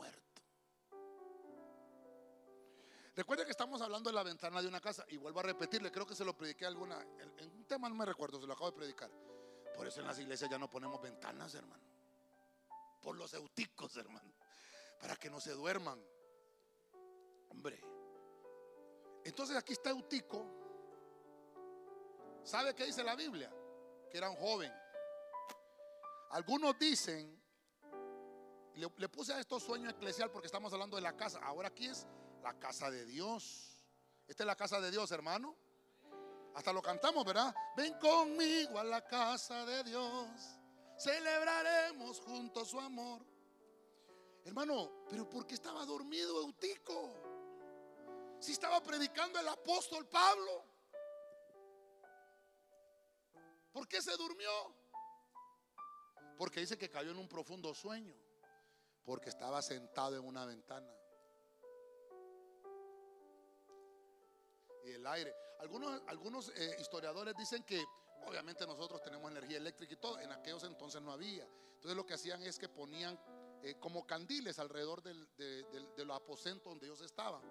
Recuerden 3.15 3.45
que 3.45 3.51
estamos 3.51 3.79
hablando 3.81 4.09
de 4.09 4.15
la 4.15 4.23
ventana 4.23 4.59
de 4.61 4.67
una 4.67 4.81
casa 4.81 5.05
y 5.09 5.17
vuelvo 5.17 5.39
a 5.39 5.43
repetirle, 5.43 5.91
creo 5.91 6.05
que 6.05 6.15
se 6.15 6.25
lo 6.25 6.35
prediqué 6.35 6.65
alguna, 6.65 6.99
en, 7.19 7.51
un 7.51 7.65
tema 7.65 7.87
no 7.87 7.93
me 7.93 8.05
recuerdo, 8.05 8.41
se 8.41 8.47
lo 8.47 8.53
acabo 8.53 8.71
de 8.71 8.77
predicar. 8.77 9.11
Por 9.75 9.87
eso 9.87 9.99
en 9.99 10.07
las 10.07 10.17
iglesias 10.17 10.49
ya 10.49 10.57
no 10.57 10.69
ponemos 10.69 10.99
ventanas, 10.99 11.53
hermano. 11.53 11.83
Por 13.01 13.15
los 13.15 13.33
euticos, 13.33 13.95
hermano. 13.97 14.33
Para 14.99 15.15
que 15.15 15.29
no 15.29 15.39
se 15.39 15.51
duerman. 15.51 16.03
Hombre. 17.49 17.79
Entonces 19.23 19.55
aquí 19.57 19.73
está 19.73 19.91
Eutico. 19.91 20.45
¿Sabe 22.43 22.73
qué 22.73 22.85
dice 22.85 23.03
la 23.03 23.15
Biblia? 23.15 23.53
Que 24.09 24.17
era 24.17 24.29
un 24.29 24.37
joven. 24.37 24.73
Algunos 26.31 26.77
dicen, 26.79 27.39
le, 28.75 28.91
le 28.97 29.09
puse 29.09 29.33
a 29.33 29.39
esto 29.39 29.59
sueño 29.59 29.89
eclesial 29.89 30.31
porque 30.31 30.47
estamos 30.47 30.73
hablando 30.73 30.95
de 30.95 31.03
la 31.03 31.15
casa. 31.15 31.39
Ahora 31.39 31.67
aquí 31.67 31.87
es 31.87 32.07
la 32.43 32.59
casa 32.59 32.91
de 32.91 33.05
Dios. 33.05 33.81
Esta 34.27 34.43
es 34.43 34.47
la 34.47 34.55
casa 34.55 34.79
de 34.81 34.91
Dios, 34.91 35.11
hermano. 35.11 35.55
Hasta 36.55 36.73
lo 36.73 36.81
cantamos, 36.81 37.25
¿verdad? 37.25 37.55
Ven 37.75 37.97
conmigo 37.97 38.77
a 38.77 38.83
la 38.83 39.05
casa 39.07 39.65
de 39.65 39.83
Dios. 39.83 40.29
Celebraremos 40.97 42.19
juntos 42.19 42.69
su 42.69 42.79
amor. 42.79 43.25
Hermano, 44.45 45.05
pero 45.09 45.27
¿por 45.27 45.47
qué 45.47 45.55
estaba 45.55 45.85
dormido 45.85 46.41
Eutico? 46.41 47.15
Si 48.39 48.51
estaba 48.51 48.83
predicando 48.83 49.39
el 49.39 49.47
apóstol 49.47 50.05
Pablo. 50.07 50.65
¿Por 53.71 53.87
qué 53.87 54.01
se 54.01 54.15
durmió? 54.17 54.51
Porque 56.37 56.59
dice 56.59 56.77
que 56.77 56.89
cayó 56.89 57.11
en 57.11 57.17
un 57.17 57.29
profundo 57.29 57.73
sueño. 57.73 58.13
Porque 59.05 59.29
estaba 59.29 59.61
sentado 59.61 60.17
en 60.17 60.25
una 60.25 60.45
ventana. 60.45 60.93
Y 64.83 64.91
el 64.91 65.05
aire. 65.07 65.33
Algunos, 65.59 66.01
algunos 66.07 66.49
eh, 66.55 66.75
historiadores 66.79 67.35
dicen 67.37 67.63
que 67.63 67.83
obviamente 68.27 68.65
nosotros 68.67 69.01
tenemos 69.01 69.31
energía 69.31 69.57
eléctrica 69.57 69.93
y 69.93 69.97
todo. 69.97 70.19
En 70.19 70.31
aquellos 70.31 70.63
entonces 70.63 71.01
no 71.01 71.11
había. 71.11 71.43
Entonces 71.75 71.95
lo 71.95 72.05
que 72.05 72.13
hacían 72.13 72.41
es 72.43 72.57
que 72.59 72.67
ponían 72.69 73.17
eh, 73.61 73.75
como 73.79 74.05
candiles 74.05 74.59
alrededor 74.59 75.01
del, 75.01 75.27
de, 75.37 75.63
del- 75.63 75.95
de 75.95 76.05
los 76.05 76.17
aposentos 76.17 76.65
donde 76.65 76.85
ellos 76.87 77.01
estaban. 77.01 77.41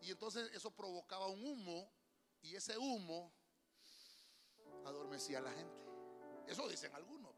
Y 0.00 0.10
entonces 0.10 0.50
eso 0.54 0.70
provocaba 0.70 1.26
un 1.28 1.44
humo. 1.44 1.90
Y 2.42 2.56
ese 2.56 2.76
humo 2.76 3.32
adormecía 4.84 5.38
a 5.38 5.42
la 5.42 5.52
gente. 5.52 5.84
Eso 6.46 6.68
dicen 6.68 6.94
algunos. 6.94 7.34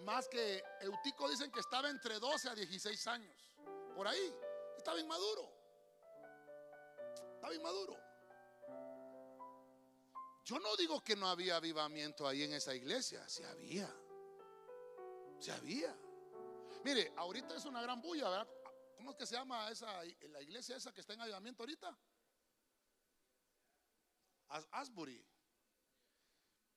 Más 0.00 0.28
que 0.28 0.62
Eutico 0.80 1.28
dicen 1.30 1.50
que 1.52 1.60
estaba 1.60 1.88
entre 1.88 2.18
12 2.18 2.48
a 2.48 2.54
16 2.54 3.06
años. 3.06 3.52
Por 3.94 4.06
ahí. 4.08 4.34
Estaba 4.76 4.98
inmaduro. 4.98 5.48
Estaba 7.34 7.54
inmaduro. 7.54 7.96
Yo 10.44 10.58
no 10.58 10.76
digo 10.76 11.02
que 11.02 11.16
no 11.16 11.26
había 11.28 11.56
avivamiento 11.56 12.28
ahí 12.28 12.42
en 12.42 12.52
esa 12.52 12.74
iglesia. 12.74 13.26
Se 13.28 13.44
había. 13.46 13.88
Se 15.40 15.50
había. 15.52 15.96
Mire, 16.84 17.12
ahorita 17.16 17.56
es 17.56 17.64
una 17.64 17.80
gran 17.80 18.00
bulla, 18.02 18.28
¿verdad? 18.28 18.48
¿Cómo 18.96 19.10
es 19.10 19.16
que 19.16 19.26
se 19.26 19.34
llama 19.34 19.70
esa, 19.70 20.02
la 20.04 20.42
iglesia 20.42 20.76
esa 20.76 20.92
que 20.92 21.00
está 21.00 21.14
en 21.14 21.22
avivamiento 21.22 21.62
ahorita? 21.62 21.98
As- 24.48 24.68
Asbury. 24.70 25.24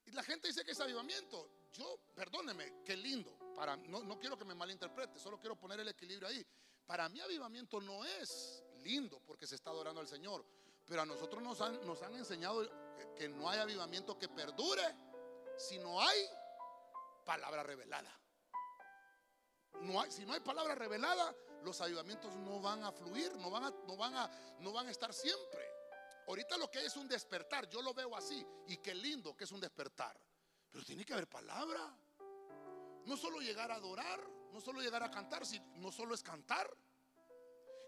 Y 0.05 0.11
la 0.11 0.23
gente 0.23 0.47
dice 0.47 0.63
que 0.63 0.71
es 0.71 0.79
avivamiento. 0.79 1.67
Yo, 1.73 1.99
perdóneme, 2.15 2.81
qué 2.85 2.95
lindo. 2.95 3.37
Para, 3.53 3.75
no, 3.75 4.01
no 4.03 4.17
quiero 4.17 4.37
que 4.37 4.45
me 4.45 4.55
malinterprete, 4.55 5.19
solo 5.19 5.37
quiero 5.37 5.59
poner 5.59 5.81
el 5.81 5.89
equilibrio 5.89 6.29
ahí. 6.29 6.45
Para 6.85 7.09
mí 7.09 7.19
avivamiento 7.19 7.81
no 7.81 8.05
es 8.05 8.63
lindo 8.77 9.19
porque 9.25 9.45
se 9.45 9.55
está 9.55 9.71
adorando 9.71 9.99
al 9.99 10.07
Señor. 10.07 10.45
Pero 10.87 11.01
a 11.01 11.05
nosotros 11.05 11.43
nos 11.43 11.59
han, 11.61 11.85
nos 11.85 12.01
han 12.01 12.15
enseñado 12.15 12.67
que, 13.15 13.27
no 13.27 13.49
hay 13.49 13.59
avivamiento 13.59 14.17
que 14.17 14.29
perdure 14.29 14.83
si 15.57 15.77
no 15.79 16.01
hay 16.01 16.17
palabra 17.25 17.63
revelada. 17.63 18.11
No 19.81 20.01
hay, 20.01 20.11
si 20.11 20.25
no 20.25 20.33
hay 20.33 20.39
palabra 20.39 20.75
revelada, 20.75 21.35
los 21.63 21.79
avivamientos 21.81 22.33
no 22.37 22.61
van 22.61 22.83
a 22.83 22.91
fluir, 22.91 23.35
no 23.35 23.49
van 23.49 23.65
a, 23.65 23.69
no 23.69 23.97
van 23.97 24.15
a, 24.15 24.31
no 24.59 24.71
van 24.71 24.87
a 24.87 24.91
estar 24.91 25.13
siempre. 25.13 25.67
Ahorita 26.27 26.57
lo 26.57 26.71
que 26.71 26.79
hay 26.79 26.85
es 26.85 26.95
un 26.95 27.07
despertar, 27.07 27.69
yo 27.69 27.81
lo 27.81 27.93
veo 27.93 28.15
así, 28.15 28.45
y 28.67 28.77
qué 28.77 28.95
lindo 28.95 29.35
que 29.35 29.43
es 29.43 29.51
un 29.51 29.59
despertar. 29.59 30.17
Pero 30.71 30.85
tiene 30.85 31.05
que 31.05 31.13
haber 31.13 31.27
palabra. 31.27 31.95
No 33.05 33.15
solo 33.15 33.39
llegar 33.39 33.71
a 33.71 33.75
adorar, 33.75 34.19
no 34.51 34.61
solo 34.61 34.81
llegar 34.81 35.03
a 35.03 35.11
cantar, 35.11 35.43
no 35.75 35.91
solo 35.91 36.15
es 36.15 36.23
cantar. 36.23 36.69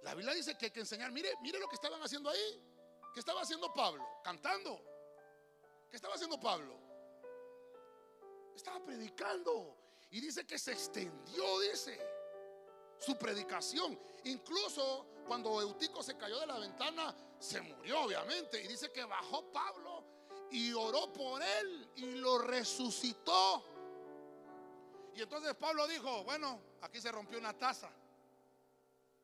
La 0.03 0.15
Biblia 0.15 0.33
dice 0.33 0.57
que 0.57 0.65
hay 0.65 0.71
que 0.71 0.79
enseñar. 0.79 1.11
Mire, 1.11 1.33
mire 1.41 1.59
lo 1.59 1.67
que 1.67 1.75
estaban 1.75 2.01
haciendo 2.01 2.29
ahí. 2.29 2.78
¿Qué 3.13 3.19
estaba 3.19 3.41
haciendo 3.41 3.73
Pablo? 3.73 4.05
Cantando. 4.23 4.79
¿Qué 5.89 5.95
estaba 5.95 6.15
haciendo 6.15 6.39
Pablo? 6.39 6.75
Estaba 8.55 8.79
predicando. 8.83 9.75
Y 10.11 10.21
dice 10.21 10.45
que 10.45 10.57
se 10.57 10.71
extendió, 10.71 11.59
dice, 11.59 11.99
su 12.97 13.17
predicación. 13.17 13.97
Incluso 14.25 15.05
cuando 15.27 15.61
Eutico 15.61 16.03
se 16.03 16.17
cayó 16.17 16.39
de 16.39 16.47
la 16.47 16.59
ventana, 16.59 17.15
se 17.39 17.61
murió, 17.61 18.01
obviamente. 18.01 18.61
Y 18.61 18.67
dice 18.67 18.91
que 18.91 19.03
bajó 19.03 19.51
Pablo 19.51 20.03
y 20.51 20.73
oró 20.73 21.11
por 21.13 21.41
él 21.41 21.89
y 21.95 22.05
lo 22.15 22.39
resucitó. 22.39 23.63
Y 25.15 25.21
entonces 25.21 25.53
Pablo 25.55 25.87
dijo, 25.87 26.23
bueno, 26.23 26.61
aquí 26.81 27.01
se 27.01 27.11
rompió 27.11 27.37
una 27.37 27.57
taza. 27.57 27.89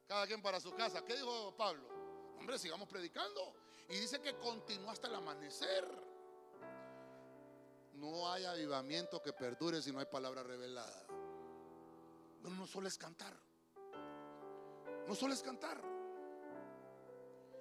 Cada 0.07 0.27
quien 0.27 0.41
para 0.41 0.59
su 0.59 0.73
casa. 0.73 1.03
¿Qué 1.03 1.15
dijo 1.15 1.53
Pablo? 1.57 1.88
Hombre, 2.38 2.59
sigamos 2.59 2.88
predicando. 2.88 3.64
Y 3.89 3.97
dice 3.97 4.19
que 4.19 4.36
continuó 4.38 4.91
hasta 4.91 5.07
el 5.07 5.15
amanecer. 5.15 5.86
No 7.93 8.31
hay 8.31 8.45
avivamiento 8.45 9.21
que 9.21 9.33
perdure 9.33 9.81
si 9.81 9.91
no 9.91 9.99
hay 9.99 10.05
palabra 10.05 10.43
revelada. 10.43 11.05
No, 12.41 12.49
no 12.49 12.67
solo 12.67 12.89
cantar. 12.99 13.33
No 15.07 15.15
solo 15.15 15.36
cantar. 15.43 15.81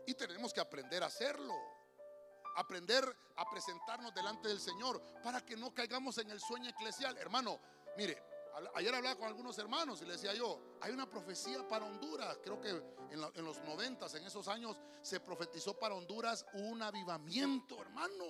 Y 0.06 0.14
tenemos 0.14 0.52
que 0.52 0.60
aprender 0.60 1.02
a 1.02 1.06
hacerlo. 1.06 1.54
Aprender 2.56 3.04
a 3.36 3.50
presentarnos 3.50 4.14
delante 4.14 4.48
del 4.48 4.60
Señor 4.60 5.00
para 5.22 5.44
que 5.44 5.56
no 5.56 5.74
caigamos 5.74 6.18
en 6.18 6.30
el 6.30 6.40
sueño 6.40 6.70
eclesial. 6.70 7.16
Hermano, 7.18 7.58
mire, 7.96 8.22
ayer 8.74 8.94
hablaba 8.94 9.16
con 9.16 9.26
algunos 9.26 9.59
hermanos 9.59 10.00
y 10.02 10.05
les 10.05 10.20
decía 10.20 10.34
yo, 10.36 10.61
hay 10.80 10.92
una 10.92 11.09
profecía 11.09 11.66
para 11.66 11.86
Honduras. 11.86 12.38
Creo 12.42 12.61
que 12.61 12.70
en 13.11 13.44
los 13.44 13.59
noventas, 13.64 14.14
en 14.14 14.24
esos 14.24 14.48
años, 14.48 14.76
se 15.02 15.20
profetizó 15.20 15.78
para 15.78 15.94
Honduras 15.94 16.46
un 16.55 16.82
avivamiento, 16.82 17.80
hermano. 17.80 18.24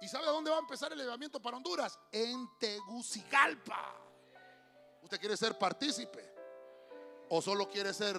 ¿Y 0.00 0.08
sabe 0.08 0.26
dónde 0.26 0.50
va 0.50 0.56
a 0.56 0.60
empezar 0.60 0.92
el 0.92 1.00
avivamiento 1.00 1.40
para 1.40 1.56
Honduras? 1.56 1.98
En 2.12 2.48
Tegucigalpa. 2.58 3.94
¿Usted 5.02 5.18
quiere 5.18 5.36
ser 5.36 5.58
partícipe? 5.58 6.34
¿O 7.30 7.42
solo 7.42 7.68
quiere 7.68 7.92
ser 7.92 8.16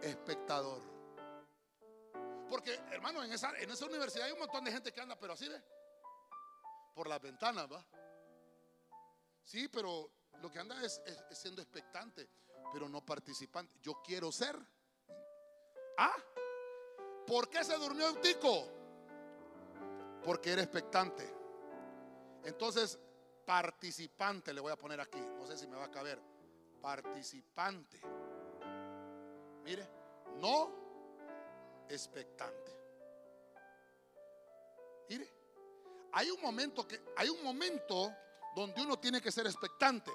espectador? 0.00 0.82
Porque, 2.48 2.74
hermano, 2.90 3.22
en 3.22 3.32
esa, 3.32 3.56
en 3.58 3.70
esa 3.70 3.86
universidad 3.86 4.26
hay 4.26 4.32
un 4.32 4.38
montón 4.38 4.64
de 4.64 4.72
gente 4.72 4.92
que 4.92 5.00
anda, 5.00 5.16
pero 5.18 5.32
así 5.32 5.48
ve. 5.48 5.62
Por 6.94 7.08
las 7.08 7.20
ventanas, 7.20 7.70
va. 7.70 7.84
Sí, 9.46 9.68
pero 9.68 10.10
lo 10.42 10.50
que 10.50 10.58
anda 10.58 10.84
es, 10.84 11.00
siendo 11.30 11.62
expectante, 11.62 12.28
pero 12.72 12.88
no 12.88 13.06
participante. 13.06 13.76
Yo 13.80 14.02
quiero 14.02 14.32
ser. 14.32 14.58
¿Ah? 15.96 16.16
¿Por 17.24 17.48
qué 17.48 17.62
se 17.62 17.76
durmió 17.76 18.08
Eutico? 18.08 18.68
Porque 20.24 20.52
era 20.52 20.62
expectante. 20.62 21.32
Entonces, 22.42 22.98
participante 23.44 24.52
le 24.52 24.60
voy 24.60 24.72
a 24.72 24.76
poner 24.76 25.00
aquí. 25.00 25.20
No 25.20 25.46
sé 25.46 25.56
si 25.56 25.68
me 25.68 25.76
va 25.76 25.84
a 25.84 25.90
caber. 25.92 26.20
Participante. 26.82 28.00
Mire, 29.62 29.88
no 30.40 31.86
expectante. 31.88 32.72
Mire, 35.08 35.32
hay 36.10 36.30
un 36.30 36.42
momento 36.42 36.86
que 36.86 37.00
hay 37.16 37.28
un 37.28 37.44
momento 37.44 38.12
donde 38.56 38.80
uno 38.80 38.98
tiene 38.98 39.20
que 39.20 39.30
ser 39.30 39.46
expectante, 39.46 40.10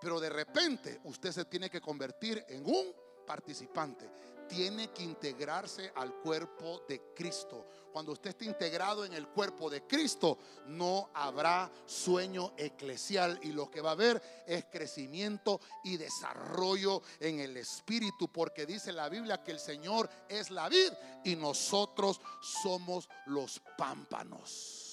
pero 0.00 0.18
de 0.18 0.28
repente 0.28 1.00
usted 1.04 1.30
se 1.30 1.44
tiene 1.44 1.70
que 1.70 1.80
convertir 1.80 2.44
en 2.48 2.66
un 2.66 2.92
participante. 3.24 4.10
Tiene 4.48 4.90
que 4.90 5.04
integrarse 5.04 5.92
al 5.94 6.12
cuerpo 6.16 6.82
de 6.88 7.14
Cristo. 7.14 7.66
Cuando 7.92 8.10
usted 8.10 8.30
esté 8.30 8.46
integrado 8.46 9.04
en 9.04 9.12
el 9.12 9.28
cuerpo 9.28 9.70
de 9.70 9.86
Cristo, 9.86 10.38
no 10.66 11.08
habrá 11.14 11.70
sueño 11.86 12.52
eclesial 12.58 13.38
y 13.44 13.52
lo 13.52 13.70
que 13.70 13.80
va 13.80 13.90
a 13.90 13.92
haber 13.92 14.20
es 14.44 14.64
crecimiento 14.64 15.60
y 15.84 15.96
desarrollo 15.96 17.00
en 17.20 17.38
el 17.38 17.56
espíritu, 17.56 18.26
porque 18.28 18.66
dice 18.66 18.92
la 18.92 19.08
Biblia 19.08 19.42
que 19.44 19.52
el 19.52 19.60
Señor 19.60 20.10
es 20.28 20.50
la 20.50 20.68
vid 20.68 20.92
y 21.24 21.36
nosotros 21.36 22.20
somos 22.42 23.08
los 23.26 23.62
pámpanos. 23.78 24.83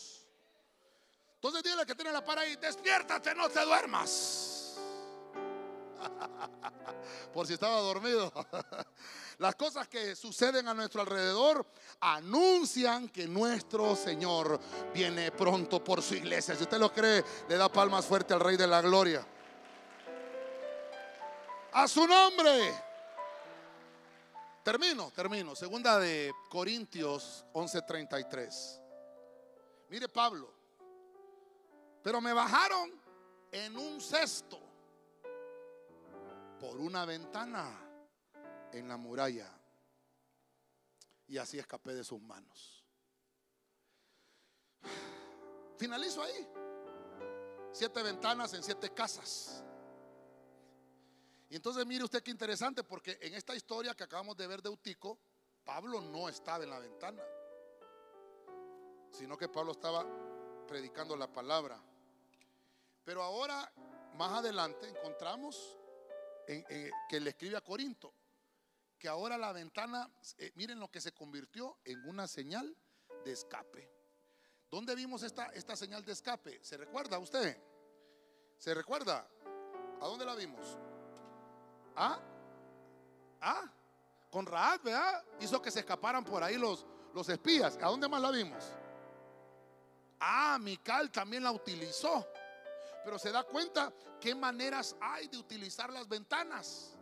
Entonces 1.44 1.64
dile 1.64 1.84
que 1.88 1.96
tiene 1.96 2.12
la 2.12 2.24
para 2.24 2.42
ahí, 2.42 2.56
despiértate, 2.56 3.34
no 3.34 3.50
te 3.50 3.66
duermas. 3.66 4.76
Por 7.34 7.48
si 7.48 7.54
estaba 7.54 7.80
dormido. 7.80 8.32
Las 9.40 9.56
cosas 9.56 9.88
que 9.88 10.16
suceden 10.16 10.68
a 10.68 10.76
nuestro 10.76 11.02
alrededor 11.02 11.66
anuncian 12.00 13.10
que 13.10 13.26
nuestro 13.26 13.96
Señor 13.96 14.60
viene 14.94 15.32
pronto 15.32 15.84
por 15.84 16.04
su 16.04 16.14
iglesia. 16.14 16.56
Si 16.56 16.62
usted 16.62 16.78
lo 16.78 16.94
cree, 16.94 17.24
le 17.50 17.58
da 17.58 17.70
palmas 17.70 18.06
fuerte 18.06 18.36
al 18.36 18.40
Rey 18.40 18.56
de 18.56 18.68
la 18.68 18.82
Gloria. 18.82 19.26
A 21.72 21.88
su 21.88 22.06
nombre. 22.06 22.72
Termino, 24.64 25.10
termino. 25.10 25.56
Segunda 25.56 25.98
de 25.98 26.32
Corintios 26.52 27.44
11:33. 27.54 28.80
Mire 29.90 30.08
Pablo. 30.08 30.61
Pero 32.04 32.22
me 32.22 32.34
bajaron 32.34 32.92
en 33.52 33.78
un 33.78 34.02
cesto 34.02 34.60
por 36.60 36.78
una 36.78 37.06
ventana 37.06 37.78
en 38.72 38.88
la 38.88 38.98
muralla 38.98 39.50
y 41.28 41.38
así 41.38 41.60
escapé 41.60 41.94
de 41.94 42.04
sus 42.04 42.22
manos. 42.22 42.84
Finalizo 45.78 46.22
ahí. 46.22 46.48
Siete 47.72 48.04
ventanas 48.04 48.54
en 48.54 48.64
siete 48.64 48.94
casas. 48.94 49.64
Y 51.50 51.56
entonces 51.56 51.86
mire 51.86 52.04
usted 52.04 52.22
qué 52.22 52.32
interesante, 52.32 52.84
porque 52.84 53.18
en 53.22 53.34
esta 53.34 53.56
historia 53.56 53.94
que 53.94 54.04
acabamos 54.04 54.38
de 54.38 54.48
ver 54.48 54.62
de 54.62 54.70
Eutico, 54.70 55.20
Pablo 55.64 56.02
no 56.02 56.30
estaba 56.30 56.64
en 56.64 56.70
la 56.70 56.80
ventana, 56.80 57.22
sino 59.12 59.38
que 59.38 59.50
Pablo 59.50 59.72
estaba 59.72 60.06
predicando 60.68 61.16
la 61.16 61.32
palabra. 61.32 61.82
Pero 63.04 63.24
ahora, 63.24 63.72
más 64.16 64.32
adelante, 64.40 64.88
encontramos 64.90 65.78
en- 66.48 66.66
en- 66.70 66.92
que 67.10 67.20
le 67.20 67.32
escribe 67.32 67.58
a 67.58 67.62
Corinto, 67.62 68.14
que 69.00 69.08
ahora 69.08 69.38
la 69.38 69.52
ventana, 69.52 70.10
eh, 70.38 70.52
miren 70.56 70.80
lo 70.80 70.90
que 70.92 71.02
se 71.02 71.12
convirtió 71.12 71.78
en 71.86 72.08
una 72.08 72.28
señal 72.28 72.76
de 73.26 73.32
escape. 73.32 73.90
¿Dónde 74.70 74.96
vimos 74.96 75.24
esta, 75.24 75.48
esta 75.48 75.76
señal 75.76 76.06
de 76.06 76.14
escape? 76.14 76.60
¿Se 76.64 76.78
recuerda 76.78 77.18
usted? 77.20 77.58
¿Se 78.58 78.74
recuerda? 78.74 79.28
¿A 80.00 80.06
dónde 80.06 80.24
la 80.26 80.36
vimos? 80.36 80.78
¿Ah? 81.96 82.20
¿Ah? 83.42 83.64
Con 84.30 84.46
Raab, 84.46 84.82
¿verdad? 84.84 85.24
Hizo 85.42 85.62
que 85.62 85.72
se 85.72 85.80
escaparan 85.80 86.24
por 86.24 86.42
ahí 86.44 86.58
los, 86.58 86.86
los 87.14 87.28
espías. 87.28 87.76
¿A 87.82 87.88
dónde 87.88 88.08
más 88.08 88.22
la 88.22 88.32
vimos? 88.32 88.64
Ah, 90.20 90.58
Mical 90.62 91.12
también 91.12 91.44
la 91.44 91.52
utilizó. 91.52 92.26
Pero 93.04 93.18
se 93.18 93.32
da 93.32 93.44
cuenta 93.44 93.94
qué 94.20 94.36
maneras 94.36 94.96
hay 95.02 95.28
de 95.28 95.38
utilizar 95.38 95.92
las 95.92 96.08
ventanas. 96.08 96.96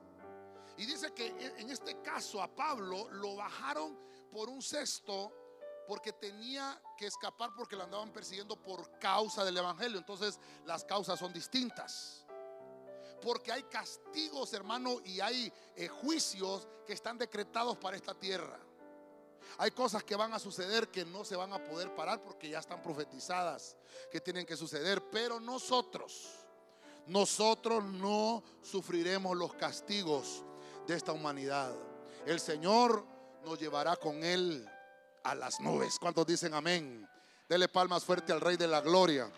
Y 0.78 0.86
dice 0.86 1.14
que 1.14 1.28
en 1.58 1.70
este 1.70 2.02
caso 2.02 2.42
a 2.42 2.48
Pablo 2.48 3.10
lo 3.10 3.36
bajaron 3.36 4.00
por 4.32 4.50
un 4.50 4.62
cesto 4.62 5.34
porque 5.88 6.14
tenía 6.14 6.80
que 6.96 7.08
escapar 7.08 7.50
porque 7.58 7.76
lo 7.76 7.84
andaban 7.84 8.14
persiguiendo 8.14 8.56
por 8.56 9.00
causa 9.00 9.44
del 9.44 9.58
Evangelio. 9.58 9.98
Entonces 9.98 10.40
las 10.66 10.86
causas 10.86 11.20
son 11.20 11.34
distintas. 11.34 12.26
Porque 13.22 13.52
hay 13.52 13.64
castigos, 13.64 14.54
hermano, 14.54 15.02
y 15.04 15.20
hay 15.20 15.52
eh, 15.76 15.88
juicios 15.88 16.68
que 16.86 16.94
están 16.94 17.18
decretados 17.18 17.78
para 17.78 17.98
esta 17.98 18.14
tierra. 18.14 18.58
Hay 19.58 19.72
cosas 19.72 20.04
que 20.04 20.16
van 20.16 20.34
a 20.34 20.40
suceder 20.40 20.90
que 20.90 21.06
no 21.06 21.26
se 21.26 21.36
van 21.36 21.52
a 21.54 21.64
poder 21.64 21.94
parar 21.96 22.22
porque 22.22 22.50
ya 22.50 22.60
están 22.60 22.82
profetizadas, 22.82 23.76
que 24.12 24.22
tienen 24.22 24.46
que 24.46 24.56
suceder. 24.56 25.02
Pero 25.12 25.40
nosotros, 25.40 26.30
nosotros 27.08 27.84
no 27.84 28.44
sufriremos 28.62 29.36
los 29.36 29.54
castigos 29.56 30.44
de 30.88 30.96
esta 30.96 31.12
humanidad. 31.12 31.74
El 32.26 32.40
Señor 32.40 33.06
nos 33.44 33.60
llevará 33.60 33.96
con 33.96 34.24
Él 34.24 34.68
a 35.24 35.36
las 35.36 35.60
nubes. 35.60 35.98
¿Cuántos 36.00 36.26
dicen 36.26 36.54
amén? 36.54 37.08
Dele 37.48 37.68
palmas 37.68 38.04
fuerte 38.04 38.32
al 38.32 38.42
Rey 38.42 38.58
de 38.58 38.68
la 38.68 38.82
Gloria. 38.82 39.30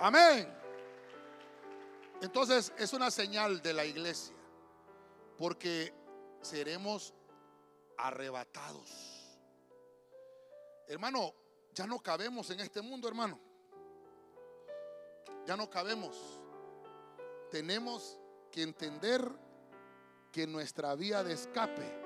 Amén. 0.00 0.52
Entonces 2.20 2.72
es 2.78 2.92
una 2.92 3.10
señal 3.10 3.62
de 3.62 3.72
la 3.72 3.84
iglesia, 3.84 4.34
porque 5.36 5.92
seremos 6.42 7.14
arrebatados. 7.96 8.90
Hermano, 10.86 11.32
ya 11.74 11.86
no 11.86 12.00
cabemos 12.00 12.50
en 12.50 12.60
este 12.60 12.82
mundo, 12.82 13.08
hermano. 13.08 13.38
Ya 15.46 15.56
no 15.56 15.70
cabemos. 15.70 16.40
Tenemos 17.50 18.18
que 18.50 18.62
entender 18.62 19.26
que 20.30 20.46
nuestra 20.46 20.94
vía 20.94 21.22
de 21.22 21.34
escape, 21.34 22.00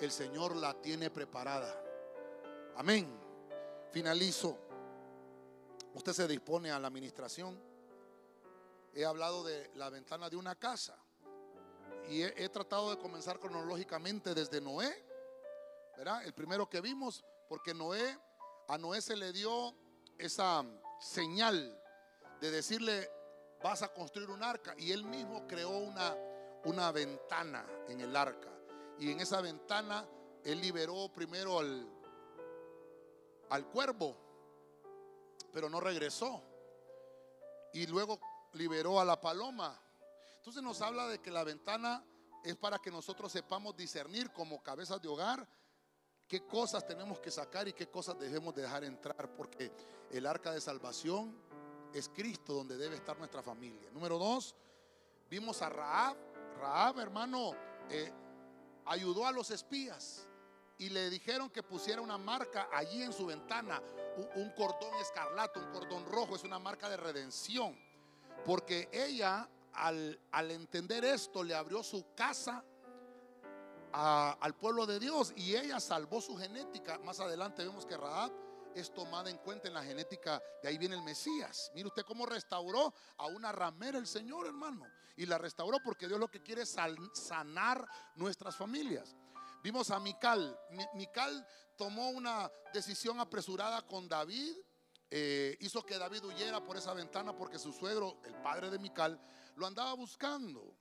el 0.00 0.10
Señor 0.10 0.56
la 0.56 0.74
tiene 0.74 1.10
preparada. 1.10 1.74
Amén. 2.76 3.08
Finalizo. 3.92 4.58
Usted 5.94 6.12
se 6.12 6.28
dispone 6.28 6.70
a 6.70 6.78
la 6.78 6.88
administración. 6.88 7.58
He 8.94 9.04
hablado 9.04 9.44
de 9.44 9.70
la 9.74 9.90
ventana 9.90 10.28
de 10.30 10.36
una 10.36 10.54
casa. 10.54 10.96
Y 12.10 12.24
he, 12.24 12.48
tratado 12.48 12.90
de 12.90 12.98
comenzar 12.98 13.38
cronológicamente 13.38 14.34
desde 14.34 14.60
Noé. 14.60 14.92
¿Verdad? 15.96 16.24
El 16.24 16.34
primero 16.34 16.68
que 16.68 16.80
vimos, 16.80 17.24
porque 17.48 17.72
Noé, 17.72 18.18
a 18.66 18.76
Noé 18.76 19.00
se 19.00 19.14
le 19.14 19.32
dio 19.32 19.72
esa 20.18 20.64
señal 20.98 21.80
de 22.40 22.50
decirle, 22.50 23.08
vas 23.62 23.82
a 23.82 23.92
construir 23.92 24.28
un 24.28 24.42
arca. 24.42 24.74
Y 24.76 24.90
él 24.90 25.04
mismo 25.04 25.46
creó 25.46 25.70
una, 25.70 26.16
una 26.64 26.90
ventana 26.90 27.64
en 27.86 28.00
el 28.00 28.16
arca. 28.16 28.50
Y 28.98 29.12
en 29.12 29.20
esa 29.20 29.40
ventana 29.40 30.04
él 30.44 30.60
liberó 30.60 31.12
primero 31.12 31.60
al, 31.60 31.88
al 33.50 33.66
cuervo, 33.68 34.16
pero 35.52 35.68
no 35.70 35.78
regresó. 35.78 36.42
Y 37.72 37.86
luego 37.86 38.18
liberó 38.54 38.98
a 38.98 39.04
la 39.04 39.20
paloma. 39.20 39.80
Entonces 40.40 40.62
nos 40.62 40.80
habla 40.80 41.06
de 41.06 41.18
que 41.18 41.30
la 41.30 41.44
ventana 41.44 42.02
es 42.42 42.56
para 42.56 42.78
que 42.78 42.90
nosotros 42.90 43.30
sepamos 43.30 43.76
discernir 43.76 44.32
como 44.32 44.62
cabezas 44.62 44.98
de 45.02 45.06
hogar 45.06 45.46
qué 46.26 46.46
cosas 46.46 46.86
tenemos 46.86 47.20
que 47.20 47.30
sacar 47.30 47.68
y 47.68 47.74
qué 47.74 47.90
cosas 47.90 48.18
debemos 48.18 48.54
dejar 48.54 48.84
entrar, 48.84 49.34
porque 49.36 49.70
el 50.10 50.24
arca 50.24 50.50
de 50.50 50.62
salvación 50.62 51.36
es 51.92 52.08
Cristo 52.08 52.54
donde 52.54 52.78
debe 52.78 52.96
estar 52.96 53.18
nuestra 53.18 53.42
familia. 53.42 53.90
Número 53.90 54.16
dos, 54.16 54.56
vimos 55.28 55.60
a 55.60 55.68
Raab. 55.68 56.16
Raab, 56.58 57.00
hermano, 57.00 57.52
eh, 57.90 58.10
ayudó 58.86 59.26
a 59.26 59.32
los 59.32 59.50
espías 59.50 60.26
y 60.78 60.88
le 60.88 61.10
dijeron 61.10 61.50
que 61.50 61.62
pusiera 61.62 62.00
una 62.00 62.16
marca 62.16 62.70
allí 62.72 63.02
en 63.02 63.12
su 63.12 63.26
ventana, 63.26 63.82
un, 64.16 64.42
un 64.42 64.50
cordón 64.52 64.94
escarlata, 65.02 65.60
un 65.60 65.70
cordón 65.70 66.06
rojo, 66.06 66.34
es 66.34 66.44
una 66.44 66.58
marca 66.58 66.88
de 66.88 66.96
redención. 66.96 67.78
Porque 68.46 68.88
ella, 68.90 69.46
al, 69.72 70.18
entender 70.50 71.04
esto, 71.04 71.42
le 71.42 71.54
abrió 71.54 71.82
su 71.82 72.14
casa 72.14 72.64
al 73.92 74.54
pueblo 74.54 74.86
de 74.86 75.00
Dios 75.00 75.32
y 75.36 75.56
ella 75.56 75.80
salvó 75.80 76.20
su 76.20 76.36
genética. 76.36 76.98
Más 76.98 77.20
adelante 77.20 77.64
vemos 77.64 77.84
que 77.86 77.96
Raab 77.96 78.30
es 78.74 78.92
tomada 78.94 79.30
en 79.30 79.38
cuenta 79.38 79.66
en 79.66 79.74
la 79.74 79.82
genética, 79.82 80.40
de 80.62 80.68
ahí 80.68 80.78
viene 80.78 80.94
el 80.94 81.02
Mesías. 81.02 81.72
Mire 81.74 81.88
usted 81.88 82.04
cómo 82.04 82.24
restauró 82.24 82.94
a 83.16 83.26
una 83.26 83.50
ramera 83.50 83.98
el 83.98 84.06
Señor, 84.06 84.46
hermano. 84.46 84.86
Y 85.16 85.26
la 85.26 85.38
restauró 85.38 85.78
porque 85.84 86.06
Dios 86.06 86.20
lo 86.20 86.28
que 86.30 86.40
quiere 86.42 86.62
es 86.62 86.76
sanar 87.14 87.86
nuestras 88.14 88.56
familias. 88.56 89.16
Vimos 89.62 89.90
a 89.90 89.98
Mical. 89.98 90.58
Mi- 90.70 90.86
Mical 90.94 91.44
tomó 91.76 92.10
una 92.10 92.50
decisión 92.72 93.18
apresurada 93.20 93.82
con 93.82 94.08
David. 94.08 94.54
eh, 95.12 95.56
hizo 95.58 95.84
que 95.84 95.98
David 95.98 96.24
huyera 96.24 96.62
por 96.64 96.76
esa 96.76 96.94
ventana 96.94 97.34
porque 97.36 97.58
su 97.58 97.72
suegro, 97.72 98.20
el 98.24 98.36
padre 98.36 98.70
de 98.70 98.78
Mical, 98.78 99.20
lo 99.56 99.66
andaba 99.66 99.94
buscando. 99.94 100.76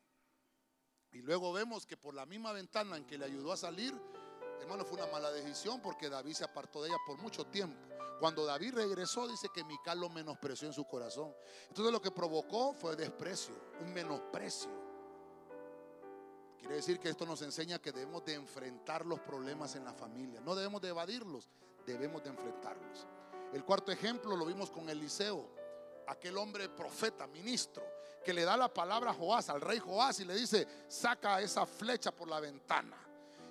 Y 1.12 1.22
luego 1.22 1.52
vemos 1.52 1.86
que 1.86 1.98
por 1.98 2.14
la 2.14 2.26
misma 2.26 2.52
ventana 2.52 2.98
en 2.98 3.06
que 3.06 3.18
le 3.18 3.26
ayudó 3.26 3.52
a 3.52 3.58
salir, 3.58 3.94
hermano, 4.62 4.86
fue 4.86 4.98
una 4.98 5.12
mala 5.12 5.32
decisión 5.32 5.82
porque 5.82 6.10
David 6.10 6.34
se 6.34 6.44
apartó 6.44 6.84
de 6.84 6.90
ella 6.90 6.98
por 7.06 7.18
mucho 7.18 7.46
tiempo. 7.48 7.78
Cuando 8.20 8.46
David 8.46 8.74
regresó, 8.76 9.28
dice 9.28 9.48
que 9.54 9.64
Mical 9.64 10.00
lo 10.00 10.10
menospreció 10.10 10.68
en 10.68 10.74
su 10.74 10.86
corazón. 10.86 11.34
Entonces 11.70 11.92
lo 11.92 12.02
que 12.02 12.12
provocó 12.12 12.74
fue 12.74 12.96
desprecio, 12.96 13.56
un 13.82 13.94
menosprecio. 13.94 14.70
Quiere 16.60 16.76
decir 16.76 17.00
que 17.00 17.10
esto 17.10 17.26
nos 17.26 17.42
enseña 17.42 17.80
que 17.80 17.94
debemos 17.94 18.26
de 18.26 18.34
enfrentar 18.34 19.06
los 19.06 19.22
problemas 19.22 19.76
en 19.76 19.86
la 19.86 19.94
familia. 19.94 20.42
No 20.42 20.54
debemos 20.54 20.82
de 20.82 20.90
evadirlos, 20.90 21.50
debemos 21.86 22.22
de 22.22 22.30
enfrentarlos. 22.30 23.08
El 23.54 23.64
cuarto 23.64 23.92
ejemplo 23.92 24.36
lo 24.36 24.46
vimos 24.46 24.70
con 24.70 24.90
Eliseo, 24.90 25.50
aquel 26.08 26.38
hombre 26.38 26.68
profeta, 26.68 27.26
ministro, 27.26 27.84
que 28.24 28.34
le 28.34 28.44
da 28.44 28.58
la 28.58 28.74
palabra 28.74 29.12
a 29.12 29.14
Joás, 29.14 29.50
al 29.50 29.62
rey 29.62 29.80
Joás, 29.80 30.20
y 30.20 30.26
le 30.26 30.36
dice, 30.36 30.68
saca 30.88 31.42
esa 31.42 31.66
flecha 31.66 32.12
por 32.12 32.28
la 32.28 32.40
ventana. 32.40 32.98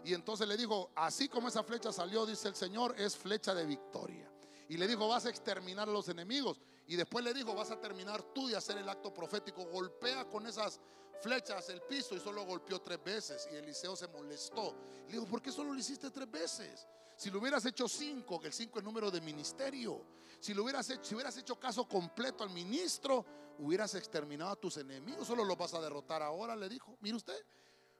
Y 0.04 0.14
entonces 0.14 0.46
le 0.46 0.56
dijo, 0.56 0.90
así 0.94 1.28
como 1.28 1.48
esa 1.48 1.62
flecha 1.62 1.92
salió, 1.92 2.24
dice 2.24 2.48
el 2.48 2.54
Señor, 2.54 2.94
es 2.98 3.16
flecha 3.16 3.54
de 3.54 3.66
victoria. 3.66 4.30
Y 4.68 4.76
le 4.76 4.86
dijo, 4.86 5.08
vas 5.08 5.26
a 5.26 5.30
exterminar 5.30 5.88
a 5.88 5.92
los 5.92 6.08
enemigos. 6.08 6.60
Y 6.86 6.96
después 6.96 7.24
le 7.24 7.34
dijo, 7.34 7.54
vas 7.54 7.70
a 7.70 7.80
terminar 7.80 8.22
tú 8.34 8.48
de 8.48 8.56
hacer 8.56 8.78
el 8.78 8.88
acto 8.88 9.12
profético. 9.12 9.64
Golpea 9.66 10.26
con 10.26 10.46
esas 10.46 10.80
flechas 11.20 11.68
el 11.70 11.80
piso 11.82 12.14
y 12.14 12.20
solo 12.20 12.44
golpeó 12.44 12.80
tres 12.80 13.02
veces. 13.02 13.48
Y 13.52 13.56
Eliseo 13.56 13.96
se 13.96 14.08
molestó. 14.08 14.74
Le 15.06 15.12
dijo, 15.14 15.26
¿por 15.26 15.42
qué 15.42 15.50
solo 15.50 15.72
lo 15.72 15.78
hiciste 15.78 16.10
tres 16.10 16.30
veces? 16.30 16.86
Si 17.16 17.30
lo 17.30 17.40
hubieras 17.40 17.64
hecho 17.64 17.88
cinco, 17.88 18.38
que 18.40 18.48
el 18.48 18.52
cinco 18.52 18.78
es 18.78 18.84
número 18.84 19.10
de 19.10 19.20
ministerio. 19.20 20.17
Si 20.40 20.54
lo 20.54 20.62
hubieras 20.62 20.88
hecho, 20.90 21.04
si 21.04 21.14
hubieras 21.14 21.36
hecho 21.36 21.58
caso 21.58 21.88
completo 21.88 22.44
al 22.44 22.50
ministro, 22.50 23.24
hubieras 23.58 23.94
exterminado 23.94 24.52
a 24.52 24.56
tus 24.56 24.76
enemigos. 24.76 25.26
Solo 25.26 25.44
los 25.44 25.56
vas 25.58 25.74
a 25.74 25.80
derrotar 25.80 26.22
ahora, 26.22 26.54
le 26.54 26.68
dijo. 26.68 26.96
Mire 27.00 27.16
usted. 27.16 27.44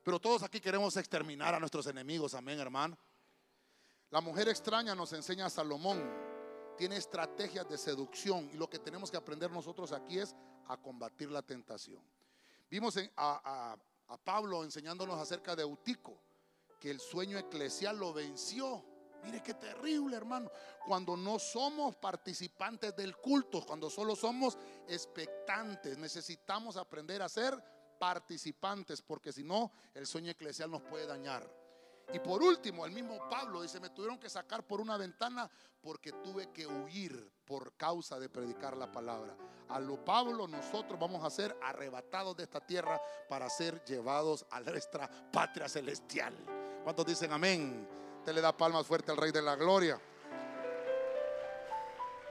Pero 0.05 0.21
todos 0.21 0.43
aquí 0.43 0.61
queremos 0.61 0.97
exterminar 0.97 1.55
a 1.55 1.61
nuestros 1.61 1.87
enemigos. 1.89 2.35
Amén, 2.35 2.59
hermano. 2.61 2.97
La 4.11 4.21
mujer 4.21 4.49
extraña 4.49 4.95
nos 4.95 5.13
enseña 5.13 5.47
a 5.47 5.51
Salomón. 5.51 6.03
Tiene 6.79 6.97
estrategias 6.97 7.69
de 7.69 7.77
seducción. 7.77 8.49
Y 8.53 8.57
lo 8.57 8.71
que 8.71 8.79
tenemos 8.79 9.11
que 9.11 9.17
aprender 9.17 9.51
nosotros 9.51 9.93
aquí 9.93 10.19
es 10.19 10.35
a 10.69 10.77
combatir 10.77 11.31
la 11.31 11.43
tentación. 11.43 12.03
Vimos 12.71 12.97
a- 13.17 13.77
a 14.09 14.17
Pablo 14.17 14.65
enseñándonos 14.65 15.19
acerca 15.19 15.55
de 15.55 15.63
Eutico, 15.63 16.17
que 16.81 16.91
el 16.91 17.01
sueño 17.01 17.37
eclesial 17.37 17.99
lo 17.99 18.13
venció. 18.15 18.83
Mire 19.25 19.43
qué 19.43 19.55
terrible, 19.55 20.17
hermano. 20.17 20.51
Cuando 20.87 21.17
no 21.17 21.39
somos 21.39 21.97
participantes 21.97 22.95
del 22.97 23.17
culto, 23.17 23.65
cuando 23.67 23.91
solo 23.91 24.17
somos 24.17 24.57
expectantes, 24.87 25.99
necesitamos 25.99 26.77
aprender 26.77 27.23
a 27.23 27.29
ser 27.29 27.63
participantes, 27.99 29.03
porque 29.03 29.33
si 29.33 29.45
no, 29.45 29.73
el 29.95 30.07
sueño 30.07 30.31
eclesial 30.31 30.71
nos 30.71 30.83
puede 30.83 31.07
dañar. 31.07 31.49
Y 32.13 32.21
por 32.21 32.43
último, 32.43 32.87
el 32.87 32.93
mismo 32.93 33.19
Pablo 33.29 33.61
dice, 33.61 33.81
me 33.81 33.91
tuvieron 33.91 34.19
que 34.19 34.31
sacar 34.31 34.67
por 34.67 34.81
una 34.81 34.97
ventana 34.97 35.51
porque 35.83 36.13
tuve 36.13 36.51
que 36.53 36.67
huir 36.67 37.31
por 37.45 37.77
causa 37.77 38.19
de 38.19 38.31
predicar 38.31 38.77
la 38.77 38.91
palabra. 38.91 39.37
A 39.69 39.79
lo 39.79 40.03
Pablo 40.03 40.49
nosotros 40.49 40.99
vamos 40.99 41.23
a 41.23 41.31
ser 41.31 41.55
arrebatados 41.63 42.35
de 42.37 42.45
esta 42.45 42.61
tierra 42.61 42.99
para 43.29 43.51
ser 43.51 43.85
llevados 43.85 44.47
a 44.51 44.61
nuestra 44.61 45.09
patria 45.31 45.69
celestial. 45.69 46.35
¿Cuántos 46.83 47.05
dicen 47.05 47.31
amén? 47.31 47.87
Te 48.25 48.33
le 48.33 48.41
da 48.41 48.57
palmas 48.57 48.87
fuerte 48.87 49.11
al 49.11 49.17
Rey 49.17 49.33
de 49.33 49.43
la 49.43 49.57
Gloria. 49.57 49.99